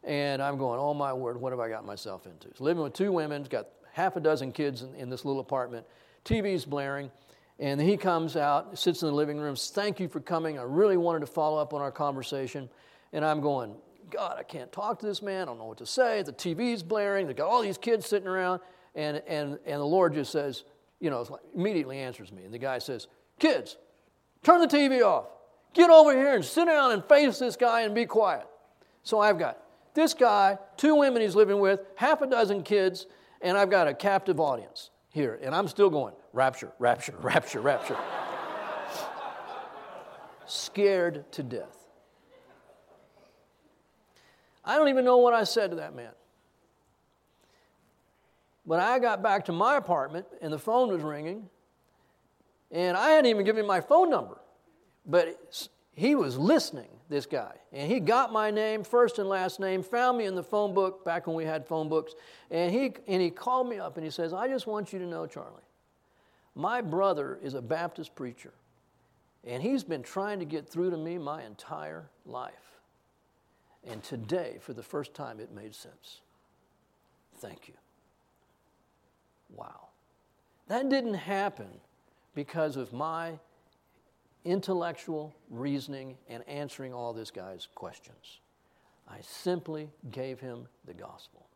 And 0.05 0.43
I'm 0.43 0.59
going, 0.59 0.79
oh 0.79 0.93
my 0.93 1.13
word, 1.13 1.41
what 1.41 1.53
have 1.53 1.61
I 1.61 1.69
got 1.69 1.87
myself 1.87 2.27
into? 2.27 2.49
He's 2.49 2.61
living 2.61 2.83
with 2.83 2.93
two 2.93 3.13
women, 3.13 3.45
got 3.45 3.69
half 3.93 4.17
a 4.17 4.21
dozen 4.21 4.53
kids 4.53 4.83
in, 4.83 4.95
in 4.95 5.09
this 5.09 5.25
little 5.25 5.41
apartment. 5.41 5.87
TV's 6.25 6.65
blaring. 6.65 7.11
And 7.59 7.81
he 7.81 7.97
comes 7.97 8.37
out, 8.37 8.77
sits 8.79 9.03
in 9.03 9.09
the 9.09 9.15
living 9.15 9.39
room, 9.39 9.55
thank 9.57 10.01
you 10.01 10.09
for 10.09 10.21
coming. 10.21 10.59
I 10.59 10.63
really 10.63 10.97
wanted 10.97 11.21
to 11.21 11.27
follow 11.27 11.59
up 11.59 11.73
on 11.73 11.81
our 11.81 11.93
conversation. 11.93 12.69
And 13.13 13.25
I'm 13.25 13.41
going, 13.41 13.75
God, 14.11 14.37
I 14.39 14.43
can't 14.43 14.73
talk 14.73 14.99
to 15.01 15.07
this 15.07 15.23
man. 15.23 15.43
I 15.43 15.45
don't 15.47 15.59
know 15.59 15.67
what 15.67 15.79
to 15.79 15.87
say. 15.87 16.23
The 16.23 16.33
TV's 16.33 16.83
blaring. 16.83 17.27
They've 17.27 17.37
got 17.37 17.49
all 17.49 17.63
these 17.63 17.79
kids 17.79 18.07
sitting 18.07 18.29
around. 18.29 18.61
And, 18.95 19.23
and, 19.27 19.59
and 19.65 19.81
the 19.81 19.87
Lord 19.87 20.15
just 20.15 20.33
says, 20.33 20.65
you 21.01 21.11
know, 21.11 21.39
immediately 21.55 21.99
answers 21.99 22.31
me. 22.31 22.45
And 22.45 22.53
the 22.53 22.59
guy 22.59 22.79
says, 22.79 23.09
Kids, 23.39 23.77
turn 24.43 24.61
the 24.61 24.69
TV 24.69 25.03
off. 25.03 25.27
Get 25.75 25.91
over 25.91 26.13
here 26.15 26.35
and 26.35 26.45
sit 26.45 26.67
down 26.67 26.93
and 26.93 27.05
face 27.05 27.39
this 27.39 27.57
guy 27.57 27.83
and 27.83 27.95
be 27.95 28.07
quiet. 28.07 28.47
So 29.03 29.19
I've 29.19 29.39
got 29.39 29.59
this 29.95 30.15
guy, 30.15 30.59
two 30.77 30.95
women 30.95 31.23
he's 31.23 31.35
living 31.35 31.59
with, 31.59 31.81
half 31.97 32.23
a 32.23 32.27
dozen 32.27 32.63
kids, 32.63 33.07
and 33.41 33.57
I've 33.57 33.71
got 33.71 33.89
a 33.89 33.95
captive 33.95 34.39
audience 34.39 34.91
here, 35.09 35.39
and 35.43 35.55
I'm 35.55 35.69
still 35.69 35.91
going, 35.91 36.15
rapture, 36.33 36.73
rapture, 36.79 37.15
rapture, 37.21 37.61
rapture. 37.61 37.97
Scared 40.47 41.31
to 41.33 41.43
death. 41.43 41.79
I 44.65 44.77
don't 44.77 44.89
even 44.89 45.05
know 45.05 45.19
what 45.19 45.35
I 45.35 45.45
said 45.45 45.71
to 45.71 45.77
that 45.77 45.95
man. 45.95 46.13
But 48.67 48.81
I 48.81 48.99
got 48.99 49.23
back 49.23 49.45
to 49.47 49.53
my 49.53 49.77
apartment, 49.77 50.27
and 50.41 50.53
the 50.53 50.59
phone 50.59 50.89
was 50.89 51.03
ringing, 51.03 51.49
and 52.71 52.97
I 52.97 53.11
hadn't 53.11 53.27
even 53.27 53.45
given 53.45 53.61
him 53.61 53.67
my 53.67 53.81
phone 53.81 54.09
number. 54.09 54.39
But 55.05 55.39
he 55.95 56.15
was 56.15 56.39
listening, 56.39 56.89
this 57.09 57.27
guy. 57.27 57.53
And 57.73 57.91
he 57.91 58.01
got 58.01 58.33
my 58.33 58.51
name, 58.51 58.83
first 58.83 59.19
and 59.19 59.29
last 59.29 59.61
name, 59.61 59.83
found 59.83 60.17
me 60.19 60.25
in 60.25 60.35
the 60.35 60.43
phone 60.43 60.75
book 60.75 61.05
back 61.05 61.27
when 61.27 61.37
we 61.37 61.45
had 61.45 61.67
phone 61.67 61.89
books. 61.89 62.15
And 62.51 62.73
he, 62.73 62.95
and 63.07 63.21
he 63.21 63.31
called 63.31 63.69
me 63.69 63.79
up 63.79 63.97
and 63.97 64.05
he 64.05 64.11
says, 64.11 64.33
I 64.33 64.49
just 64.49 64.67
want 64.67 64.93
you 64.93 64.99
to 65.01 65.07
know, 65.07 65.27
Charlie, 65.27 65.63
my 66.55 66.81
brother 66.81 67.39
is 67.43 67.55
a 67.55 67.63
Baptist 67.63 68.15
preacher. 68.15 68.53
And 69.45 69.63
he's 69.63 69.85
been 69.85 70.03
trying 70.03 70.39
to 70.39 70.45
get 70.45 70.69
through 70.69 70.91
to 70.91 70.97
me 70.97 71.19
my 71.19 71.43
entire 71.43 72.09
life. 72.25 72.81
And 73.85 74.03
today, 74.03 74.59
for 74.61 74.73
the 74.73 74.83
first 74.83 75.15
time, 75.15 75.41
it 75.41 75.53
made 75.53 75.75
sense. 75.75 76.21
Thank 77.39 77.67
you. 77.67 77.75
Wow. 79.55 79.89
That 80.69 80.89
didn't 80.89 81.15
happen 81.15 81.69
because 82.35 82.77
of 82.77 82.93
my 82.93 83.39
intellectual 84.45 85.35
reasoning 85.51 86.17
and 86.29 86.47
answering 86.49 86.93
all 86.93 87.13
this 87.13 87.31
guy's 87.31 87.69
questions. 87.75 88.41
I 89.09 89.19
simply 89.21 89.91
gave 90.11 90.41
him 90.41 90.67
the 90.87 90.95
gospel. 90.95 91.47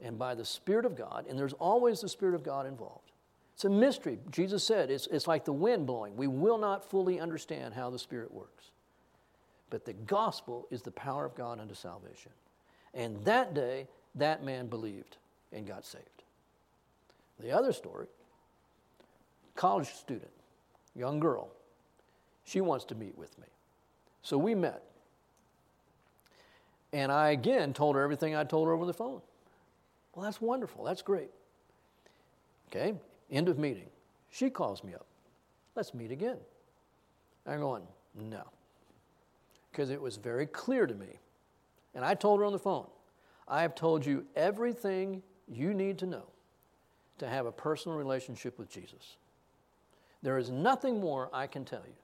And 0.00 0.18
by 0.18 0.34
the 0.34 0.44
Spirit 0.44 0.84
of 0.84 0.96
God, 0.96 1.26
and 1.28 1.38
there's 1.38 1.52
always 1.54 2.00
the 2.00 2.08
Spirit 2.08 2.34
of 2.34 2.42
God 2.42 2.66
involved. 2.66 3.12
It's 3.54 3.64
a 3.64 3.70
mystery. 3.70 4.18
Jesus 4.30 4.64
said 4.64 4.90
it's, 4.90 5.06
it's 5.06 5.28
like 5.28 5.44
the 5.44 5.52
wind 5.52 5.86
blowing. 5.86 6.16
We 6.16 6.26
will 6.26 6.58
not 6.58 6.90
fully 6.90 7.20
understand 7.20 7.72
how 7.74 7.90
the 7.90 7.98
Spirit 7.98 8.32
works. 8.32 8.70
But 9.70 9.84
the 9.84 9.92
gospel 9.92 10.66
is 10.70 10.82
the 10.82 10.90
power 10.90 11.24
of 11.24 11.34
God 11.34 11.60
unto 11.60 11.74
salvation. 11.74 12.32
And 12.92 13.24
that 13.24 13.54
day, 13.54 13.86
that 14.16 14.44
man 14.44 14.66
believed 14.66 15.16
and 15.52 15.66
got 15.66 15.84
saved. 15.84 16.23
The 17.40 17.52
other 17.52 17.72
story 17.72 18.06
college 19.56 19.88
student, 19.94 20.30
young 20.94 21.20
girl, 21.20 21.48
she 22.44 22.60
wants 22.60 22.84
to 22.86 22.94
meet 22.94 23.16
with 23.16 23.36
me. 23.38 23.46
So 24.22 24.36
we 24.36 24.54
met. 24.54 24.82
And 26.92 27.10
I 27.10 27.30
again 27.30 27.72
told 27.72 27.96
her 27.96 28.02
everything 28.02 28.34
I 28.34 28.44
told 28.44 28.68
her 28.68 28.74
over 28.74 28.86
the 28.86 28.94
phone. 28.94 29.20
Well, 30.14 30.24
that's 30.24 30.40
wonderful. 30.40 30.84
That's 30.84 31.02
great. 31.02 31.30
Okay, 32.68 32.94
end 33.30 33.48
of 33.48 33.58
meeting. 33.58 33.88
She 34.30 34.50
calls 34.50 34.82
me 34.84 34.94
up. 34.94 35.06
Let's 35.74 35.94
meet 35.94 36.10
again. 36.10 36.38
I'm 37.46 37.60
going, 37.60 37.82
no. 38.14 38.42
Because 39.70 39.90
it 39.90 40.00
was 40.00 40.16
very 40.16 40.46
clear 40.46 40.86
to 40.86 40.94
me. 40.94 41.18
And 41.94 42.04
I 42.04 42.14
told 42.14 42.40
her 42.40 42.46
on 42.46 42.52
the 42.52 42.58
phone, 42.58 42.86
I 43.46 43.62
have 43.62 43.74
told 43.74 44.06
you 44.06 44.24
everything 44.34 45.22
you 45.48 45.74
need 45.74 45.98
to 45.98 46.06
know 46.06 46.24
to 47.18 47.28
have 47.28 47.46
a 47.46 47.52
personal 47.52 47.96
relationship 47.96 48.58
with 48.58 48.68
Jesus. 48.70 49.16
There 50.22 50.38
is 50.38 50.50
nothing 50.50 51.00
more 51.00 51.28
I 51.32 51.46
can 51.46 51.64
tell 51.64 51.82
you. 51.86 51.94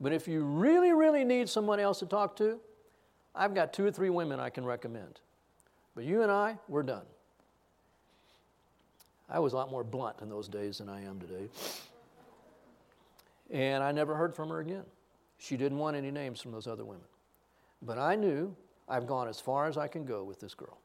But 0.00 0.12
if 0.12 0.26
you 0.26 0.42
really, 0.42 0.92
really 0.92 1.24
need 1.24 1.48
someone 1.48 1.80
else 1.80 1.98
to 1.98 2.06
talk 2.06 2.36
to, 2.36 2.58
I've 3.34 3.54
got 3.54 3.72
two 3.72 3.84
or 3.84 3.90
three 3.90 4.10
women 4.10 4.40
I 4.40 4.50
can 4.50 4.64
recommend. 4.64 5.20
But 5.94 6.04
you 6.04 6.22
and 6.22 6.30
I, 6.30 6.58
we're 6.68 6.82
done. 6.82 7.04
I 9.28 9.38
was 9.38 9.52
a 9.52 9.56
lot 9.56 9.70
more 9.70 9.84
blunt 9.84 10.16
in 10.22 10.28
those 10.28 10.48
days 10.48 10.78
than 10.78 10.88
I 10.88 11.04
am 11.04 11.20
today. 11.20 11.48
And 13.50 13.82
I 13.82 13.92
never 13.92 14.14
heard 14.14 14.34
from 14.34 14.48
her 14.48 14.60
again. 14.60 14.84
She 15.38 15.56
didn't 15.56 15.78
want 15.78 15.96
any 15.96 16.10
names 16.10 16.40
from 16.40 16.52
those 16.52 16.66
other 16.66 16.84
women. 16.84 17.04
But 17.82 17.98
I 17.98 18.14
knew 18.14 18.54
I've 18.88 19.06
gone 19.06 19.28
as 19.28 19.40
far 19.40 19.66
as 19.66 19.76
I 19.76 19.88
can 19.88 20.04
go 20.04 20.24
with 20.24 20.40
this 20.40 20.54
girl. 20.54 20.78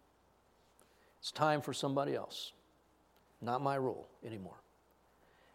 It's 1.19 1.31
time 1.31 1.61
for 1.61 1.73
somebody 1.73 2.15
else. 2.15 2.53
Not 3.45 3.61
my 3.61 3.75
rule 3.75 4.07
anymore. 4.25 4.59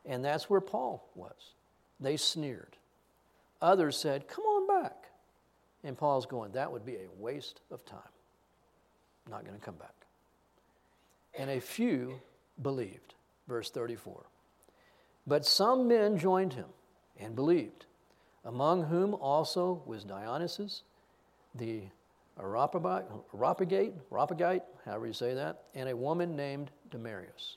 And 0.07 0.25
that's 0.25 0.49
where 0.49 0.61
Paul 0.61 1.09
was. 1.15 1.55
They 1.99 2.17
sneered. 2.17 2.77
Others 3.61 3.97
said, 3.97 4.29
Come 4.29 4.45
on 4.45 4.83
back. 4.83 5.11
And 5.83 5.99
Paul's 5.99 6.27
going, 6.27 6.53
That 6.53 6.73
would 6.73 6.87
be 6.87 6.95
a 6.95 7.09
waste 7.19 7.61
of 7.71 7.85
time. 7.85 7.99
I'm 9.27 9.33
not 9.33 9.45
going 9.45 9.59
to 9.59 9.65
come 9.65 9.75
back. 9.75 9.95
And 11.39 11.51
a 11.51 11.61
few 11.61 12.21
believed. 12.63 13.15
Verse 13.49 13.71
34. 13.71 14.25
But 15.27 15.45
some 15.45 15.89
men 15.89 16.17
joined 16.17 16.53
him 16.55 16.69
and 17.19 17.35
believed, 17.35 17.87
among 18.45 18.85
whom 18.85 19.15
also 19.15 19.83
was 19.85 20.05
Dionysius, 20.05 20.83
the 21.55 21.83
Areopagite, 22.39 23.93
however 24.85 25.07
you 25.07 25.13
say 25.13 25.35
that, 25.35 25.65
and 25.75 25.89
a 25.89 25.97
woman 25.97 26.37
named 26.37 26.71
Damaris, 26.91 27.57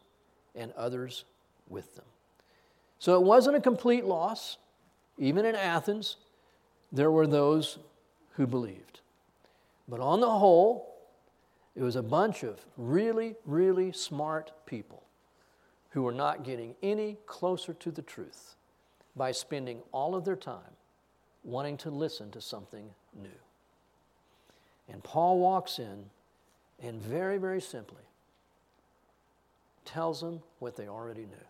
and 0.56 0.72
others 0.74 1.26
with 1.70 1.96
them. 1.96 2.06
So 3.00 3.16
it 3.16 3.24
wasn't 3.24 3.58
a 3.58 3.62
complete 3.62 4.06
loss. 4.06 4.58
Even 5.18 5.46
in 5.46 5.56
Athens, 5.56 6.18
there 6.92 7.12
were 7.12 7.28
those 7.28 7.80
who 8.36 8.48
believed. 8.48 9.02
But 9.88 10.00
on 10.00 10.22
the 10.22 10.30
whole, 10.30 10.96
it 11.76 11.82
was 11.82 11.96
a 11.96 12.04
bunch 12.04 12.44
of 12.44 12.66
really, 12.78 13.36
really 13.46 13.92
smart 13.92 14.52
people 14.66 15.04
who 15.90 16.04
were 16.04 16.12
not 16.12 16.44
getting 16.44 16.76
any 16.82 17.18
closer 17.26 17.74
to 17.74 17.92
the 17.92 18.02
truth 18.02 18.56
by 19.16 19.32
spending 19.32 19.82
all 19.92 20.16
of 20.16 20.26
their 20.26 20.36
time 20.36 20.78
wanting 21.44 21.78
to 21.78 21.90
listen 21.90 22.32
to 22.32 22.42
something 22.42 22.90
new. 23.22 23.30
And 24.88 25.04
Paul 25.04 25.40
walks 25.40 25.78
in 25.78 26.06
and 26.82 27.02
very, 27.02 27.38
very 27.38 27.62
simply 27.62 28.04
tells 29.86 30.22
them 30.22 30.42
what 30.60 30.76
they 30.76 30.88
already 30.88 31.22
knew. 31.22 31.48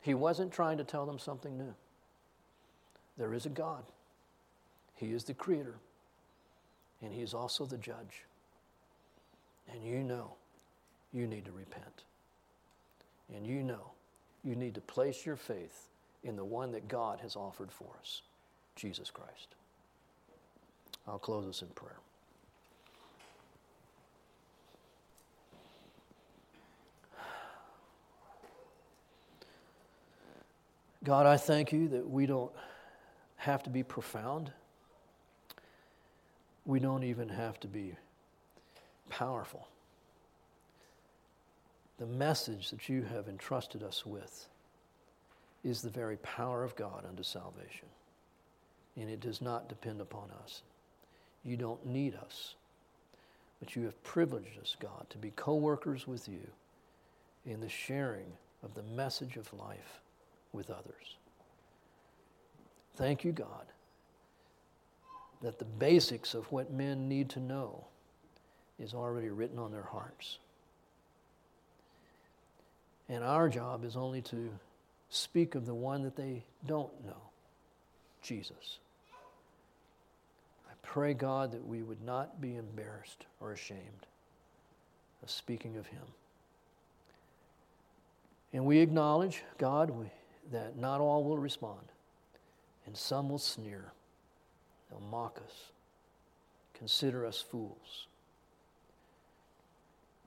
He 0.00 0.14
wasn't 0.14 0.52
trying 0.52 0.78
to 0.78 0.84
tell 0.84 1.06
them 1.06 1.18
something 1.18 1.56
new. 1.56 1.74
There 3.16 3.34
is 3.34 3.46
a 3.46 3.50
God, 3.50 3.84
He 4.94 5.12
is 5.12 5.24
the 5.24 5.34
creator, 5.34 5.76
and 7.00 7.12
He 7.12 7.22
is 7.22 7.34
also 7.34 7.64
the 7.64 7.78
judge. 7.78 8.24
And 9.72 9.84
you 9.84 10.02
know 10.02 10.34
you 11.12 11.26
need 11.26 11.44
to 11.44 11.52
repent. 11.52 12.04
And 13.34 13.46
you 13.46 13.62
know 13.62 13.92
you 14.44 14.54
need 14.54 14.74
to 14.74 14.80
place 14.80 15.24
your 15.24 15.36
faith 15.36 15.88
in 16.24 16.36
the 16.36 16.44
one 16.44 16.72
that 16.72 16.88
God 16.88 17.20
has 17.20 17.36
offered 17.36 17.70
for 17.70 17.88
us, 18.00 18.22
Jesus 18.76 19.10
Christ. 19.10 19.54
I'll 21.06 21.18
close 21.18 21.46
us 21.46 21.62
in 21.62 21.68
prayer. 21.68 21.98
God, 31.04 31.26
I 31.26 31.36
thank 31.36 31.72
you 31.72 31.88
that 31.88 32.08
we 32.08 32.26
don't 32.26 32.52
have 33.36 33.62
to 33.64 33.70
be 33.70 33.82
profound. 33.82 34.52
We 36.64 36.78
don't 36.78 37.02
even 37.02 37.28
have 37.28 37.58
to 37.60 37.68
be 37.68 37.96
powerful. 39.08 39.66
The 41.98 42.06
message 42.06 42.70
that 42.70 42.88
you 42.88 43.02
have 43.02 43.28
entrusted 43.28 43.82
us 43.82 44.06
with 44.06 44.46
is 45.64 45.82
the 45.82 45.90
very 45.90 46.16
power 46.18 46.62
of 46.62 46.76
God 46.76 47.04
unto 47.08 47.24
salvation. 47.24 47.88
And 48.96 49.10
it 49.10 49.20
does 49.20 49.40
not 49.40 49.68
depend 49.68 50.00
upon 50.00 50.30
us. 50.42 50.62
You 51.44 51.56
don't 51.56 51.84
need 51.84 52.14
us. 52.14 52.54
But 53.58 53.74
you 53.74 53.82
have 53.84 54.02
privileged 54.04 54.58
us, 54.60 54.76
God, 54.78 55.06
to 55.10 55.18
be 55.18 55.32
co 55.34 55.54
workers 55.54 56.06
with 56.06 56.28
you 56.28 56.46
in 57.44 57.60
the 57.60 57.68
sharing 57.68 58.32
of 58.62 58.74
the 58.74 58.82
message 58.82 59.36
of 59.36 59.52
life 59.52 60.00
with 60.52 60.70
others. 60.70 61.16
Thank 62.96 63.24
you, 63.24 63.32
God, 63.32 63.66
that 65.42 65.58
the 65.58 65.64
basics 65.64 66.34
of 66.34 66.50
what 66.52 66.72
men 66.72 67.08
need 67.08 67.30
to 67.30 67.40
know 67.40 67.86
is 68.78 68.94
already 68.94 69.28
written 69.28 69.58
on 69.58 69.72
their 69.72 69.82
hearts. 69.82 70.38
And 73.08 73.24
our 73.24 73.48
job 73.48 73.84
is 73.84 73.96
only 73.96 74.22
to 74.22 74.50
speak 75.10 75.54
of 75.54 75.66
the 75.66 75.74
one 75.74 76.02
that 76.02 76.16
they 76.16 76.44
don't 76.66 76.92
know 77.04 77.30
Jesus. 78.22 78.78
I 80.68 80.72
pray, 80.82 81.14
God, 81.14 81.52
that 81.52 81.66
we 81.66 81.82
would 81.82 82.02
not 82.02 82.40
be 82.40 82.56
embarrassed 82.56 83.26
or 83.40 83.52
ashamed 83.52 84.06
of 85.22 85.30
speaking 85.30 85.76
of 85.76 85.86
Him. 85.86 86.02
And 88.52 88.64
we 88.64 88.78
acknowledge, 88.78 89.42
God, 89.58 89.90
we, 89.90 90.06
that 90.50 90.76
not 90.76 91.00
all 91.00 91.24
will 91.24 91.38
respond, 91.38 91.92
and 92.86 92.96
some 92.96 93.28
will 93.28 93.38
sneer. 93.38 93.92
They'll 94.90 95.00
mock 95.00 95.40
us, 95.44 95.70
consider 96.74 97.24
us 97.24 97.40
fools. 97.40 98.06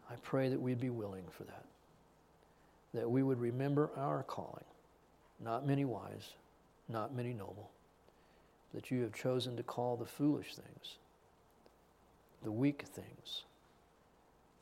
I 0.09 0.15
pray 0.21 0.49
that 0.49 0.61
we'd 0.61 0.79
be 0.79 0.89
willing 0.89 1.25
for 1.29 1.43
that, 1.43 1.65
that 2.93 3.09
we 3.09 3.23
would 3.23 3.39
remember 3.39 3.89
our 3.97 4.23
calling, 4.23 4.65
not 5.43 5.67
many 5.67 5.85
wise, 5.85 6.33
not 6.87 7.15
many 7.15 7.33
noble, 7.33 7.71
that 8.73 8.91
you 8.91 9.01
have 9.01 9.13
chosen 9.13 9.57
to 9.57 9.63
call 9.63 9.97
the 9.97 10.05
foolish 10.05 10.55
things, 10.55 10.97
the 12.43 12.51
weak 12.51 12.83
things, 12.83 13.43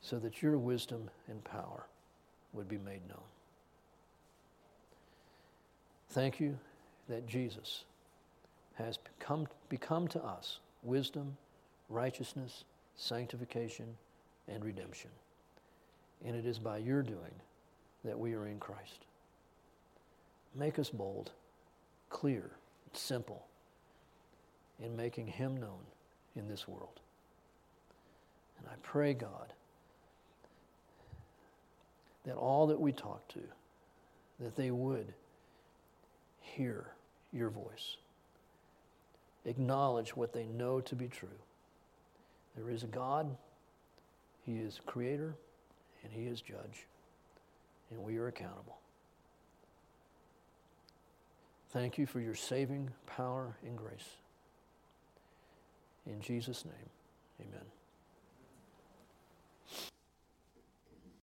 so 0.00 0.18
that 0.18 0.42
your 0.42 0.58
wisdom 0.58 1.10
and 1.28 1.44
power 1.44 1.86
would 2.52 2.68
be 2.68 2.78
made 2.78 3.06
known. 3.08 3.33
Thank 6.14 6.38
you 6.38 6.56
that 7.08 7.26
Jesus 7.26 7.82
has 8.74 8.98
become, 8.98 9.48
become 9.68 10.06
to 10.08 10.22
us 10.22 10.60
wisdom, 10.84 11.36
righteousness, 11.88 12.62
sanctification, 12.94 13.86
and 14.46 14.64
redemption. 14.64 15.10
And 16.24 16.36
it 16.36 16.46
is 16.46 16.60
by 16.60 16.78
your 16.78 17.02
doing 17.02 17.34
that 18.04 18.16
we 18.16 18.34
are 18.34 18.46
in 18.46 18.60
Christ. 18.60 19.06
Make 20.54 20.78
us 20.78 20.88
bold, 20.88 21.32
clear, 22.10 22.48
simple 22.92 23.44
in 24.80 24.94
making 24.94 25.26
Him 25.26 25.56
known 25.56 25.82
in 26.36 26.46
this 26.46 26.68
world. 26.68 27.00
And 28.60 28.68
I 28.68 28.76
pray, 28.84 29.14
God, 29.14 29.52
that 32.24 32.36
all 32.36 32.68
that 32.68 32.80
we 32.80 32.92
talk 32.92 33.26
to, 33.30 33.40
that 34.38 34.54
they 34.54 34.70
would 34.70 35.12
hear 36.44 36.86
your 37.32 37.50
voice. 37.50 37.96
Acknowledge 39.44 40.16
what 40.16 40.32
they 40.32 40.44
know 40.46 40.80
to 40.82 40.94
be 40.94 41.08
true. 41.08 41.28
There 42.56 42.70
is 42.70 42.82
a 42.82 42.86
God, 42.86 43.36
He 44.46 44.56
is 44.58 44.80
creator, 44.86 45.34
and 46.02 46.12
He 46.12 46.26
is 46.26 46.40
judge, 46.40 46.86
and 47.90 48.02
we 48.02 48.16
are 48.18 48.28
accountable. 48.28 48.78
Thank 51.70 51.98
you 51.98 52.06
for 52.06 52.20
your 52.20 52.36
saving 52.36 52.90
power 53.06 53.56
and 53.66 53.76
grace. 53.76 54.08
In 56.06 56.20
Jesus' 56.20 56.64
name, 56.64 56.90
amen. 57.40 57.64